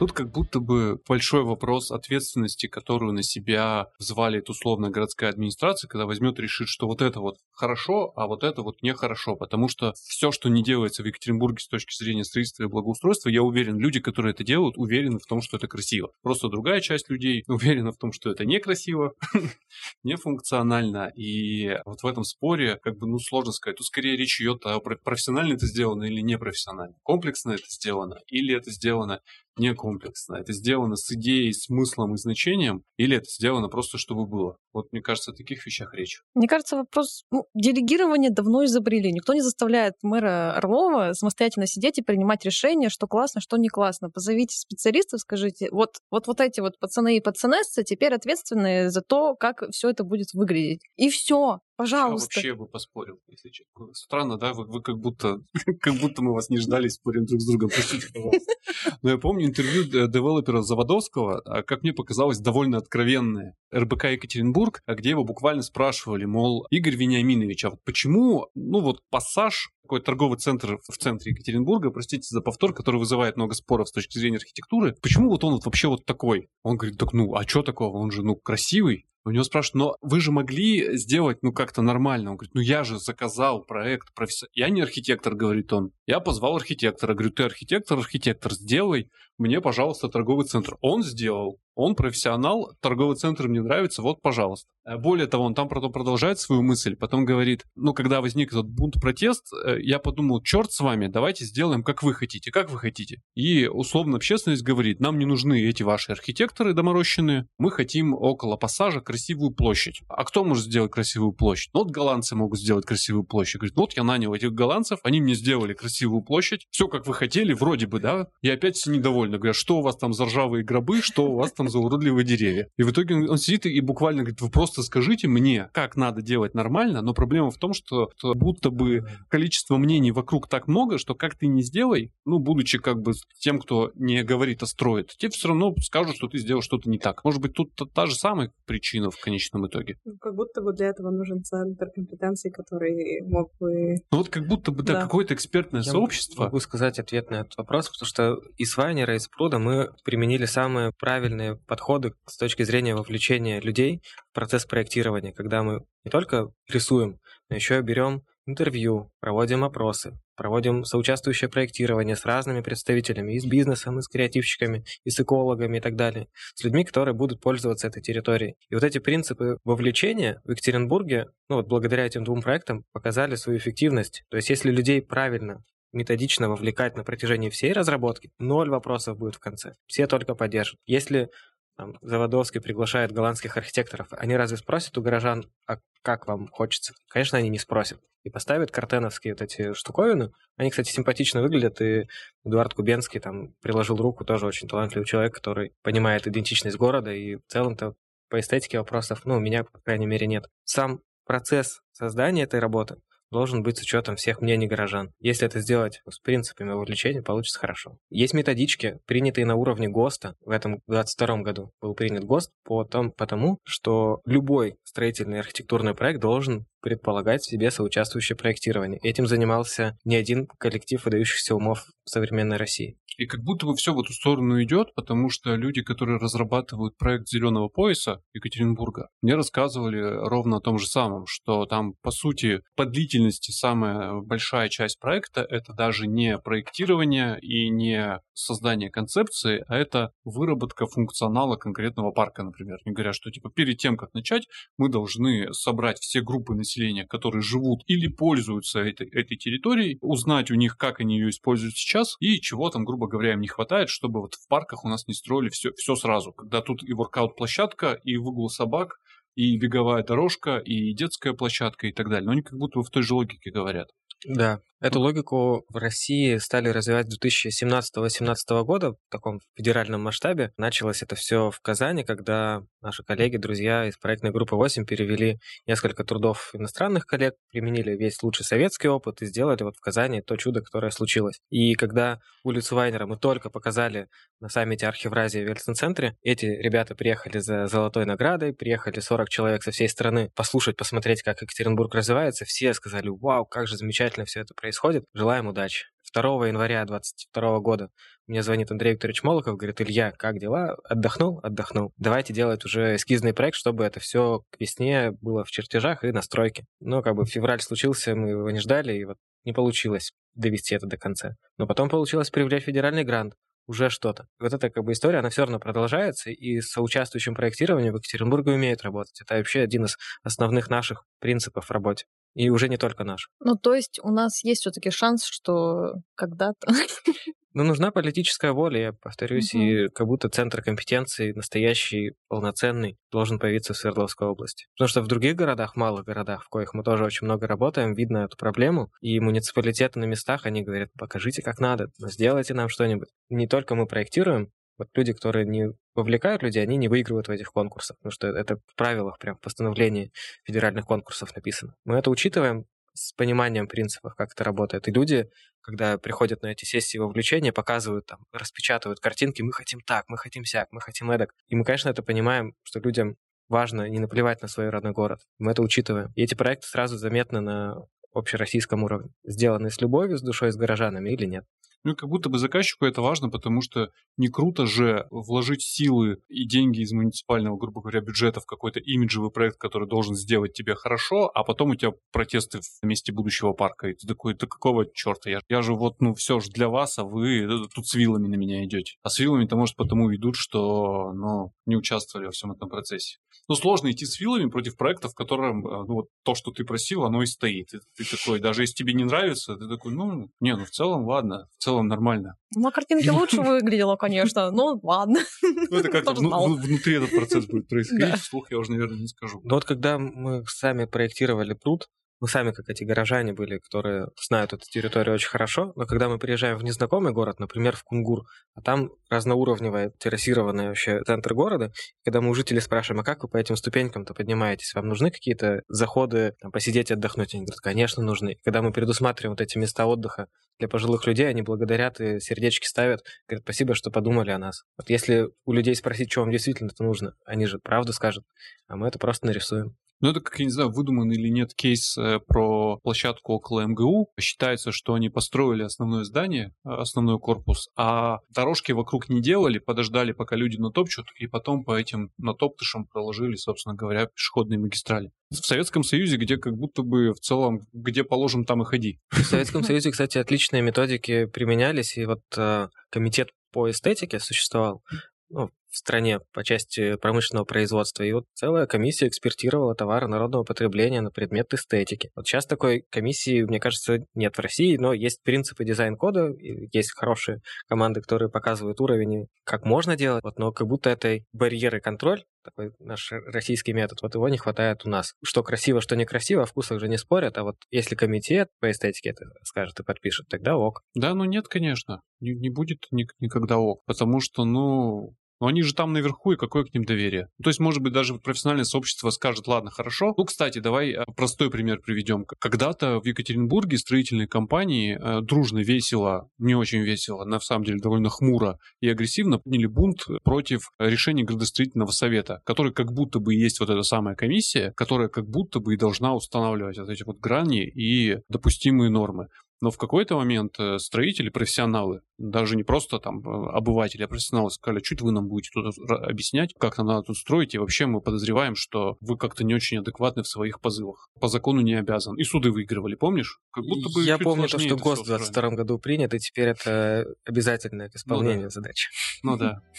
Тут 0.00 0.12
как 0.12 0.32
будто 0.32 0.60
бы 0.60 0.98
большой 1.06 1.44
вопрос 1.44 1.90
ответственности, 1.90 2.68
которую 2.68 3.12
на 3.12 3.22
себя 3.22 3.88
взвалит 3.98 4.48
условно 4.48 4.88
городская 4.88 5.28
администрация, 5.28 5.88
когда 5.88 6.06
возьмет 6.06 6.38
и 6.38 6.42
решит, 6.42 6.68
что 6.68 6.86
вот 6.86 7.02
это 7.02 7.20
вот 7.20 7.36
хорошо, 7.52 8.10
а 8.16 8.26
вот 8.26 8.42
это 8.42 8.62
вот 8.62 8.80
нехорошо. 8.80 9.36
Потому 9.36 9.68
что 9.68 9.92
все, 10.08 10.32
что 10.32 10.48
не 10.48 10.62
делается 10.62 11.02
в 11.02 11.06
Екатеринбурге 11.06 11.58
с 11.58 11.68
точки 11.68 11.94
зрения 12.02 12.24
строительства 12.24 12.62
и 12.62 12.68
благоустройства, 12.68 13.28
я 13.28 13.42
уверен, 13.42 13.78
люди, 13.78 14.00
которые 14.00 14.32
это 14.32 14.42
делают, 14.42 14.78
уверены 14.78 15.18
в 15.18 15.26
том, 15.26 15.42
что 15.42 15.58
это 15.58 15.68
красиво. 15.68 16.12
Просто 16.22 16.48
другая 16.48 16.80
часть 16.80 17.10
людей 17.10 17.44
уверена 17.48 17.92
в 17.92 17.98
том, 17.98 18.12
что 18.12 18.30
это 18.30 18.46
некрасиво, 18.46 19.12
нефункционально. 20.02 21.12
И 21.14 21.76
вот 21.84 22.02
в 22.02 22.06
этом 22.06 22.24
споре, 22.24 22.76
как 22.82 22.96
бы, 22.96 23.06
ну, 23.06 23.18
сложно 23.18 23.52
сказать. 23.52 23.76
Тут 23.76 23.86
скорее 23.86 24.16
речь 24.16 24.40
идет 24.40 24.64
о 24.64 24.80
профессионально 24.80 25.56
это 25.56 25.66
сделано 25.66 26.04
или 26.04 26.22
непрофессионально. 26.22 26.94
Комплексно 27.04 27.50
это 27.50 27.68
сделано 27.68 28.18
или 28.28 28.56
это 28.56 28.70
сделано 28.70 29.20
не 29.56 29.74
комплексно. 29.74 30.36
Это 30.36 30.52
сделано 30.52 30.96
с 30.96 31.10
идеей, 31.12 31.52
смыслом 31.52 32.14
и 32.14 32.16
значением, 32.16 32.84
или 32.96 33.16
это 33.16 33.26
сделано 33.28 33.68
просто, 33.68 33.98
чтобы 33.98 34.26
было? 34.26 34.56
Вот, 34.72 34.86
мне 34.92 35.02
кажется, 35.02 35.32
о 35.32 35.34
таких 35.34 35.66
вещах 35.66 35.94
речь. 35.94 36.22
Мне 36.34 36.46
кажется, 36.46 36.76
вопрос... 36.76 37.24
Ну, 37.32 37.46
делегирование 37.54 38.30
давно 38.30 38.64
изобрели. 38.64 39.12
Никто 39.12 39.34
не 39.34 39.40
заставляет 39.40 39.94
мэра 40.02 40.54
Орлова 40.54 41.12
самостоятельно 41.12 41.66
сидеть 41.66 41.98
и 41.98 42.02
принимать 42.02 42.44
решение, 42.44 42.88
что 42.88 43.06
классно, 43.06 43.40
что 43.40 43.56
не 43.56 43.68
классно. 43.68 44.10
Позовите 44.10 44.56
специалистов, 44.56 45.20
скажите, 45.20 45.68
вот, 45.72 45.96
вот, 46.10 46.26
вот 46.26 46.40
эти 46.40 46.60
вот 46.60 46.78
пацаны 46.78 47.16
и 47.16 47.20
пацанессы 47.20 47.82
теперь 47.82 48.14
ответственны 48.14 48.90
за 48.90 49.02
то, 49.02 49.34
как 49.34 49.64
все 49.72 49.90
это 49.90 50.04
будет 50.04 50.32
выглядеть. 50.34 50.82
И 50.96 51.10
все. 51.10 51.60
Пожалуйста. 51.80 52.40
Я 52.40 52.50
вообще 52.50 52.54
бы 52.54 52.66
поспорил, 52.66 53.20
если 53.26 53.48
честно. 53.48 53.86
Странно, 53.94 54.36
да? 54.36 54.52
Вы, 54.52 54.66
вы 54.66 54.82
как 54.82 54.98
будто 54.98 55.40
как 55.80 55.94
будто 55.94 56.20
мы 56.20 56.34
вас 56.34 56.50
не 56.50 56.58
ждали, 56.58 56.88
спорим 56.88 57.24
друг 57.24 57.40
с 57.40 57.46
другом. 57.46 57.70
Простите, 57.70 58.06
пожалуйста. 58.12 58.52
Но 59.00 59.10
я 59.10 59.16
помню 59.16 59.46
интервью 59.46 59.84
девелопера 59.84 60.60
Заводовского, 60.60 61.40
а, 61.40 61.62
как 61.62 61.82
мне 61.82 61.94
показалось, 61.94 62.38
довольно 62.38 62.76
откровенное. 62.76 63.54
РБК 63.74 64.04
Екатеринбург, 64.10 64.82
а 64.84 64.94
где 64.94 65.10
его 65.10 65.24
буквально 65.24 65.62
спрашивали, 65.62 66.26
мол, 66.26 66.66
Игорь 66.70 66.96
Вениаминович, 66.96 67.64
а 67.64 67.70
вот 67.70 67.82
почему, 67.84 68.48
ну 68.54 68.80
вот 68.80 69.00
пассаж 69.10 69.70
такой 69.90 70.02
торговый 70.02 70.38
центр 70.38 70.78
в 70.88 70.96
центре 70.98 71.32
Екатеринбурга, 71.32 71.90
простите 71.90 72.24
за 72.28 72.40
повтор, 72.42 72.72
который 72.72 72.98
вызывает 72.98 73.36
много 73.36 73.54
споров 73.54 73.88
с 73.88 73.92
точки 73.92 74.18
зрения 74.18 74.36
архитектуры. 74.36 74.94
Почему 75.02 75.30
вот 75.30 75.42
он 75.42 75.54
вот 75.54 75.64
вообще 75.64 75.88
вот 75.88 76.04
такой? 76.06 76.48
Он 76.62 76.76
говорит, 76.76 76.96
так 76.96 77.12
ну, 77.12 77.34
а 77.34 77.42
что 77.42 77.62
такого? 77.62 77.96
Он 77.96 78.12
же, 78.12 78.22
ну, 78.22 78.36
красивый. 78.36 79.06
У 79.24 79.30
него 79.30 79.44
спрашивают, 79.44 79.74
но 79.74 80.08
вы 80.08 80.20
же 80.20 80.32
могли 80.32 80.96
сделать, 80.96 81.38
ну, 81.42 81.52
как-то 81.52 81.82
нормально. 81.82 82.30
Он 82.30 82.36
говорит, 82.36 82.54
ну, 82.54 82.60
я 82.60 82.84
же 82.84 82.98
заказал 82.98 83.62
проект 83.62 84.14
профессор. 84.14 84.48
Я 84.54 84.70
не 84.70 84.80
архитектор, 84.80 85.34
говорит 85.34 85.72
он. 85.72 85.92
Я 86.06 86.20
позвал 86.20 86.56
архитектора. 86.56 87.14
Говорю, 87.14 87.30
ты 87.30 87.42
архитектор, 87.42 87.98
архитектор, 87.98 88.52
сделай 88.52 89.10
мне, 89.36 89.60
пожалуйста, 89.60 90.08
торговый 90.08 90.46
центр. 90.46 90.76
Он 90.80 91.02
сделал. 91.02 91.58
Он 91.80 91.94
профессионал, 91.94 92.72
торговый 92.80 93.16
центр 93.16 93.48
мне 93.48 93.62
нравится, 93.62 94.02
вот, 94.02 94.20
пожалуйста. 94.20 94.68
Э, 94.84 94.98
более 94.98 95.26
того, 95.26 95.44
он 95.44 95.54
там 95.54 95.68
потом 95.68 95.92
продолжает 95.92 96.38
свою 96.38 96.62
мысль, 96.62 96.94
потом 96.94 97.24
говорит, 97.24 97.64
ну, 97.74 97.94
когда 97.94 98.20
возник 98.20 98.52
этот 98.52 98.68
бунт, 98.68 99.00
протест, 99.00 99.46
э, 99.64 99.80
я 99.80 99.98
подумал, 99.98 100.42
черт 100.42 100.72
с 100.72 100.80
вами, 100.80 101.06
давайте 101.06 101.44
сделаем, 101.46 101.82
как 101.82 102.02
вы 102.02 102.12
хотите, 102.12 102.50
как 102.50 102.70
вы 102.70 102.78
хотите. 102.78 103.22
И 103.34 103.66
условно 103.66 104.16
общественность 104.16 104.62
говорит, 104.62 105.00
нам 105.00 105.18
не 105.18 105.24
нужны 105.24 105.62
эти 105.62 105.82
ваши 105.82 106.12
архитекторы 106.12 106.74
доморощенные, 106.74 107.46
мы 107.56 107.70
хотим 107.70 108.12
около 108.12 108.56
пассажа 108.56 109.00
красивую 109.00 109.52
площадь. 109.52 110.02
А 110.08 110.24
кто 110.24 110.44
может 110.44 110.64
сделать 110.64 110.90
красивую 110.90 111.32
площадь? 111.32 111.70
Ну, 111.72 111.80
вот 111.80 111.90
голландцы 111.90 112.34
могут 112.34 112.58
сделать 112.58 112.84
красивую 112.84 113.24
площадь. 113.24 113.60
Говорит, 113.60 113.76
ну, 113.76 113.82
вот 113.82 113.96
я 113.96 114.04
нанял 114.04 114.34
этих 114.34 114.52
голландцев, 114.52 115.00
они 115.02 115.22
мне 115.22 115.34
сделали 115.34 115.72
красивую 115.72 116.20
площадь, 116.22 116.66
все 116.70 116.88
как 116.88 117.06
вы 117.06 117.14
хотели, 117.14 117.54
вроде 117.54 117.86
бы, 117.86 118.00
да, 118.00 118.26
и 118.42 118.50
опять 118.50 118.76
все 118.76 118.90
недовольны. 118.90 119.38
Говорят, 119.38 119.56
что 119.56 119.78
у 119.78 119.82
вас 119.82 119.96
там 119.96 120.12
за 120.12 120.26
ржавые 120.26 120.62
гробы, 120.62 121.00
что 121.00 121.26
у 121.26 121.36
вас 121.36 121.52
там 121.52 121.69
за 121.70 121.78
уродливые 121.78 122.24
деревья. 122.24 122.68
И 122.76 122.82
в 122.82 122.90
итоге 122.90 123.14
он 123.14 123.38
сидит 123.38 123.66
и 123.66 123.80
буквально 123.80 124.22
говорит, 124.22 124.40
вы 124.40 124.50
просто 124.50 124.82
скажите 124.82 125.28
мне, 125.28 125.70
как 125.72 125.96
надо 125.96 126.22
делать 126.22 126.54
нормально, 126.54 127.00
но 127.00 127.14
проблема 127.14 127.50
в 127.50 127.58
том, 127.58 127.72
что, 127.72 128.10
что 128.16 128.34
будто 128.34 128.70
бы 128.70 129.06
количество 129.28 129.76
мнений 129.76 130.12
вокруг 130.12 130.48
так 130.48 130.68
много, 130.68 130.98
что 130.98 131.14
как 131.14 131.36
ты 131.36 131.46
не 131.46 131.62
сделай, 131.62 132.12
ну, 132.24 132.38
будучи 132.38 132.78
как 132.78 133.00
бы 133.00 133.12
тем, 133.38 133.60
кто 133.60 133.90
не 133.94 134.22
говорит, 134.22 134.62
а 134.62 134.66
строит, 134.66 135.14
тебе 135.16 135.30
все 135.30 135.48
равно 135.48 135.74
скажут, 135.80 136.16
что 136.16 136.28
ты 136.28 136.38
сделал 136.38 136.62
что-то 136.62 136.90
не 136.90 136.98
так. 136.98 137.24
Может 137.24 137.40
быть, 137.40 137.54
тут 137.54 137.74
та, 137.74 137.86
та 137.86 138.06
же 138.06 138.14
самая 138.14 138.52
причина 138.66 139.10
в 139.10 139.20
конечном 139.20 139.66
итоге. 139.66 139.96
Ну, 140.04 140.16
как 140.20 140.34
будто 140.34 140.60
бы 140.60 140.72
для 140.72 140.88
этого 140.88 141.10
нужен 141.10 141.42
центр 141.42 141.86
компетенций, 141.94 142.50
который 142.50 143.22
мог 143.22 143.52
бы... 143.58 143.96
Ну 144.10 144.18
вот 144.18 144.28
как 144.28 144.46
будто 144.46 144.72
бы, 144.72 144.82
да, 144.82 144.94
да. 144.94 145.02
какое-то 145.02 145.34
экспертное 145.34 145.82
Я 145.82 145.92
сообщество. 145.92 146.44
Могу 146.44 146.60
сказать 146.60 146.98
ответ 146.98 147.30
на 147.30 147.36
этот 147.36 147.56
вопрос, 147.56 147.88
потому 147.88 148.08
что 148.08 148.40
из 148.56 148.76
Вайнера, 148.76 149.16
из 149.16 149.28
Пруда 149.28 149.58
мы 149.58 149.90
применили 150.04 150.44
самые 150.44 150.92
правильные 150.98 151.49
подходы 151.66 152.14
с 152.26 152.36
точки 152.36 152.62
зрения 152.62 152.94
вовлечения 152.94 153.60
людей 153.60 154.02
в 154.30 154.34
процесс 154.34 154.66
проектирования, 154.66 155.32
когда 155.32 155.62
мы 155.62 155.84
не 156.04 156.10
только 156.10 156.48
рисуем, 156.68 157.18
но 157.48 157.56
еще 157.56 157.80
берем 157.80 158.22
интервью, 158.46 159.10
проводим 159.20 159.64
опросы, 159.64 160.18
проводим 160.36 160.84
соучаствующее 160.84 161.48
проектирование 161.48 162.16
с 162.16 162.24
разными 162.24 162.60
представителями, 162.60 163.34
и 163.34 163.40
с 163.40 163.44
бизнесом, 163.44 163.98
и 163.98 164.02
с 164.02 164.08
креативщиками, 164.08 164.84
и 165.04 165.10
с 165.10 165.20
экологами 165.20 165.78
и 165.78 165.80
так 165.80 165.96
далее, 165.96 166.28
с 166.54 166.64
людьми, 166.64 166.84
которые 166.84 167.14
будут 167.14 167.40
пользоваться 167.40 167.86
этой 167.86 168.02
территорией. 168.02 168.56
И 168.68 168.74
вот 168.74 168.84
эти 168.84 168.98
принципы 168.98 169.58
вовлечения 169.64 170.40
в 170.44 170.50
Екатеринбурге, 170.50 171.26
ну 171.48 171.56
вот 171.56 171.68
благодаря 171.68 172.06
этим 172.06 172.24
двум 172.24 172.42
проектам, 172.42 172.84
показали 172.92 173.34
свою 173.34 173.58
эффективность. 173.58 174.24
То 174.30 174.36
есть 174.36 174.50
если 174.50 174.70
людей 174.70 175.02
правильно 175.02 175.62
методично 175.92 176.48
вовлекать 176.48 176.96
на 176.96 177.04
протяжении 177.04 177.50
всей 177.50 177.72
разработки, 177.72 178.30
ноль 178.38 178.70
вопросов 178.70 179.18
будет 179.18 179.36
в 179.36 179.40
конце. 179.40 179.74
Все 179.86 180.06
только 180.06 180.34
поддержат. 180.34 180.78
Если 180.86 181.30
там, 181.76 181.96
Заводовский 182.02 182.60
приглашает 182.60 183.12
голландских 183.12 183.56
архитекторов, 183.56 184.08
они 184.10 184.36
разве 184.36 184.58
спросят 184.58 184.96
у 184.98 185.02
горожан, 185.02 185.50
а 185.66 185.78
как 186.02 186.26
вам 186.26 186.48
хочется? 186.48 186.94
Конечно, 187.08 187.38
они 187.38 187.48
не 187.48 187.58
спросят. 187.58 188.00
И 188.22 188.28
поставят 188.28 188.70
картеновские 188.70 189.32
вот 189.32 189.40
эти 189.40 189.72
штуковины. 189.72 190.30
Они, 190.58 190.68
кстати, 190.68 190.90
симпатично 190.90 191.40
выглядят, 191.40 191.80
и 191.80 192.06
Эдуард 192.44 192.74
Кубенский 192.74 193.18
там 193.18 193.54
приложил 193.62 193.96
руку, 193.96 194.26
тоже 194.26 194.46
очень 194.46 194.68
талантливый 194.68 195.06
человек, 195.06 195.34
который 195.34 195.72
понимает 195.82 196.26
идентичность 196.26 196.76
города, 196.76 197.12
и 197.12 197.36
в 197.36 197.42
целом-то 197.48 197.94
по 198.28 198.38
эстетике 198.38 198.78
вопросов, 198.78 199.22
ну, 199.24 199.36
у 199.36 199.40
меня, 199.40 199.64
по 199.64 199.80
крайней 199.80 200.06
мере, 200.06 200.26
нет. 200.26 200.48
Сам 200.64 201.00
процесс 201.24 201.80
создания 201.92 202.42
этой 202.42 202.60
работы 202.60 202.96
должен 203.30 203.62
быть 203.62 203.78
с 203.78 203.82
учетом 203.82 204.16
всех 204.16 204.40
мнений 204.40 204.66
горожан. 204.66 205.12
Если 205.20 205.46
это 205.46 205.60
сделать 205.60 206.02
с 206.08 206.18
принципами 206.18 206.72
вовлечения, 206.72 207.22
получится 207.22 207.58
хорошо. 207.58 207.98
Есть 208.10 208.34
методички, 208.34 208.98
принятые 209.06 209.46
на 209.46 209.56
уровне 209.56 209.88
ГОСТа. 209.88 210.34
В 210.44 210.50
этом 210.50 210.80
2022 210.86 211.36
году 211.42 211.72
был 211.80 211.94
принят 211.94 212.24
ГОСТ 212.24 212.50
по 212.64 212.84
том, 212.84 213.12
потому, 213.12 213.58
что 213.64 214.20
любой 214.24 214.76
строительный 214.84 215.40
архитектурный 215.40 215.94
проект 215.94 216.20
должен 216.20 216.66
предполагать 216.80 217.42
в 217.42 217.50
себе 217.50 217.70
соучаствующее 217.70 218.36
проектирование. 218.36 218.98
Этим 219.02 219.26
занимался 219.26 219.98
не 220.04 220.16
один 220.16 220.46
коллектив 220.58 221.04
выдающихся 221.04 221.54
умов 221.54 221.84
современной 222.04 222.56
России. 222.56 222.96
И 223.16 223.26
как 223.26 223.42
будто 223.42 223.66
бы 223.66 223.74
все 223.74 223.92
в 223.92 224.00
эту 224.00 224.12
сторону 224.12 224.62
идет, 224.62 224.94
потому 224.94 225.30
что 225.30 225.54
люди, 225.54 225.82
которые 225.82 226.18
разрабатывают 226.18 226.96
проект 226.96 227.28
зеленого 227.28 227.68
пояса 227.68 228.22
Екатеринбурга, 228.32 229.08
мне 229.22 229.34
рассказывали 229.34 230.00
ровно 230.00 230.58
о 230.58 230.60
том 230.60 230.78
же 230.78 230.86
самом, 230.86 231.26
что 231.26 231.66
там, 231.66 231.94
по 232.02 232.10
сути, 232.10 232.62
по 232.76 232.86
длительности 232.86 233.50
самая 233.50 234.20
большая 234.20 234.68
часть 234.68 234.98
проекта 234.98 235.42
это 235.42 235.72
даже 235.72 236.06
не 236.06 236.38
проектирование 236.38 237.38
и 237.40 237.68
не 237.68 238.20
создание 238.34 238.90
концепции, 238.90 239.64
а 239.68 239.76
это 239.76 240.12
выработка 240.24 240.86
функционала 240.86 241.56
конкретного 241.56 242.10
парка, 242.10 242.42
например. 242.42 242.78
Они 242.84 242.94
говорят, 242.94 243.14
что 243.14 243.30
типа 243.30 243.50
перед 243.50 243.78
тем, 243.78 243.96
как 243.96 244.14
начать, 244.14 244.46
мы 244.78 244.88
должны 244.88 245.52
собрать 245.52 245.98
все 246.00 246.20
группы 246.20 246.54
населения, 246.54 247.06
которые 247.06 247.42
живут 247.42 247.82
или 247.86 248.08
пользуются 248.08 248.80
этой, 248.80 249.08
этой 249.08 249.36
территорией, 249.36 249.98
узнать 250.00 250.50
у 250.50 250.54
них, 250.54 250.76
как 250.76 251.00
они 251.00 251.18
ее 251.18 251.30
используют 251.30 251.74
сейчас 251.74 252.16
и 252.20 252.40
чего 252.40 252.70
там, 252.70 252.84
грубо 252.84 253.08
говоря, 253.10 253.34
им 253.34 253.40
не 253.40 253.48
хватает, 253.48 253.90
чтобы 253.90 254.20
вот 254.20 254.34
в 254.34 254.48
парках 254.48 254.84
у 254.84 254.88
нас 254.88 255.06
не 255.06 255.14
строили 255.14 255.50
все, 255.50 255.72
все 255.76 255.94
сразу. 255.94 256.32
Когда 256.32 256.62
тут 256.62 256.82
и 256.82 256.94
воркаут-площадка, 256.94 258.00
и 258.02 258.16
выгул 258.16 258.48
собак, 258.48 258.98
и 259.34 259.58
беговая 259.58 260.02
дорожка, 260.02 260.58
и 260.58 260.94
детская 260.94 261.34
площадка, 261.34 261.86
и 261.86 261.92
так 261.92 262.08
далее. 262.08 262.24
Но 262.24 262.32
они 262.32 262.42
как 262.42 262.58
будто 262.58 262.82
в 262.82 262.90
той 262.90 263.02
же 263.02 263.14
логике 263.14 263.50
говорят. 263.50 263.88
Да, 264.26 264.60
Эту 264.80 264.98
логику 264.98 265.66
в 265.68 265.76
России 265.76 266.38
стали 266.38 266.70
развивать 266.70 267.12
с 267.12 267.18
2017-2018 267.22 268.64
года 268.64 268.92
в 268.92 268.96
таком 269.10 269.40
федеральном 269.54 270.02
масштабе. 270.02 270.54
Началось 270.56 271.02
это 271.02 271.16
все 271.16 271.50
в 271.50 271.60
Казани, 271.60 272.02
когда 272.02 272.62
наши 272.80 273.02
коллеги, 273.02 273.36
друзья 273.36 273.84
из 273.84 273.98
проектной 273.98 274.30
группы 274.30 274.56
8 274.56 274.86
перевели 274.86 275.38
несколько 275.66 276.02
трудов 276.02 276.54
иностранных 276.54 277.04
коллег, 277.04 277.34
применили 277.50 277.94
весь 277.94 278.22
лучший 278.22 278.46
советский 278.46 278.88
опыт 278.88 279.20
и 279.20 279.26
сделали 279.26 279.62
вот 279.64 279.76
в 279.76 279.80
Казани 279.80 280.22
то 280.22 280.34
чудо, 280.38 280.62
которое 280.62 280.90
случилось. 280.90 281.40
И 281.50 281.74
когда 281.74 282.18
улицу 282.42 282.74
Вайнера 282.74 283.04
мы 283.04 283.18
только 283.18 283.50
показали 283.50 284.08
на 284.40 284.48
саммите 284.48 284.86
Архивразии 284.86 285.44
в 285.44 285.48
Ельцин-центре, 285.48 286.16
эти 286.22 286.46
ребята 286.46 286.94
приехали 286.94 287.38
за 287.38 287.66
золотой 287.66 288.06
наградой, 288.06 288.52
приехали 288.52 289.00
40 289.00 289.28
человек 289.28 289.62
со 289.62 289.70
всей 289.70 289.88
страны 289.88 290.30
послушать, 290.34 290.76
посмотреть, 290.76 291.22
как 291.22 291.42
Екатеринбург 291.42 291.94
развивается. 291.94 292.44
Все 292.44 292.72
сказали, 292.74 293.08
вау, 293.08 293.44
как 293.44 293.66
же 293.66 293.76
замечательно 293.76 294.24
все 294.24 294.40
это 294.40 294.54
происходит. 294.54 295.04
Желаем 295.14 295.46
удачи. 295.46 295.86
2 296.12 296.48
января 296.48 296.84
2022 296.84 297.60
года 297.60 297.90
мне 298.26 298.42
звонит 298.42 298.70
Андрей 298.70 298.92
Викторович 298.92 299.22
Молоков, 299.22 299.56
говорит, 299.56 299.80
Илья, 299.80 300.12
как 300.12 300.38
дела? 300.38 300.76
Отдохнул? 300.84 301.40
Отдохнул. 301.42 301.92
Давайте 301.98 302.32
делать 302.32 302.64
уже 302.64 302.96
эскизный 302.96 303.34
проект, 303.34 303.56
чтобы 303.56 303.84
это 303.84 304.00
все 304.00 304.42
к 304.50 304.60
весне 304.60 305.12
было 305.20 305.44
в 305.44 305.50
чертежах 305.50 306.04
и 306.04 306.12
настройке. 306.12 306.64
Но 306.80 307.02
как 307.02 307.14
бы 307.14 307.26
февраль 307.26 307.60
случился, 307.60 308.14
мы 308.14 308.30
его 308.30 308.50
не 308.50 308.58
ждали, 308.58 308.92
и 308.94 309.04
вот 309.04 309.18
не 309.44 309.52
получилось 309.52 310.12
довести 310.34 310.74
это 310.74 310.86
до 310.86 310.96
конца. 310.96 311.36
Но 311.58 311.66
потом 311.66 311.88
получилось 311.88 312.30
привлечь 312.30 312.64
федеральный 312.64 313.04
грант 313.04 313.34
уже 313.66 313.90
что-то. 313.90 314.26
Вот 314.38 314.52
эта 314.52 314.70
как 314.70 314.84
бы 314.84 314.92
история, 314.92 315.18
она 315.18 315.30
все 315.30 315.42
равно 315.42 315.58
продолжается, 315.58 316.30
и 316.30 316.60
с 316.60 316.70
соучаствующим 316.70 317.34
проектированием 317.34 317.92
в 317.92 317.96
Екатеринбурге 317.96 318.52
умеют 318.52 318.82
работать. 318.82 319.20
Это 319.20 319.36
вообще 319.36 319.60
один 319.60 319.84
из 319.84 319.96
основных 320.22 320.70
наших 320.70 321.04
принципов 321.20 321.66
в 321.66 321.70
работе. 321.70 322.06
И 322.34 322.48
уже 322.48 322.68
не 322.68 322.76
только 322.76 323.04
наш. 323.04 323.28
Ну, 323.40 323.56
то 323.56 323.74
есть 323.74 323.98
у 324.02 324.10
нас 324.10 324.44
есть 324.44 324.60
все-таки 324.60 324.90
шанс, 324.90 325.24
что 325.24 325.94
когда-то... 326.14 326.68
Ну, 327.52 327.64
нужна 327.64 327.90
политическая 327.90 328.52
воля, 328.52 328.80
я 328.80 328.92
повторюсь, 328.92 329.54
угу. 329.54 329.62
и 329.62 329.88
как 329.88 330.06
будто 330.06 330.28
центр 330.28 330.62
компетенции 330.62 331.32
настоящий, 331.32 332.12
полноценный, 332.28 332.96
должен 333.10 333.38
появиться 333.40 333.74
в 333.74 333.76
Свердловской 333.76 334.28
области. 334.28 334.66
Потому 334.76 334.88
что 334.88 335.02
в 335.02 335.08
других 335.08 335.34
городах, 335.34 335.74
малых 335.74 336.04
городах, 336.04 336.44
в 336.44 336.48
коих 336.48 336.74
мы 336.74 336.84
тоже 336.84 337.04
очень 337.04 337.24
много 337.24 337.48
работаем, 337.48 337.94
видно 337.94 338.18
эту 338.18 338.36
проблему, 338.36 338.92
и 339.00 339.18
муниципалитеты 339.18 339.98
на 339.98 340.04
местах, 340.04 340.46
они 340.46 340.62
говорят, 340.62 340.90
покажите, 340.96 341.42
как 341.42 341.58
надо, 341.58 341.90
сделайте 341.98 342.54
нам 342.54 342.68
что-нибудь. 342.68 343.08
Не 343.30 343.48
только 343.48 343.74
мы 343.74 343.86
проектируем, 343.86 344.52
вот 344.78 344.88
люди, 344.94 345.12
которые 345.12 345.44
не 345.44 345.72
вовлекают 345.94 346.42
людей, 346.42 346.62
они 346.62 346.76
не 346.76 346.88
выигрывают 346.88 347.28
в 347.28 347.30
этих 347.30 347.52
конкурсах, 347.52 347.98
потому 347.98 348.12
что 348.12 348.28
это 348.28 348.56
в 348.66 348.76
правилах, 348.76 349.18
прям 349.18 349.36
в 349.36 349.40
постановлении 349.40 350.10
федеральных 350.44 350.86
конкурсов 350.86 351.34
написано. 351.34 351.74
Мы 351.84 351.96
это 351.96 352.10
учитываем 352.10 352.64
с 352.94 353.12
пониманием 353.12 353.66
принципов, 353.66 354.14
как 354.14 354.32
это 354.32 354.44
работает. 354.44 354.88
И 354.88 354.92
люди, 354.92 355.28
когда 355.60 355.98
приходят 355.98 356.42
на 356.42 356.48
эти 356.48 356.64
сессии 356.64 356.98
вовлечения, 356.98 357.52
показывают 357.52 358.06
там, 358.06 358.24
распечатывают 358.32 359.00
картинки, 359.00 359.42
мы 359.42 359.52
хотим 359.52 359.80
так, 359.80 360.04
мы 360.08 360.18
хотим 360.18 360.44
сяк, 360.44 360.68
мы 360.70 360.80
хотим 360.80 361.10
эдак. 361.10 361.34
И 361.48 361.56
мы, 361.56 361.64
конечно, 361.64 361.88
это 361.88 362.02
понимаем, 362.02 362.54
что 362.62 362.80
людям 362.80 363.16
важно 363.48 363.88
не 363.88 363.98
наплевать 363.98 364.42
на 364.42 364.48
свой 364.48 364.70
родной 364.70 364.92
город. 364.92 365.20
Мы 365.38 365.52
это 365.52 365.62
учитываем. 365.62 366.12
И 366.14 366.22
эти 366.22 366.34
проекты 366.34 366.66
сразу 366.66 366.96
заметны 366.96 367.40
на 367.40 367.76
общероссийском 368.12 368.82
уровне. 368.82 369.10
Сделаны 369.24 369.70
с 369.70 369.80
любовью, 369.80 370.18
с 370.18 370.22
душой, 370.22 370.52
с 370.52 370.56
горожанами 370.56 371.10
или 371.10 371.26
нет. 371.26 371.44
Ну, 371.84 371.96
как 371.96 372.08
будто 372.08 372.28
бы 372.28 372.38
заказчику 372.38 372.84
это 372.84 373.00
важно, 373.00 373.30
потому 373.30 373.62
что 373.62 373.90
не 374.16 374.28
круто 374.28 374.66
же 374.66 375.06
вложить 375.10 375.62
силы 375.62 376.18
и 376.28 376.46
деньги 376.46 376.80
из 376.80 376.92
муниципального, 376.92 377.56
грубо 377.56 377.80
говоря, 377.80 378.00
бюджета 378.00 378.40
в 378.40 378.46
какой-то 378.46 378.80
имиджевый 378.80 379.30
проект, 379.30 379.56
который 379.56 379.88
должен 379.88 380.14
сделать 380.14 380.52
тебе 380.52 380.74
хорошо, 380.74 381.30
а 381.34 381.42
потом 381.42 381.70
у 381.70 381.74
тебя 381.74 381.92
протесты 382.12 382.60
в 382.60 382.86
месте 382.86 383.12
будущего 383.12 383.52
парка. 383.52 383.88
И 383.88 383.94
ты 383.94 384.06
такой, 384.06 384.34
да 384.34 384.46
какого 384.46 384.86
черта? 384.92 385.30
Я, 385.30 385.40
я 385.48 385.62
же 385.62 385.74
вот, 385.74 386.00
ну, 386.00 386.14
все 386.14 386.40
же 386.40 386.50
для 386.50 386.68
вас, 386.68 386.98
а 386.98 387.04
вы 387.04 387.48
тут 387.74 387.86
с 387.86 387.94
вилами 387.94 388.26
на 388.28 388.34
меня 388.34 388.64
идете. 388.64 388.96
А 389.02 389.08
с 389.08 389.18
вилами-то, 389.18 389.56
может, 389.56 389.76
потому 389.76 390.14
идут, 390.14 390.36
что, 390.36 391.12
ну, 391.12 391.52
не 391.66 391.76
участвовали 391.76 392.26
во 392.26 392.32
всем 392.32 392.52
этом 392.52 392.68
процессе. 392.68 393.18
Ну, 393.48 393.54
сложно 393.54 393.90
идти 393.90 394.04
с 394.04 394.20
вилами 394.20 394.48
против 394.48 394.76
проекта, 394.76 395.08
в 395.08 395.14
котором, 395.14 395.66
э, 395.66 395.84
ну, 395.86 395.94
вот 395.94 396.06
то, 396.24 396.34
что 396.34 396.50
ты 396.50 396.64
просил, 396.64 397.04
оно 397.04 397.22
и 397.22 397.26
стоит. 397.26 397.74
И 397.74 397.78
ты 397.96 398.04
такой, 398.04 398.38
даже 398.38 398.62
если 398.62 398.74
тебе 398.74 398.92
не 398.92 399.04
нравится, 399.04 399.56
ты 399.56 399.68
такой, 399.68 399.92
ну, 399.92 400.28
не, 400.40 400.54
ну, 400.56 400.64
в 400.64 400.70
целом, 400.70 401.04
ладно, 401.06 401.48
в 401.58 401.62
целом 401.62 401.69
целом 401.70 401.88
нормально. 401.88 402.34
На 402.56 402.70
картинке 402.70 403.10
лучше 403.12 403.40
выглядело, 403.40 403.96
конечно, 403.96 404.50
но 404.50 404.78
ладно. 404.82 405.20
Ну, 405.42 405.76
это 405.76 405.88
как-то 405.88 406.12
внутри 406.12 406.94
этот 406.96 407.10
процесс 407.10 407.46
будет 407.46 407.68
происходить, 407.68 408.20
вслух 408.20 408.50
я 408.50 408.58
уже, 408.58 408.72
наверное, 408.72 408.98
не 408.98 409.08
скажу. 409.08 409.40
Ну, 409.44 409.54
вот 409.54 409.64
когда 409.64 409.98
мы 409.98 410.44
сами 410.46 410.84
проектировали 410.84 411.54
пруд, 411.54 411.88
мы 412.20 412.28
сами, 412.28 412.52
как 412.52 412.68
эти 412.68 412.84
горожане 412.84 413.32
были, 413.32 413.58
которые 413.58 414.08
знают 414.20 414.52
эту 414.52 414.64
территорию 414.66 415.14
очень 415.14 415.28
хорошо, 415.28 415.72
но 415.74 415.86
когда 415.86 416.08
мы 416.08 416.18
приезжаем 416.18 416.58
в 416.58 416.64
незнакомый 416.64 417.12
город, 417.12 417.40
например, 417.40 417.76
в 417.76 417.82
Кунгур, 417.82 418.24
а 418.54 418.60
там 418.60 418.90
разноуровневый 419.08 419.92
террасированный 419.98 420.68
вообще 420.68 421.00
центр 421.04 421.32
города, 421.32 421.72
когда 422.04 422.20
мы 422.20 422.30
у 422.30 422.34
жителей 422.34 422.60
спрашиваем, 422.60 423.00
а 423.00 423.04
как 423.04 423.22
вы 423.22 423.28
по 423.28 423.38
этим 423.38 423.56
ступенькам-то 423.56 424.12
поднимаетесь, 424.12 424.74
вам 424.74 424.88
нужны 424.88 425.10
какие-то 425.10 425.62
заходы, 425.68 426.34
там, 426.40 426.52
посидеть, 426.52 426.90
отдохнуть? 426.90 427.34
Они 427.34 427.44
говорят, 427.44 427.60
конечно, 427.60 428.02
нужны. 428.02 428.32
И 428.32 428.42
когда 428.44 428.60
мы 428.60 428.72
предусматриваем 428.72 429.32
вот 429.32 429.40
эти 429.40 429.56
места 429.56 429.86
отдыха 429.86 430.26
для 430.58 430.68
пожилых 430.68 431.06
людей, 431.06 431.26
они 431.26 431.40
благодарят 431.40 432.00
и 432.00 432.20
сердечки 432.20 432.66
ставят, 432.66 433.02
говорят, 433.26 433.44
спасибо, 433.44 433.74
что 433.74 433.90
подумали 433.90 434.30
о 434.30 434.38
нас. 434.38 434.64
Вот 434.76 434.90
если 434.90 435.28
у 435.46 435.52
людей 435.52 435.74
спросить, 435.74 436.12
что 436.12 436.20
вам 436.20 436.30
действительно 436.30 436.68
это 436.68 436.84
нужно, 436.84 437.14
они 437.24 437.46
же 437.46 437.58
правду 437.58 437.94
скажут, 437.94 438.24
а 438.68 438.76
мы 438.76 438.88
это 438.88 438.98
просто 438.98 439.26
нарисуем. 439.26 439.74
Ну, 440.00 440.10
это, 440.10 440.20
как 440.20 440.38
я 440.38 440.46
не 440.46 440.50
знаю, 440.50 440.70
выдуманный 440.70 441.16
или 441.16 441.28
нет 441.28 441.52
кейс 441.54 441.96
э, 441.98 442.20
про 442.26 442.78
площадку 442.78 443.34
около 443.34 443.66
МГУ. 443.66 444.08
Считается, 444.18 444.72
что 444.72 444.94
они 444.94 445.10
построили 445.10 445.62
основное 445.62 446.04
здание, 446.04 446.54
э, 446.64 446.70
основной 446.70 447.18
корпус, 447.18 447.68
а 447.76 448.20
дорожки 448.30 448.72
вокруг 448.72 449.10
не 449.10 449.20
делали, 449.20 449.58
подождали, 449.58 450.12
пока 450.12 450.36
люди 450.36 450.56
натопчут, 450.56 451.06
и 451.18 451.26
потом 451.26 451.64
по 451.64 451.78
этим 451.78 452.10
натоптышам 452.16 452.86
проложили, 452.86 453.34
собственно 453.34 453.74
говоря, 453.74 454.06
пешеходные 454.06 454.58
магистрали. 454.58 455.10
В 455.30 455.36
Советском 455.36 455.82
Союзе, 455.82 456.16
где 456.16 456.38
как 456.38 456.56
будто 456.56 456.82
бы 456.82 457.12
в 457.12 457.20
целом, 457.20 457.60
где 457.72 458.02
положим, 458.02 458.44
там 458.44 458.62
и 458.62 458.64
ходи. 458.64 459.00
В 459.10 459.22
Советском 459.22 459.62
Союзе, 459.62 459.90
кстати, 459.90 460.16
отличные 460.16 460.62
методики 460.62 461.26
применялись, 461.26 461.98
и 461.98 462.06
вот 462.06 462.22
э, 462.36 462.68
комитет 462.90 463.30
по 463.52 463.70
эстетике 463.70 464.18
существовал 464.18 464.82
ну, 465.30 465.50
в 465.70 465.76
стране 465.76 466.20
по 466.32 466.44
части 466.44 466.96
промышленного 466.96 467.44
производства. 467.44 468.02
И 468.02 468.12
вот 468.12 468.24
целая 468.34 468.66
комиссия 468.66 469.08
экспертировала 469.08 469.74
товары 469.74 470.08
народного 470.08 470.44
потребления 470.44 471.00
на 471.00 471.10
предмет 471.10 471.52
эстетики. 471.54 472.10
Вот 472.14 472.26
сейчас 472.26 472.46
такой 472.46 472.84
комиссии, 472.90 473.42
мне 473.42 473.60
кажется, 473.60 473.98
нет 474.14 474.36
в 474.36 474.40
России, 474.40 474.76
но 474.76 474.92
есть 474.92 475.22
принципы 475.22 475.64
дизайн-кода, 475.64 476.34
есть 476.72 476.92
хорошие 476.96 477.40
команды, 477.68 478.00
которые 478.00 478.30
показывают 478.30 478.80
уровень, 478.80 479.26
как 479.44 479.64
можно 479.64 479.96
делать, 479.96 480.24
вот, 480.24 480.38
но 480.38 480.52
как 480.52 480.66
будто 480.66 480.90
этой 480.90 481.24
барьеры 481.32 481.80
контроль 481.80 482.24
такой 482.42 482.72
наш 482.78 483.12
российский 483.12 483.72
метод, 483.72 484.00
вот 484.02 484.14
его 484.14 484.28
не 484.28 484.38
хватает 484.38 484.86
у 484.86 484.88
нас. 484.88 485.14
Что 485.22 485.42
красиво, 485.42 485.80
что 485.80 485.96
некрасиво, 485.96 486.42
о 486.42 486.46
вкусах 486.46 486.80
же 486.80 486.88
не 486.88 486.98
спорят, 486.98 487.38
а 487.38 487.42
вот 487.42 487.56
если 487.70 487.94
комитет 487.94 488.48
по 488.60 488.70
эстетике 488.70 489.10
это 489.10 489.26
скажет 489.42 489.78
и 489.80 489.84
подпишет, 489.84 490.26
тогда 490.28 490.56
ок. 490.56 490.82
Да, 490.94 491.14
ну 491.14 491.24
нет, 491.24 491.48
конечно, 491.48 492.00
не, 492.20 492.34
не 492.34 492.50
будет 492.50 492.86
никогда 492.90 493.58
ок, 493.58 493.82
потому 493.86 494.20
что, 494.20 494.44
ну, 494.44 495.14
но 495.40 495.46
они 495.46 495.62
же 495.62 495.74
там 495.74 495.92
наверху, 495.92 496.32
и 496.32 496.36
какое 496.36 496.64
к 496.64 496.74
ним 496.74 496.84
доверие? 496.84 497.28
То 497.42 497.50
есть, 497.50 497.60
может 497.60 497.82
быть, 497.82 497.92
даже 497.92 498.14
профессиональное 498.14 498.64
сообщество 498.64 499.10
скажет, 499.10 499.46
ладно, 499.46 499.70
хорошо. 499.70 500.14
Ну, 500.16 500.24
кстати, 500.24 500.58
давай 500.58 500.90
э, 500.90 501.04
простой 501.16 501.50
пример 501.50 501.80
приведем. 501.80 502.24
Когда-то 502.38 503.00
в 503.00 503.06
Екатеринбурге 503.06 503.78
строительные 503.78 504.28
компании 504.28 504.98
э, 505.00 505.22
дружно, 505.22 505.58
весело, 505.58 506.28
не 506.38 506.54
очень 506.54 506.80
весело, 506.80 507.24
на 507.24 507.40
самом 507.40 507.64
деле 507.64 507.78
довольно 507.80 508.10
хмуро 508.10 508.58
и 508.80 508.88
агрессивно 508.88 509.38
подняли 509.38 509.66
бунт 509.66 510.06
против 510.22 510.70
решения 510.78 511.24
градостроительного 511.24 511.90
совета, 511.90 512.40
который 512.44 512.72
как 512.72 512.92
будто 512.92 513.18
бы 513.18 513.34
и 513.34 513.38
есть 513.38 513.60
вот 513.60 513.70
эта 513.70 513.82
самая 513.82 514.14
комиссия, 514.14 514.72
которая 514.76 515.08
как 515.08 515.26
будто 515.26 515.60
бы 515.60 515.74
и 515.74 515.78
должна 515.78 516.14
устанавливать 516.14 516.78
вот 516.78 516.88
эти 516.88 517.02
вот 517.04 517.18
грани 517.18 517.66
и 517.66 518.18
допустимые 518.28 518.90
нормы. 518.90 519.28
Но 519.60 519.70
в 519.70 519.76
какой-то 519.76 520.16
момент 520.16 520.58
э, 520.58 520.78
строители, 520.78 521.28
профессионалы, 521.28 522.00
даже 522.16 522.56
не 522.56 522.62
просто 522.62 522.98
там 522.98 523.20
э, 523.20 523.50
обыватели, 523.50 524.02
а 524.02 524.08
профессионалы 524.08 524.50
сказали, 524.50 524.80
чуть 524.80 525.02
вы 525.02 525.12
нам 525.12 525.28
будете 525.28 525.50
тут 525.52 525.74
объяснять, 525.88 526.54
как 526.58 526.78
нам 526.78 526.86
надо 526.86 527.02
тут 527.02 527.18
строить, 527.18 527.54
и 527.54 527.58
вообще 527.58 527.84
мы 527.84 528.00
подозреваем, 528.00 528.54
что 528.54 528.96
вы 529.00 529.18
как-то 529.18 529.44
не 529.44 529.54
очень 529.54 529.78
адекватны 529.78 530.22
в 530.22 530.28
своих 530.28 530.60
позывах. 530.60 531.08
По 531.20 531.28
закону 531.28 531.60
не 531.60 531.74
обязан. 531.74 532.16
И 532.16 532.24
суды 532.24 532.50
выигрывали, 532.50 532.94
помнишь? 532.94 533.38
Как 533.52 533.64
будто 533.64 533.90
бы 533.94 534.02
Я 534.02 534.16
помню 534.16 534.48
то, 534.48 534.58
что 534.58 534.76
ГОСТ 534.76 535.02
в 535.02 535.06
2022 535.06 535.50
году 535.50 535.78
принят, 535.78 536.14
и 536.14 536.18
теперь 536.18 536.48
это 536.48 537.04
обязательное 537.26 537.90
к 537.90 537.96
исполнению 537.96 538.36
ну, 538.36 538.44
да. 538.44 538.50
задача. 538.50 538.88
Ну 539.22 539.36
да. 539.36 539.60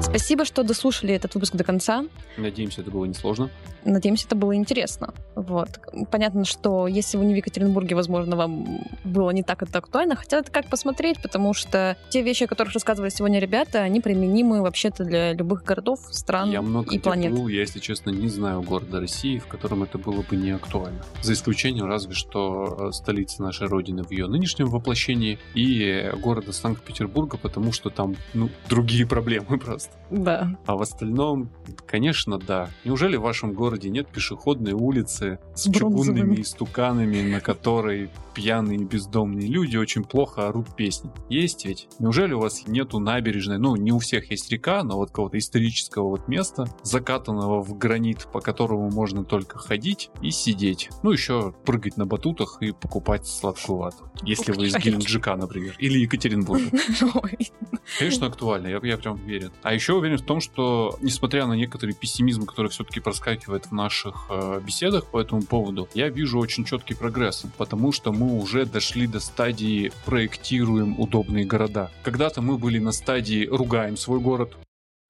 Спасибо, 0.00 0.44
что 0.44 0.62
дослушали 0.62 1.14
этот 1.14 1.34
выпуск 1.34 1.54
до 1.54 1.64
конца. 1.64 2.04
Надеемся, 2.36 2.80
это 2.80 2.90
было 2.90 3.04
несложно. 3.04 3.50
Надеемся, 3.84 4.26
это 4.26 4.36
было 4.36 4.54
интересно. 4.54 5.14
Вот. 5.34 5.80
Понятно, 6.10 6.44
что 6.44 6.86
если 6.86 7.16
вы 7.16 7.24
не 7.24 7.34
в 7.34 7.36
Екатеринбурге, 7.36 7.94
возможно, 7.94 8.36
вам 8.36 8.80
было 9.04 9.30
не 9.30 9.42
так 9.42 9.62
это 9.62 9.78
актуально, 9.78 10.16
хотя 10.16 10.38
это 10.38 10.50
как 10.50 10.66
посмотреть, 10.66 11.20
потому 11.22 11.54
что 11.54 11.96
те 12.10 12.22
вещи, 12.22 12.44
о 12.44 12.46
которых 12.46 12.74
рассказывали 12.74 13.10
сегодня 13.10 13.38
ребята, 13.38 13.80
они 13.80 14.00
применимы 14.00 14.62
вообще-то 14.62 15.04
для 15.04 15.32
любых 15.32 15.64
городов, 15.64 16.00
стран 16.10 16.50
Я 16.50 16.62
много 16.62 16.94
и 16.94 16.98
планет. 16.98 17.32
был, 17.32 17.48
я, 17.48 17.60
если 17.60 17.80
честно, 17.80 18.10
не 18.10 18.28
знаю 18.28 18.62
города 18.62 19.00
России, 19.00 19.38
в 19.38 19.46
котором 19.46 19.82
это 19.82 19.98
было 19.98 20.22
бы 20.22 20.36
не 20.36 20.50
актуально. 20.50 21.02
За 21.22 21.32
исключением 21.32 21.86
разве 21.86 22.14
что 22.14 22.88
э, 22.88 22.92
столицы 22.92 23.42
нашей 23.42 23.66
Родины 23.66 24.02
в 24.02 24.10
ее 24.10 24.26
нынешнем 24.26 24.66
воплощении 24.66 25.38
и 25.54 26.10
города 26.22 26.52
Санкт-Петербурга, 26.52 27.36
потому 27.38 27.72
что 27.72 27.90
там, 27.90 28.16
ну, 28.34 28.50
другие 28.68 29.06
проблемы 29.12 29.58
просто. 29.58 29.92
Да. 30.10 30.56
А 30.66 30.76
в 30.76 30.82
остальном, 30.82 31.50
конечно, 31.86 32.38
да. 32.38 32.68
Неужели 32.84 33.16
в 33.16 33.22
вашем 33.22 33.52
городе 33.54 33.71
нет 33.80 34.08
пешеходной 34.08 34.72
улицы 34.72 35.38
с 35.54 35.66
Бронзовыми. 35.68 36.18
чугунными 36.18 36.40
истуканами, 36.42 37.22
на 37.22 37.40
которой 37.40 38.10
пьяные 38.34 38.78
бездомные 38.78 39.46
люди 39.46 39.76
очень 39.76 40.04
плохо 40.04 40.48
орут 40.48 40.74
песни? 40.76 41.10
Есть 41.28 41.64
ведь? 41.64 41.88
Неужели 41.98 42.32
у 42.32 42.40
вас 42.40 42.66
нету 42.66 42.98
набережной? 42.98 43.58
Ну, 43.58 43.76
не 43.76 43.92
у 43.92 43.98
всех 43.98 44.30
есть 44.30 44.50
река, 44.50 44.82
но 44.82 44.96
вот 44.96 45.10
какого-то 45.10 45.38
исторического 45.38 46.08
вот 46.08 46.28
места, 46.28 46.66
закатанного 46.82 47.62
в 47.62 47.76
гранит, 47.76 48.28
по 48.32 48.40
которому 48.40 48.90
можно 48.90 49.24
только 49.24 49.58
ходить 49.58 50.10
и 50.20 50.30
сидеть. 50.30 50.90
Ну, 51.02 51.10
еще 51.10 51.54
прыгать 51.64 51.96
на 51.96 52.06
батутах 52.06 52.58
и 52.60 52.72
покупать 52.72 53.26
сладкую 53.26 53.78
вату. 53.78 54.10
Если 54.22 54.52
вы 54.52 54.66
из. 54.66 54.82
Геленджика, 54.82 55.36
например, 55.36 55.76
или 55.78 55.98
Екатеринбурга. 55.98 56.70
Конечно, 57.98 58.26
актуально, 58.26 58.68
я, 58.68 58.80
я 58.82 58.96
прям 58.96 59.14
уверен. 59.14 59.52
А 59.62 59.74
еще 59.74 59.94
уверен 59.94 60.18
в 60.18 60.22
том, 60.22 60.40
что, 60.40 60.98
несмотря 61.00 61.46
на 61.46 61.54
некоторый 61.54 61.94
пессимизм, 61.94 62.46
который 62.46 62.68
все-таки 62.68 63.00
проскакивает 63.00 63.61
в 63.66 63.72
наших 63.72 64.26
э, 64.30 64.60
беседах 64.64 65.06
по 65.06 65.20
этому 65.20 65.42
поводу, 65.42 65.88
я 65.94 66.08
вижу 66.08 66.38
очень 66.38 66.64
четкий 66.64 66.94
прогресс, 66.94 67.44
потому 67.56 67.92
что 67.92 68.12
мы 68.12 68.38
уже 68.38 68.66
дошли 68.66 69.06
до 69.06 69.20
стадии 69.20 69.92
проектируем 70.04 70.98
удобные 70.98 71.44
города. 71.44 71.90
Когда-то 72.02 72.42
мы 72.42 72.58
были 72.58 72.78
на 72.78 72.92
стадии 72.92 73.46
ругаем 73.46 73.96
свой 73.96 74.20
город, 74.20 74.56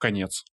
конец. 0.02 0.44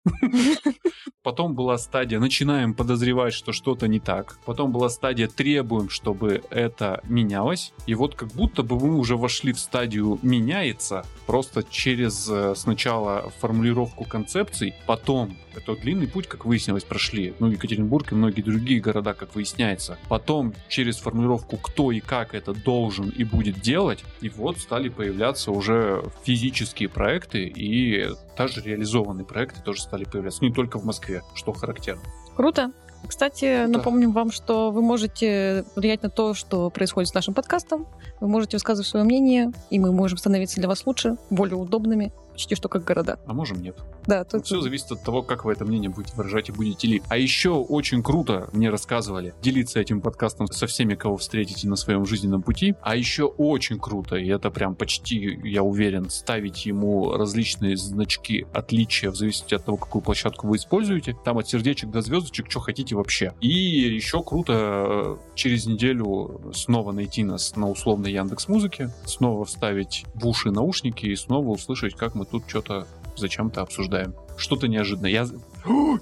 Потом 1.24 1.56
была 1.56 1.78
стадия 1.78 2.20
начинаем 2.20 2.76
подозревать, 2.76 3.34
что 3.34 3.52
что-то 3.52 3.88
не 3.88 4.00
так. 4.00 4.38
Потом 4.46 4.72
была 4.72 4.90
стадия 4.90 5.28
требуем, 5.28 5.90
чтобы 5.90 6.44
это 6.52 7.02
менялось. 7.04 7.74
И 7.88 7.96
вот 7.96 8.16
как 8.16 8.30
будто 8.30 8.62
бы 8.62 8.80
мы 8.80 8.96
уже 8.96 9.18
вошли 9.18 9.52
в 9.52 9.60
стадию 9.60 10.20
меняется, 10.22 11.04
просто 11.26 11.64
через 11.64 12.30
э, 12.30 12.54
сначала 12.56 13.32
формулировку 13.40 14.06
концепций, 14.06 14.76
потом 14.86 15.36
это 15.56 15.76
длинный 15.76 16.08
путь, 16.08 16.28
как 16.28 16.46
выяснилось, 16.46 16.84
прошли. 16.84 17.34
Ну, 17.40 17.48
Екатеринбург 17.48 18.12
и 18.12 18.16
многие 18.16 18.42
другие 18.42 18.80
города, 18.80 19.14
как 19.14 19.36
выясняется. 19.36 19.98
Потом 20.08 20.54
через 20.68 20.98
формулировку, 20.98 21.58
кто 21.58 21.92
и 21.92 22.00
как 22.00 22.36
это 22.36 22.54
должен 22.54 23.10
и 23.10 23.24
будет 23.24 23.60
делать. 23.60 24.04
И 24.22 24.30
вот 24.30 24.60
стали 24.60 24.90
появляться 24.90 25.52
уже 25.52 26.04
физические 26.24 26.88
проекты 26.88 27.46
и 27.48 28.10
даже 28.40 28.62
реализованные 28.62 29.26
проекты 29.26 29.62
тоже 29.62 29.82
стали 29.82 30.06
появляться. 30.06 30.42
Не 30.42 30.52
только 30.52 30.80
в 30.80 30.86
Москве, 30.86 31.24
что 31.36 31.52
характерно. 31.52 32.02
Круто. 32.38 32.72
Кстати, 33.06 33.66
напомним 33.66 34.14
вам, 34.14 34.32
что 34.32 34.72
вы 34.72 34.82
можете 34.82 35.66
влиять 35.76 36.04
на 36.04 36.10
то, 36.10 36.34
что 36.34 36.70
происходит 36.70 37.10
с 37.10 37.14
нашим 37.14 37.34
подкастом. 37.34 37.86
Вы 38.22 38.30
можете 38.30 38.56
высказывать 38.56 38.88
свое 38.88 39.06
мнение, 39.06 39.52
и 39.70 39.78
мы 39.78 39.92
можем 39.92 40.18
становиться 40.18 40.56
для 40.56 40.70
вас 40.70 40.86
лучше, 40.86 41.18
более 41.30 41.58
удобными, 41.58 42.14
почти 42.40 42.56
что 42.56 42.70
как 42.70 42.86
города. 42.86 43.20
А 43.26 43.34
можем 43.34 43.62
нет. 43.62 43.76
Да, 44.08 44.24
тут 44.24 44.46
Все 44.46 44.62
зависит 44.62 44.90
от 44.94 45.04
того, 45.04 45.24
как 45.24 45.44
вы 45.44 45.52
это 45.52 45.66
мнение 45.66 45.90
будете 45.90 46.16
выражать 46.16 46.48
и 46.48 46.54
будете 46.54 46.88
ли. 46.88 47.02
А 47.10 47.18
еще 47.18 47.50
очень 47.50 48.02
круто 48.02 48.50
мне 48.54 48.70
рассказывали 48.70 49.34
делиться 49.42 49.82
этим 49.82 50.00
подкастом 50.00 50.48
со 50.48 50.66
всеми, 50.66 50.96
кого 50.96 51.18
встретите 51.18 51.68
на 51.68 51.76
своем 51.76 52.06
жизненном 52.06 52.42
пути. 52.42 52.76
А 52.82 52.96
еще 52.96 53.26
очень 53.26 53.78
круто, 53.78 54.16
и 54.16 54.30
это 54.30 54.52
прям 54.52 54.76
почти, 54.76 55.38
я 55.44 55.64
уверен, 55.64 56.10
ставить 56.10 56.66
ему 56.66 57.12
различные 57.12 57.76
значки 57.76 58.48
отличия 58.54 59.12
в 59.12 59.18
зависимости 59.18 59.56
от 59.56 59.66
того, 59.66 59.76
какую 59.76 60.02
площадку 60.02 60.48
вы 60.48 60.56
используете. 60.56 61.18
Там 61.26 61.40
от 61.40 61.50
сердечек 61.50 61.92
до 61.92 62.02
звездочек, 62.02 62.50
что 62.50 62.62
хотите 62.62 62.96
вообще. 62.96 63.34
И 63.42 63.50
еще 63.50 64.24
круто 64.24 64.54
э, 64.54 65.18
через 65.36 65.66
неделю 65.66 66.40
снова 66.54 66.94
найти 66.94 67.26
нас 67.26 67.58
на 67.58 67.70
условной 67.70 68.14
Яндекс 68.14 68.48
Музыке, 68.48 68.94
снова 69.04 69.44
вставить 69.44 70.06
в 70.14 70.26
уши 70.26 70.52
наушники 70.52 71.06
и 71.06 71.18
снова 71.18 71.50
услышать, 71.50 71.96
как 71.96 72.16
мы 72.16 72.29
тут 72.32 72.44
что-то 72.48 72.88
зачем-то 73.18 73.62
обсуждаем. 73.62 74.16
Что-то 74.38 74.68
неожиданное. 74.68 75.12
Я, 75.12 75.28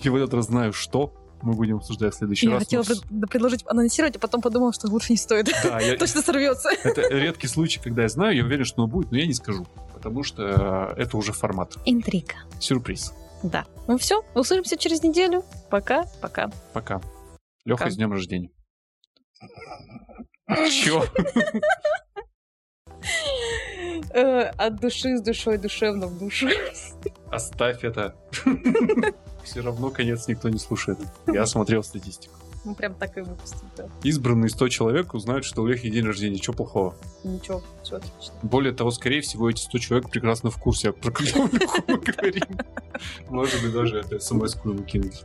я 0.04 0.12
в 0.12 0.16
этот 0.16 0.34
раз 0.34 0.46
знаю, 0.48 0.74
что 0.74 1.14
мы 1.42 1.54
будем 1.54 1.78
обсуждать 1.78 2.14
в 2.14 2.18
следующий 2.18 2.48
я 2.48 2.54
раз. 2.54 2.64
хотела 2.64 2.84
но 3.10 3.28
предложить 3.28 3.64
анонсировать, 3.68 4.16
а 4.16 4.20
потом 4.20 4.42
подумала, 4.42 4.74
что 4.74 4.88
лучше 4.88 5.14
не 5.14 5.18
стоит. 5.18 5.50
Да, 5.64 5.80
я- 5.80 5.98
Точно 6.00 6.22
сорвется. 6.22 6.70
это 6.84 7.02
редкий 7.10 7.48
случай, 7.48 7.80
когда 7.80 8.04
я 8.04 8.10
знаю, 8.10 8.36
я 8.36 8.44
уверен, 8.44 8.66
что 8.66 8.84
оно 8.84 8.92
будет, 8.92 9.12
но 9.12 9.18
я 9.18 9.28
не 9.28 9.34
скажу, 9.34 9.68
потому 9.94 10.24
что 10.24 10.94
э, 10.98 11.02
это 11.02 11.18
уже 11.18 11.34
формат. 11.34 11.76
Интрига. 11.86 12.36
Сюрприз. 12.60 13.14
Да. 13.44 13.66
Ну 13.88 13.98
все, 13.98 14.24
услышимся 14.34 14.78
через 14.78 15.04
неделю. 15.04 15.44
Пока, 15.70 16.06
пока. 16.22 16.50
Пока. 16.74 17.02
Леха, 17.66 17.90
с 17.90 17.96
днем 17.96 18.12
рождения. 18.12 18.50
Чё? 20.72 21.04
Э, 24.12 24.52
От 24.58 24.80
души 24.80 25.18
с 25.18 25.22
душой, 25.22 25.58
душевно 25.58 26.08
в 26.08 26.18
душу. 26.18 26.48
Оставь 27.30 27.84
это. 27.84 28.16
Все 29.44 29.62
равно 29.62 29.90
конец 29.90 30.28
никто 30.28 30.50
не 30.50 30.60
слушает. 30.60 30.98
Я 31.28 31.46
смотрел 31.46 31.84
статистику. 31.84 32.34
Мы 32.66 32.76
прям 32.76 32.96
так 32.96 33.18
и 33.18 33.22
выпустим, 33.22 33.70
да. 33.78 33.88
Избранные 34.04 34.50
100 34.50 34.68
человек 34.70 35.14
узнают, 35.14 35.46
что 35.46 35.62
у 35.62 35.68
Лехи 35.68 35.90
день 35.90 36.06
рождения. 36.06 36.38
Чего 36.38 36.54
плохого? 36.54 36.96
Ничего, 37.24 37.64
все 37.82 37.96
отлично. 37.96 38.34
Более 38.44 38.74
того, 38.74 38.92
скорее 38.92 39.22
всего, 39.22 39.50
эти 39.50 39.62
100 39.62 39.78
человек 39.78 40.10
прекрасно 40.10 40.50
в 40.52 40.58
курсе, 40.58 40.92
про 40.92 41.12
Леху 41.24 41.50
мы 41.88 41.98
говорим. 41.98 42.44
Может 43.30 43.62
быть, 43.62 43.72
даже 43.72 44.00
это 44.00 44.20
смс-ку 44.20 44.74
кинуть. 44.84 45.24